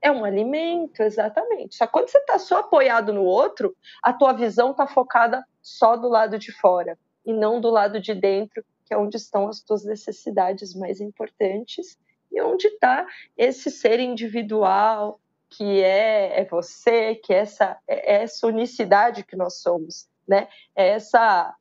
é 0.00 0.10
um 0.10 0.24
alimento, 0.24 1.02
exatamente. 1.02 1.76
Só 1.76 1.86
que 1.86 1.92
quando 1.92 2.08
você 2.08 2.18
está 2.18 2.38
só 2.38 2.58
apoiado 2.58 3.12
no 3.12 3.24
outro, 3.24 3.76
a 4.02 4.12
tua 4.12 4.32
visão 4.32 4.70
está 4.70 4.86
focada 4.86 5.44
só 5.60 5.96
do 5.96 6.08
lado 6.08 6.38
de 6.38 6.52
fora 6.52 6.98
e 7.24 7.32
não 7.32 7.60
do 7.60 7.70
lado 7.70 8.00
de 8.00 8.14
dentro, 8.14 8.64
que 8.84 8.94
é 8.94 8.96
onde 8.96 9.16
estão 9.16 9.48
as 9.48 9.60
tuas 9.60 9.84
necessidades 9.84 10.74
mais 10.74 11.00
importantes 11.00 11.98
e 12.30 12.40
onde 12.40 12.68
está 12.68 13.06
esse 13.36 13.70
ser 13.70 14.00
individual 14.00 15.20
que 15.50 15.82
é, 15.82 16.40
é 16.40 16.44
você, 16.44 17.14
que 17.14 17.32
é 17.32 17.38
essa, 17.38 17.78
é, 17.86 18.16
é 18.16 18.22
essa 18.22 18.46
unicidade 18.46 19.24
que 19.24 19.34
nós 19.34 19.60
somos, 19.60 20.08
né? 20.26 20.46
É 20.76 20.88
essa, 20.88 21.54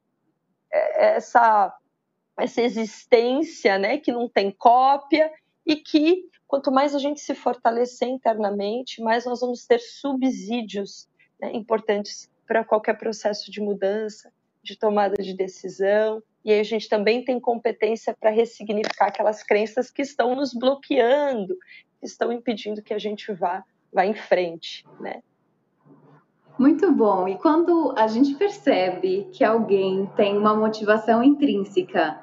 é 0.71 1.15
essa, 1.15 1.73
essa 2.38 2.61
existência, 2.61 3.77
né? 3.77 3.97
Que 3.97 4.11
não 4.11 4.27
tem 4.27 4.51
cópia 4.51 5.31
e 5.65 5.77
que 5.77 6.25
quanto 6.47 6.71
mais 6.71 6.95
a 6.95 6.99
gente 6.99 7.19
se 7.19 7.35
fortalecer 7.35 8.07
internamente, 8.07 9.01
mais 9.01 9.25
nós 9.25 9.41
vamos 9.41 9.65
ter 9.65 9.79
subsídios 9.79 11.07
né, 11.39 11.51
importantes 11.53 12.29
para 12.47 12.63
qualquer 12.63 12.97
processo 12.97 13.51
de 13.51 13.61
mudança, 13.61 14.31
de 14.63 14.77
tomada 14.77 15.21
de 15.21 15.33
decisão. 15.33 16.23
E 16.43 16.51
aí 16.51 16.59
a 16.59 16.63
gente 16.63 16.87
também 16.87 17.23
tem 17.23 17.39
competência 17.39 18.15
para 18.17 18.29
ressignificar 18.29 19.07
aquelas 19.07 19.43
crenças 19.43 19.91
que 19.91 20.01
estão 20.01 20.35
nos 20.35 20.53
bloqueando, 20.53 21.55
que 21.99 22.05
estão 22.05 22.31
impedindo 22.31 22.81
que 22.81 22.93
a 22.93 22.99
gente 22.99 23.31
vá, 23.33 23.63
vá 23.91 24.05
em 24.05 24.13
frente, 24.13 24.85
né? 24.99 25.21
Muito 26.57 26.91
bom. 26.91 27.27
E 27.27 27.37
quando 27.37 27.93
a 27.95 28.07
gente 28.07 28.33
percebe 28.33 29.29
que 29.31 29.43
alguém 29.43 30.07
tem 30.15 30.35
uma 30.35 30.55
motivação 30.55 31.23
intrínseca 31.23 32.19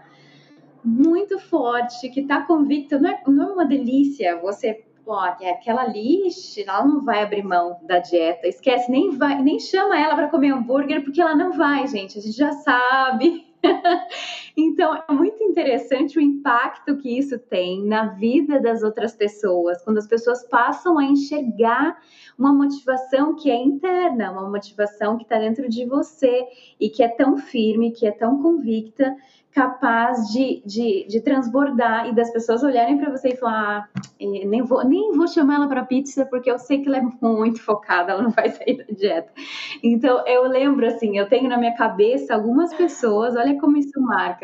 muito 0.84 1.38
forte, 1.38 2.08
que 2.10 2.20
está 2.20 2.42
convicta. 2.42 2.98
Não 2.98 3.10
é, 3.10 3.22
não 3.26 3.50
é 3.50 3.52
uma 3.52 3.64
delícia 3.64 4.38
você 4.40 4.84
ó, 5.06 5.36
é 5.40 5.50
aquela 5.50 5.86
lixe, 5.86 6.62
ela 6.62 6.84
não 6.84 7.04
vai 7.04 7.22
abrir 7.22 7.42
mão 7.42 7.78
da 7.82 7.98
dieta, 7.98 8.46
esquece, 8.48 8.90
nem 8.90 9.10
vai, 9.10 9.40
nem 9.42 9.58
chama 9.58 9.98
ela 9.98 10.14
para 10.14 10.28
comer 10.28 10.52
hambúrguer, 10.52 11.02
porque 11.04 11.20
ela 11.20 11.34
não 11.34 11.52
vai, 11.52 11.86
gente, 11.86 12.18
a 12.18 12.22
gente 12.22 12.36
já 12.36 12.52
sabe. 12.52 13.46
então, 14.56 14.94
é 15.08 15.12
muito 15.12 15.42
interessante 15.42 16.16
o 16.16 16.20
impacto 16.20 16.96
que 16.96 17.18
isso 17.18 17.38
tem 17.38 17.84
na 17.84 18.06
vida 18.06 18.60
das 18.60 18.82
outras 18.82 19.12
pessoas, 19.12 19.82
quando 19.82 19.98
as 19.98 20.06
pessoas 20.06 20.46
passam 20.48 20.96
a 20.96 21.04
enxergar 21.04 21.98
uma 22.38 22.52
motivação 22.52 23.34
que 23.34 23.50
é 23.50 23.56
interna, 23.56 24.30
uma 24.30 24.48
motivação 24.48 25.16
que 25.16 25.24
está 25.24 25.38
dentro 25.38 25.68
de 25.68 25.84
você 25.84 26.46
e 26.78 26.88
que 26.88 27.02
é 27.02 27.08
tão 27.08 27.36
firme, 27.36 27.90
que 27.90 28.06
é 28.06 28.12
tão 28.12 28.40
convicta, 28.40 29.16
capaz 29.54 30.32
de, 30.32 30.60
de, 30.66 31.06
de 31.08 31.20
transbordar 31.20 32.08
e 32.08 32.14
das 32.14 32.30
pessoas 32.32 32.64
olharem 32.64 32.98
para 32.98 33.10
você 33.10 33.28
e 33.28 33.36
falar: 33.36 33.88
ah, 33.94 34.02
eh, 34.20 34.44
nem, 34.44 34.62
vou, 34.62 34.84
nem 34.84 35.12
vou 35.12 35.28
chamar 35.28 35.54
ela 35.54 35.68
para 35.68 35.84
pizza 35.84 36.26
porque 36.26 36.50
eu 36.50 36.58
sei 36.58 36.82
que 36.82 36.88
ela 36.88 36.98
é 36.98 37.02
muito 37.22 37.62
focada, 37.62 38.12
ela 38.12 38.22
não 38.22 38.30
vai 38.30 38.50
sair 38.50 38.78
da 38.78 38.92
dieta. 38.92 39.32
Então 39.82 40.26
eu 40.26 40.48
lembro 40.48 40.84
assim, 40.86 41.16
eu 41.16 41.28
tenho 41.28 41.48
na 41.48 41.56
minha 41.56 41.74
cabeça 41.76 42.34
algumas 42.34 42.74
pessoas, 42.74 43.36
olha 43.36 43.58
como 43.60 43.76
isso 43.76 44.00
marca, 44.00 44.43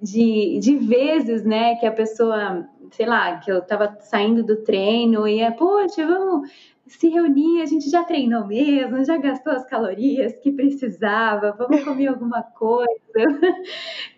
de, 0.00 0.58
de 0.60 0.76
vezes, 0.76 1.44
né, 1.44 1.76
que 1.76 1.86
a 1.86 1.92
pessoa, 1.92 2.68
sei 2.90 3.06
lá, 3.06 3.38
que 3.38 3.50
eu 3.50 3.58
estava 3.58 3.96
saindo 4.00 4.42
do 4.42 4.56
treino 4.62 5.26
e 5.26 5.40
é, 5.40 5.50
poxa, 5.50 6.06
vamos 6.06 6.50
se 6.86 7.08
reunir, 7.08 7.62
a 7.62 7.66
gente 7.66 7.88
já 7.88 8.04
treinou 8.04 8.46
mesmo, 8.46 9.04
já 9.04 9.16
gastou 9.16 9.52
as 9.52 9.64
calorias 9.66 10.34
que 10.34 10.52
precisava, 10.52 11.52
vamos 11.52 11.82
comer 11.84 12.08
alguma 12.08 12.42
coisa. 12.42 12.92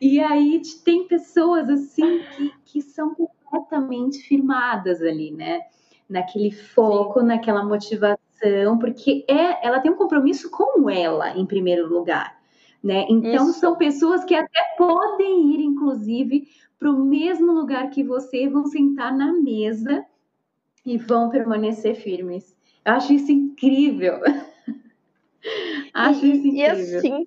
E 0.01 0.21
aí 0.21 0.61
tem 0.85 1.07
pessoas 1.07 1.69
assim 1.69 2.21
que, 2.37 2.53
que 2.65 2.83
são 2.83 3.15
completamente 3.15 4.19
firmadas 4.19 5.01
ali, 5.01 5.31
né? 5.31 5.61
Naquele 6.09 6.51
foco, 6.51 7.21
Sim. 7.21 7.27
naquela 7.27 7.65
motivação, 7.65 8.79
porque 8.79 9.25
é, 9.29 9.67
ela 9.67 9.81
tem 9.81 9.91
um 9.91 9.97
compromisso 9.97 10.51
com 10.51 10.91
ela, 10.91 11.31
em 11.31 11.47
primeiro 11.47 11.89
lugar. 11.89 12.37
Né? 12.85 13.07
Então, 13.09 13.49
Isso. 13.49 13.61
são 13.61 13.77
pessoas 13.77 14.25
que 14.25 14.35
até 14.35 14.61
podem 14.77 15.55
ir, 15.55 15.61
inclusive, 15.61 16.47
para 16.79 16.91
o 16.91 17.03
mesmo 17.03 17.51
lugar 17.51 17.89
que 17.89 18.05
você, 18.05 18.47
vão 18.47 18.67
sentar 18.67 19.11
na 19.17 19.33
mesa 19.33 20.05
e 20.85 20.99
vão 20.99 21.31
permanecer 21.31 21.95
firmes. 21.95 22.55
Eu 22.85 22.93
acho 22.93 23.15
isso 23.15 23.33
incrível. 23.33 24.21
acho 25.95 26.27
e, 26.27 26.33
isso 26.33 26.47
incrível. 26.47 26.77
E 26.77 26.97
assim, 26.97 27.27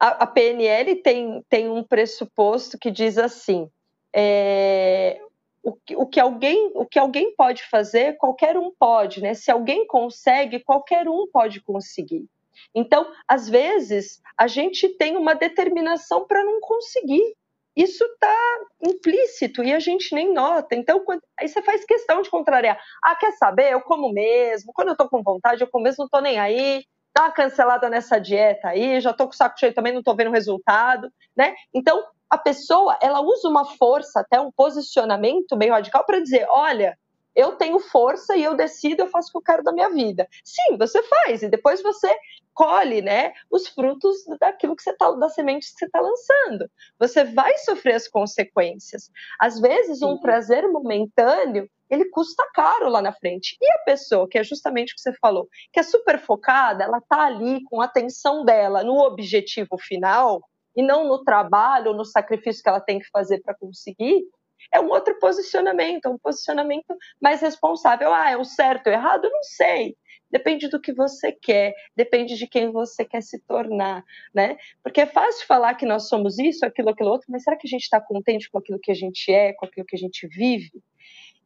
a, 0.00 0.24
a, 0.24 0.26
PNL 0.26 0.96
tem, 1.02 1.44
tem 1.50 1.68
um 1.68 1.84
pressuposto 1.84 2.78
que 2.78 2.90
diz 2.90 3.18
assim: 3.18 3.68
é, 4.10 5.20
o, 5.62 5.76
o, 5.96 6.06
que 6.06 6.18
alguém, 6.18 6.72
o 6.74 6.86
que 6.86 6.98
alguém 6.98 7.34
pode 7.36 7.62
fazer, 7.64 8.16
qualquer 8.16 8.56
um 8.56 8.70
pode, 8.70 9.20
né? 9.20 9.34
Se 9.34 9.50
alguém 9.50 9.86
consegue, 9.86 10.60
qualquer 10.60 11.06
um 11.10 11.26
pode 11.30 11.60
conseguir. 11.60 12.26
Então, 12.74 13.10
às 13.26 13.48
vezes, 13.48 14.20
a 14.36 14.46
gente 14.46 14.88
tem 14.96 15.16
uma 15.16 15.34
determinação 15.34 16.26
para 16.26 16.44
não 16.44 16.60
conseguir 16.60 17.36
isso 17.78 18.04
está 18.04 18.36
implícito 18.82 19.62
e 19.62 19.72
a 19.72 19.78
gente 19.78 20.12
nem 20.12 20.34
nota. 20.34 20.74
Então, 20.74 20.98
quando, 21.04 21.22
aí 21.38 21.48
você 21.48 21.62
faz 21.62 21.84
questão 21.84 22.20
de 22.22 22.28
contrariar. 22.28 22.76
Ah, 23.00 23.14
quer 23.14 23.30
saber? 23.34 23.72
Eu 23.72 23.80
como 23.80 24.12
mesmo. 24.12 24.72
Quando 24.72 24.88
eu 24.88 24.92
estou 24.94 25.08
com 25.08 25.22
vontade, 25.22 25.62
eu 25.62 25.68
como 25.68 25.84
mesmo, 25.84 25.98
não 26.00 26.06
estou 26.06 26.20
nem 26.20 26.40
aí. 26.40 26.84
Dá 27.14 27.26
uma 27.26 27.30
cancelada 27.30 27.88
nessa 27.88 28.18
dieta 28.18 28.68
aí, 28.68 29.00
já 29.00 29.12
estou 29.12 29.28
com 29.28 29.32
o 29.32 29.36
saco 29.36 29.58
cheio 29.58 29.72
também, 29.72 29.92
não 29.92 30.00
estou 30.00 30.16
vendo 30.16 30.32
resultado, 30.32 31.08
né? 31.36 31.54
Então, 31.72 32.04
a 32.28 32.36
pessoa, 32.36 32.98
ela 33.00 33.20
usa 33.20 33.48
uma 33.48 33.64
força, 33.64 34.20
até 34.20 34.40
um 34.40 34.50
posicionamento 34.50 35.56
meio 35.56 35.72
radical 35.72 36.04
para 36.04 36.20
dizer, 36.20 36.46
olha, 36.48 36.98
eu 37.34 37.52
tenho 37.52 37.78
força 37.78 38.36
e 38.36 38.42
eu 38.42 38.56
decido, 38.56 39.02
eu 39.02 39.08
faço 39.08 39.28
o 39.28 39.32
que 39.32 39.38
eu 39.38 39.42
quero 39.42 39.62
da 39.62 39.72
minha 39.72 39.88
vida. 39.88 40.28
Sim, 40.42 40.76
você 40.76 41.00
faz, 41.04 41.42
e 41.42 41.48
depois 41.48 41.80
você 41.80 42.12
colhe, 42.58 43.00
né, 43.00 43.32
os 43.48 43.68
frutos 43.68 44.16
daquilo 44.40 44.74
que 44.74 44.82
você 44.82 44.92
tá, 44.92 45.12
das 45.12 45.32
sementes 45.32 45.70
que 45.70 45.78
você 45.78 45.84
está 45.84 46.00
lançando. 46.00 46.68
Você 46.98 47.22
vai 47.22 47.56
sofrer 47.58 47.94
as 47.94 48.08
consequências. 48.08 49.12
Às 49.38 49.60
vezes, 49.60 50.02
um 50.02 50.16
Sim. 50.16 50.22
prazer 50.22 50.66
momentâneo 50.66 51.70
ele 51.88 52.06
custa 52.10 52.44
caro 52.52 52.88
lá 52.88 53.00
na 53.00 53.12
frente. 53.12 53.56
E 53.62 53.72
a 53.72 53.78
pessoa, 53.78 54.28
que 54.28 54.36
é 54.36 54.42
justamente 54.42 54.92
o 54.92 54.96
que 54.96 55.00
você 55.00 55.12
falou, 55.14 55.48
que 55.72 55.78
é 55.78 55.82
super 55.84 56.18
focada, 56.18 56.82
ela 56.82 57.00
tá 57.00 57.26
ali 57.26 57.62
com 57.64 57.80
a 57.80 57.84
atenção 57.84 58.44
dela 58.44 58.82
no 58.82 58.98
objetivo 58.98 59.78
final 59.78 60.42
e 60.76 60.82
não 60.82 61.06
no 61.06 61.22
trabalho 61.22 61.94
no 61.94 62.04
sacrifício 62.04 62.62
que 62.62 62.68
ela 62.68 62.80
tem 62.80 62.98
que 62.98 63.08
fazer 63.08 63.40
para 63.40 63.54
conseguir, 63.54 64.24
é 64.72 64.80
um 64.80 64.88
outro 64.88 65.16
posicionamento, 65.18 66.06
é 66.06 66.08
um 66.08 66.18
posicionamento 66.18 66.94
mais 67.22 67.40
responsável. 67.40 68.12
Ah, 68.12 68.30
é 68.30 68.36
o 68.36 68.44
certo 68.44 68.88
ou 68.88 68.92
errado? 68.92 69.24
Eu 69.24 69.30
não 69.30 69.42
sei. 69.44 69.96
Depende 70.30 70.68
do 70.68 70.80
que 70.80 70.92
você 70.92 71.32
quer, 71.32 71.74
depende 71.96 72.36
de 72.36 72.46
quem 72.46 72.70
você 72.70 73.04
quer 73.04 73.22
se 73.22 73.38
tornar, 73.40 74.04
né? 74.34 74.56
Porque 74.82 75.00
é 75.00 75.06
fácil 75.06 75.46
falar 75.46 75.74
que 75.74 75.86
nós 75.86 76.08
somos 76.08 76.38
isso, 76.38 76.66
aquilo, 76.66 76.90
aquilo 76.90 77.10
outro, 77.10 77.28
mas 77.30 77.44
será 77.44 77.56
que 77.56 77.66
a 77.66 77.70
gente 77.70 77.82
está 77.82 78.00
contente 78.00 78.50
com 78.50 78.58
aquilo 78.58 78.78
que 78.78 78.90
a 78.90 78.94
gente 78.94 79.32
é, 79.32 79.52
com 79.54 79.64
aquilo 79.64 79.86
que 79.86 79.96
a 79.96 79.98
gente 79.98 80.26
vive? 80.26 80.82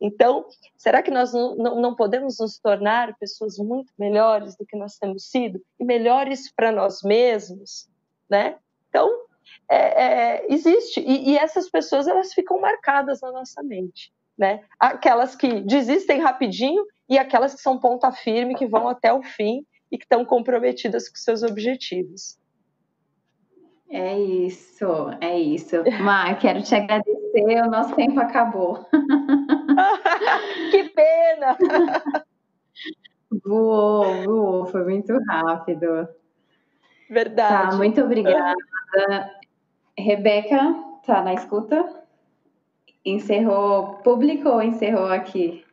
Então, 0.01 0.47
será 0.77 1.01
que 1.01 1.13
nós 1.13 1.33
não, 1.33 1.55
não 1.55 1.95
podemos 1.95 2.41
nos 2.41 2.59
tornar 2.59 3.17
pessoas 3.19 3.57
muito 3.59 3.93
melhores 3.97 4.57
do 4.57 4.67
que 4.67 4.77
nós 4.77 4.99
temos 4.99 5.31
sido 5.31 5.63
e 5.79 5.85
melhores 5.85 6.53
para 6.53 6.73
nós 6.73 7.03
mesmos, 7.05 7.89
né? 8.29 8.59
Então, 8.89 9.09
é, 9.71 9.77
é, 9.77 10.53
existe 10.53 11.01
e, 11.01 11.31
e 11.31 11.39
essas 11.39 11.71
pessoas 11.71 12.09
elas 12.09 12.35
ficam 12.35 12.61
marcadas 12.61 13.21
na 13.21 13.31
nossa 13.31 13.63
mente, 13.63 14.13
né? 14.43 14.65
Aquelas 14.81 15.37
que 15.37 15.61
desistem 15.61 16.21
rapidinho 16.21 16.85
e 17.09 17.17
aquelas 17.17 17.55
que 17.55 17.61
são 17.61 17.79
ponta 17.79 18.11
firme, 18.11 18.57
que 18.57 18.67
vão 18.67 18.89
até 18.89 19.13
o 19.13 19.23
fim 19.23 19.65
e 19.89 19.97
que 19.97 20.05
estão 20.05 20.25
comprometidas 20.25 21.09
com 21.09 21.15
seus 21.15 21.45
objetivos. 21.45 22.37
É 23.89 24.19
isso, 24.19 24.87
é 25.21 25.39
isso. 25.39 25.77
Mar, 26.01 26.37
quero 26.43 26.61
te 26.61 26.75
agradecer, 26.75 27.63
o 27.63 27.71
nosso 27.71 27.95
tempo 27.95 28.19
acabou. 28.19 28.85
que 30.73 30.89
pena! 30.89 31.57
Voou, 33.47 34.25
voou, 34.25 34.67
foi 34.67 34.85
muito 34.85 35.19
rápido. 35.27 36.07
Verdade. 37.09 37.71
Tá, 37.71 37.77
muito 37.79 38.03
obrigada. 38.03 38.55
Rebeca, 39.97 40.75
tá 41.07 41.23
na 41.23 41.33
escuta? 41.33 42.02
Encerrou 43.05 43.97
público 43.97 44.49
ou 44.49 44.63
encerrou 44.63 45.07
aqui? 45.07 45.65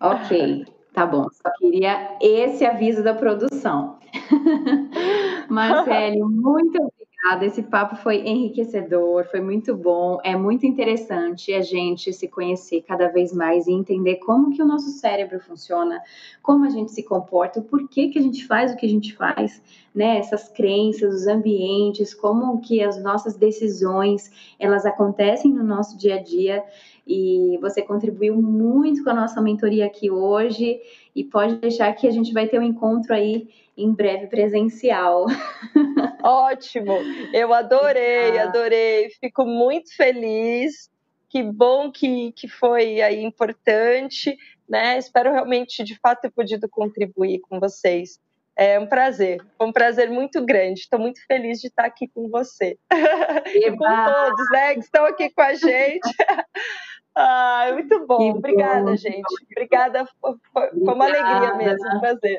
Ok, 0.00 0.66
tá 0.92 1.06
bom. 1.06 1.26
Só 1.30 1.50
queria 1.58 2.16
esse 2.20 2.64
aviso 2.64 3.02
da 3.02 3.14
produção. 3.14 3.98
Marcelo, 5.48 6.28
muito 6.28 6.82
obrigada. 7.26 7.44
Esse 7.44 7.62
papo 7.62 7.96
foi 7.96 8.18
enriquecedor, 8.18 9.24
foi 9.30 9.40
muito 9.40 9.74
bom. 9.74 10.18
É 10.22 10.36
muito 10.36 10.64
interessante 10.64 11.52
a 11.52 11.60
gente 11.60 12.12
se 12.12 12.28
conhecer 12.28 12.82
cada 12.82 13.08
vez 13.08 13.32
mais 13.32 13.66
e 13.66 13.72
entender 13.72 14.16
como 14.16 14.54
que 14.54 14.62
o 14.62 14.66
nosso 14.66 14.90
cérebro 14.90 15.40
funciona, 15.40 16.00
como 16.42 16.64
a 16.64 16.70
gente 16.70 16.92
se 16.92 17.02
comporta, 17.02 17.60
o 17.60 17.64
porquê 17.64 18.08
que 18.08 18.18
a 18.18 18.22
gente 18.22 18.46
faz 18.46 18.72
o 18.72 18.76
que 18.76 18.86
a 18.86 18.88
gente 18.88 19.14
faz, 19.14 19.62
né? 19.94 20.18
Essas 20.18 20.48
crenças, 20.48 21.14
os 21.14 21.26
ambientes, 21.26 22.14
como 22.14 22.60
que 22.60 22.82
as 22.82 23.02
nossas 23.02 23.36
decisões, 23.36 24.30
elas 24.58 24.86
acontecem 24.86 25.52
no 25.52 25.64
nosso 25.64 25.98
dia 25.98 26.16
a 26.16 26.22
dia 26.22 26.62
e 27.06 27.56
você 27.60 27.82
contribuiu 27.82 28.34
muito 28.34 29.04
com 29.04 29.10
a 29.10 29.14
nossa 29.14 29.40
mentoria 29.40 29.86
aqui 29.86 30.10
hoje 30.10 30.80
e 31.14 31.22
pode 31.22 31.56
deixar 31.56 31.92
que 31.94 32.06
a 32.06 32.10
gente 32.10 32.32
vai 32.32 32.48
ter 32.48 32.58
um 32.58 32.62
encontro 32.62 33.14
aí 33.14 33.48
em 33.76 33.92
breve 33.92 34.26
presencial. 34.26 35.26
Ótimo, 36.24 36.92
eu 37.32 37.54
adorei, 37.54 38.38
ah. 38.38 38.44
adorei, 38.44 39.10
fico 39.20 39.44
muito 39.44 39.94
feliz. 39.94 40.90
Que 41.28 41.42
bom 41.42 41.90
que, 41.90 42.32
que 42.32 42.48
foi 42.48 43.00
aí 43.02 43.22
importante, 43.22 44.36
né? 44.68 44.96
Espero 44.96 45.32
realmente, 45.32 45.84
de 45.84 45.98
fato, 45.98 46.22
ter 46.22 46.30
podido 46.30 46.68
contribuir 46.68 47.40
com 47.40 47.60
vocês. 47.60 48.18
É 48.58 48.80
um 48.80 48.86
prazer, 48.86 49.44
foi 49.58 49.66
um 49.66 49.72
prazer 49.72 50.08
muito 50.08 50.42
grande. 50.44 50.80
Estou 50.80 50.98
muito 50.98 51.20
feliz 51.26 51.60
de 51.60 51.66
estar 51.66 51.84
aqui 51.84 52.08
com 52.08 52.28
você 52.30 52.78
e 53.54 53.70
com 53.70 53.84
todos, 53.84 54.50
né, 54.50 54.74
que 54.74 54.80
estão 54.80 55.04
aqui 55.04 55.28
com 55.28 55.42
a 55.42 55.52
gente. 55.52 56.08
Ah, 57.16 57.70
muito 57.72 58.06
bom. 58.06 58.18
Que 58.18 58.38
Obrigada, 58.38 58.90
bom. 58.90 58.96
gente. 58.96 59.24
Obrigada. 59.50 60.04
Foi, 60.20 60.34
foi 60.52 60.70
uma 60.94 61.06
alegria 61.06 61.54
mesmo, 61.54 61.96
um 61.96 62.00
prazer. 62.00 62.38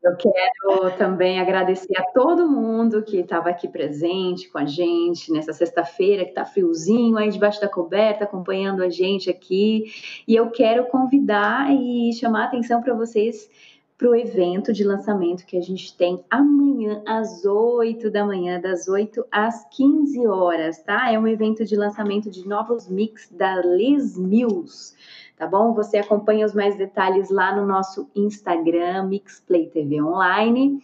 Eu 0.00 0.16
quero 0.16 0.96
também 0.96 1.40
agradecer 1.40 1.92
a 1.98 2.04
todo 2.12 2.48
mundo 2.48 3.02
que 3.02 3.18
estava 3.18 3.50
aqui 3.50 3.66
presente 3.68 4.48
com 4.48 4.58
a 4.58 4.64
gente 4.64 5.30
nessa 5.32 5.52
sexta-feira, 5.52 6.24
que 6.24 6.30
está 6.30 6.44
friozinho 6.44 7.18
aí 7.18 7.28
debaixo 7.28 7.60
da 7.60 7.68
coberta, 7.68 8.24
acompanhando 8.24 8.82
a 8.82 8.88
gente 8.88 9.28
aqui. 9.28 9.84
E 10.26 10.36
eu 10.36 10.50
quero 10.50 10.86
convidar 10.86 11.74
e 11.74 12.12
chamar 12.12 12.42
a 12.42 12.46
atenção 12.46 12.80
para 12.80 12.94
vocês 12.94 13.50
para 13.98 14.08
o 14.08 14.14
evento 14.14 14.72
de 14.72 14.84
lançamento 14.84 15.44
que 15.44 15.58
a 15.58 15.60
gente 15.60 15.94
tem 15.96 16.24
amanhã 16.30 17.02
às 17.04 17.44
8 17.44 18.08
da 18.08 18.24
manhã, 18.24 18.60
das 18.60 18.86
8 18.86 19.26
às 19.28 19.66
15 19.70 20.24
horas, 20.28 20.80
tá? 20.84 21.12
É 21.12 21.18
um 21.18 21.26
evento 21.26 21.64
de 21.64 21.74
lançamento 21.74 22.30
de 22.30 22.46
novos 22.46 22.88
mix 22.88 23.28
da 23.28 23.56
Les 23.56 24.16
Mills, 24.16 24.94
tá 25.36 25.48
bom? 25.48 25.74
Você 25.74 25.98
acompanha 25.98 26.46
os 26.46 26.54
mais 26.54 26.78
detalhes 26.78 27.28
lá 27.28 27.54
no 27.56 27.66
nosso 27.66 28.08
Instagram, 28.14 29.08
Mixplay 29.08 29.66
TV 29.66 30.00
Online, 30.00 30.80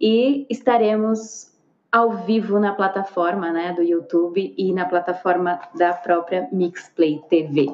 e 0.00 0.46
estaremos 0.48 1.52
ao 1.92 2.24
vivo 2.24 2.58
na 2.58 2.72
plataforma 2.72 3.52
né, 3.52 3.72
do 3.72 3.82
YouTube 3.82 4.52
e 4.56 4.72
na 4.72 4.86
plataforma 4.86 5.60
da 5.76 5.92
própria 5.92 6.48
Mixplay 6.50 7.20
TV. 7.28 7.72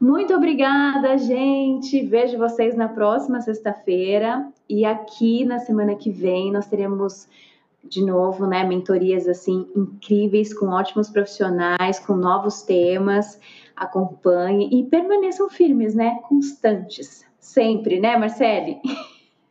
Muito 0.00 0.32
obrigada, 0.34 1.18
gente. 1.18 2.04
Vejo 2.04 2.38
vocês 2.38 2.76
na 2.76 2.88
próxima 2.88 3.40
sexta-feira 3.40 4.48
e 4.68 4.84
aqui 4.84 5.44
na 5.44 5.58
semana 5.58 5.96
que 5.96 6.10
vem 6.10 6.52
nós 6.52 6.66
teremos 6.66 7.28
de 7.82 8.04
novo, 8.04 8.46
né, 8.46 8.64
mentorias 8.64 9.26
assim 9.26 9.66
incríveis 9.74 10.52
com 10.52 10.66
ótimos 10.68 11.08
profissionais, 11.08 11.98
com 11.98 12.14
novos 12.14 12.62
temas. 12.62 13.40
Acompanhe 13.74 14.68
e 14.72 14.84
permaneçam 14.84 15.48
firmes, 15.48 15.94
né, 15.94 16.18
constantes, 16.28 17.24
sempre, 17.40 17.98
né, 17.98 18.16
Marcele? 18.16 18.80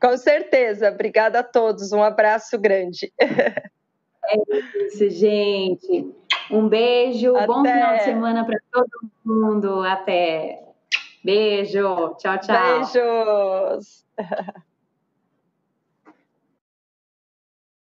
Com 0.01 0.15
certeza. 0.15 0.89
Obrigada 0.91 1.39
a 1.39 1.43
todos. 1.43 1.91
Um 1.91 2.03
abraço 2.03 2.57
grande. 2.57 3.11
É 4.29 4.35
isso, 4.85 5.09
gente. 5.09 6.13
Um 6.49 6.67
beijo. 6.67 7.35
Até. 7.35 7.47
Bom 7.47 7.63
final 7.63 7.97
de 7.97 8.03
semana 8.03 8.45
para 8.45 8.59
todo 8.71 8.89
mundo. 9.25 9.83
Até. 9.83 10.63
Beijo. 11.23 12.15
Tchau, 12.15 12.37
tchau. 12.39 12.57
Beijos. 12.57 14.05